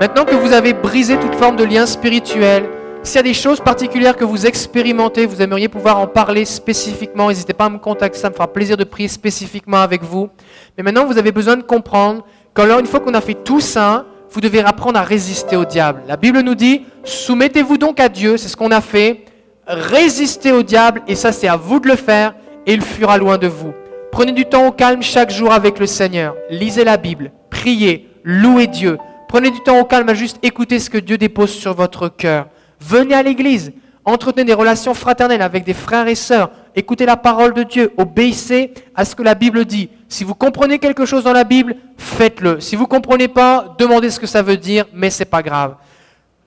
Maintenant 0.00 0.24
que 0.24 0.34
vous 0.34 0.52
avez 0.52 0.72
brisé 0.72 1.16
toute 1.16 1.36
forme 1.36 1.54
de 1.54 1.64
lien 1.64 1.86
spirituel, 1.86 2.64
s'il 3.02 3.16
y 3.16 3.18
a 3.18 3.22
des 3.22 3.34
choses 3.34 3.60
particulières 3.60 4.16
que 4.16 4.24
vous 4.24 4.46
expérimentez, 4.46 5.26
vous 5.26 5.42
aimeriez 5.42 5.68
pouvoir 5.68 5.98
en 5.98 6.06
parler 6.06 6.44
spécifiquement, 6.44 7.28
n'hésitez 7.28 7.52
pas 7.52 7.64
à 7.64 7.70
me 7.70 7.78
contacter, 7.78 8.18
ça 8.18 8.30
me 8.30 8.34
fera 8.34 8.46
plaisir 8.52 8.76
de 8.76 8.84
prier 8.84 9.08
spécifiquement 9.08 9.78
avec 9.78 10.02
vous. 10.02 10.30
Mais 10.76 10.84
maintenant, 10.84 11.04
vous 11.04 11.18
avez 11.18 11.32
besoin 11.32 11.56
de 11.56 11.62
comprendre 11.62 12.24
qu'alors, 12.54 12.78
une 12.78 12.86
fois 12.86 13.00
qu'on 13.00 13.14
a 13.14 13.20
fait 13.20 13.34
tout 13.34 13.60
ça, 13.60 14.06
vous 14.30 14.40
devez 14.40 14.60
apprendre 14.60 14.98
à 14.98 15.02
résister 15.02 15.56
au 15.56 15.64
diable. 15.64 16.02
La 16.06 16.16
Bible 16.16 16.40
nous 16.40 16.54
dit, 16.54 16.82
soumettez-vous 17.04 17.76
donc 17.76 17.98
à 18.00 18.08
Dieu, 18.08 18.36
c'est 18.36 18.48
ce 18.48 18.56
qu'on 18.56 18.70
a 18.70 18.80
fait, 18.80 19.24
résistez 19.66 20.52
au 20.52 20.62
diable, 20.62 21.02
et 21.08 21.14
ça 21.14 21.32
c'est 21.32 21.48
à 21.48 21.56
vous 21.56 21.80
de 21.80 21.88
le 21.88 21.96
faire, 21.96 22.34
et 22.66 22.72
il 22.72 22.82
fuira 22.82 23.18
loin 23.18 23.36
de 23.36 23.48
vous. 23.48 23.72
Prenez 24.12 24.32
du 24.32 24.44
temps 24.44 24.66
au 24.66 24.72
calme 24.72 25.02
chaque 25.02 25.30
jour 25.30 25.52
avec 25.52 25.78
le 25.78 25.86
Seigneur. 25.86 26.36
Lisez 26.50 26.84
la 26.84 26.98
Bible, 26.98 27.32
priez, 27.50 28.08
louez 28.22 28.68
Dieu. 28.68 28.98
Prenez 29.28 29.50
du 29.50 29.60
temps 29.60 29.80
au 29.80 29.84
calme 29.84 30.08
à 30.10 30.14
juste 30.14 30.38
écouter 30.42 30.78
ce 30.78 30.90
que 30.90 30.98
Dieu 30.98 31.16
dépose 31.16 31.50
sur 31.50 31.74
votre 31.74 32.08
cœur. 32.08 32.46
Venez 32.84 33.14
à 33.14 33.22
l'église, 33.22 33.72
entretenez 34.04 34.44
des 34.44 34.54
relations 34.54 34.94
fraternelles 34.94 35.42
avec 35.42 35.64
des 35.64 35.74
frères 35.74 36.08
et 36.08 36.14
sœurs, 36.14 36.50
écoutez 36.74 37.06
la 37.06 37.16
parole 37.16 37.54
de 37.54 37.62
Dieu, 37.62 37.92
obéissez 37.96 38.72
à 38.94 39.04
ce 39.04 39.14
que 39.14 39.22
la 39.22 39.34
Bible 39.34 39.64
dit. 39.64 39.88
Si 40.08 40.24
vous 40.24 40.34
comprenez 40.34 40.78
quelque 40.78 41.06
chose 41.06 41.24
dans 41.24 41.32
la 41.32 41.44
Bible, 41.44 41.76
faites-le. 41.96 42.60
Si 42.60 42.76
vous 42.76 42.82
ne 42.82 42.88
comprenez 42.88 43.28
pas, 43.28 43.74
demandez 43.78 44.10
ce 44.10 44.20
que 44.20 44.26
ça 44.26 44.42
veut 44.42 44.56
dire, 44.56 44.84
mais 44.92 45.10
ce 45.10 45.20
n'est 45.20 45.26
pas 45.26 45.42
grave. 45.42 45.76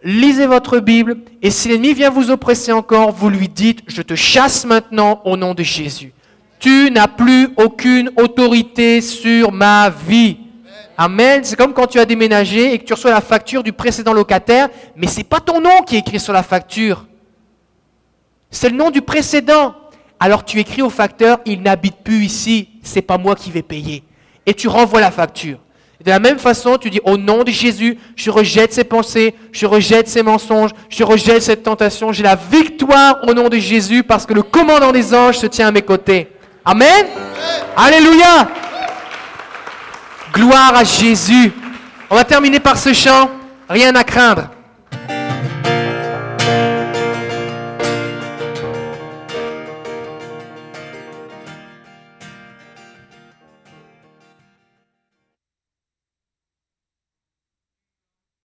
Lisez 0.03 0.45
votre 0.45 0.79
Bible 0.79 1.17
et 1.41 1.49
si 1.49 1.69
l'ennemi 1.69 1.93
vient 1.93 2.11
vous 2.11 2.29
oppresser 2.29 2.71
encore, 2.71 3.11
vous 3.11 3.29
lui 3.29 3.49
dites, 3.49 3.79
je 3.87 4.01
te 4.01 4.13
chasse 4.13 4.65
maintenant 4.65 5.21
au 5.25 5.35
nom 5.35 5.55
de 5.55 5.63
Jésus. 5.63 6.13
Tu 6.59 6.91
n'as 6.91 7.07
plus 7.07 7.49
aucune 7.57 8.11
autorité 8.17 9.01
sur 9.01 9.51
ma 9.51 9.89
vie. 9.89 10.37
Amen. 10.97 11.43
C'est 11.43 11.55
comme 11.55 11.73
quand 11.73 11.87
tu 11.87 11.99
as 11.99 12.05
déménagé 12.05 12.73
et 12.73 12.79
que 12.79 12.85
tu 12.85 12.93
reçois 12.93 13.11
la 13.11 13.21
facture 13.21 13.63
du 13.63 13.73
précédent 13.73 14.13
locataire, 14.13 14.69
mais 14.95 15.07
ce 15.07 15.17
n'est 15.17 15.23
pas 15.23 15.39
ton 15.39 15.59
nom 15.59 15.81
qui 15.85 15.95
est 15.95 15.99
écrit 15.99 16.19
sur 16.19 16.33
la 16.33 16.43
facture. 16.43 17.05
C'est 18.49 18.69
le 18.69 18.77
nom 18.77 18.91
du 18.91 19.01
précédent. 19.01 19.75
Alors 20.19 20.45
tu 20.45 20.59
écris 20.59 20.81
au 20.81 20.89
facteur, 20.89 21.39
il 21.45 21.61
n'habite 21.61 21.97
plus 22.03 22.23
ici, 22.23 22.69
c'est 22.83 23.01
pas 23.01 23.17
moi 23.17 23.35
qui 23.35 23.51
vais 23.51 23.61
payer. 23.61 24.03
Et 24.45 24.53
tu 24.53 24.67
renvoies 24.67 25.01
la 25.01 25.11
facture. 25.11 25.59
De 26.03 26.11
la 26.11 26.19
même 26.19 26.39
façon, 26.39 26.77
tu 26.77 26.89
dis 26.89 27.01
au 27.03 27.17
nom 27.17 27.43
de 27.43 27.51
Jésus, 27.51 27.97
je 28.15 28.29
rejette 28.29 28.73
ces 28.73 28.83
pensées, 28.83 29.33
je 29.51 29.65
rejette 29.65 30.07
ces 30.07 30.23
mensonges, 30.23 30.71
je 30.87 31.03
rejette 31.03 31.41
cette 31.41 31.63
tentation, 31.63 32.11
j'ai 32.11 32.23
la 32.23 32.35
victoire 32.35 33.19
au 33.27 33.33
nom 33.33 33.49
de 33.49 33.57
Jésus 33.57 34.03
parce 34.03 34.25
que 34.25 34.33
le 34.33 34.43
commandant 34.43 34.91
des 34.91 35.13
anges 35.13 35.37
se 35.37 35.47
tient 35.47 35.67
à 35.67 35.71
mes 35.71 35.81
côtés. 35.81 36.29
Amen. 36.63 37.05
Alléluia. 37.75 38.47
Gloire 40.35 40.75
à 40.75 40.83
Jésus. 40.83 41.51
On 42.09 42.15
va 42.15 42.25
terminer 42.25 42.59
par 42.59 42.77
ce 42.77 42.93
chant. 42.93 43.31
Rien 43.69 43.95
à 43.95 44.03
craindre. 44.03 44.49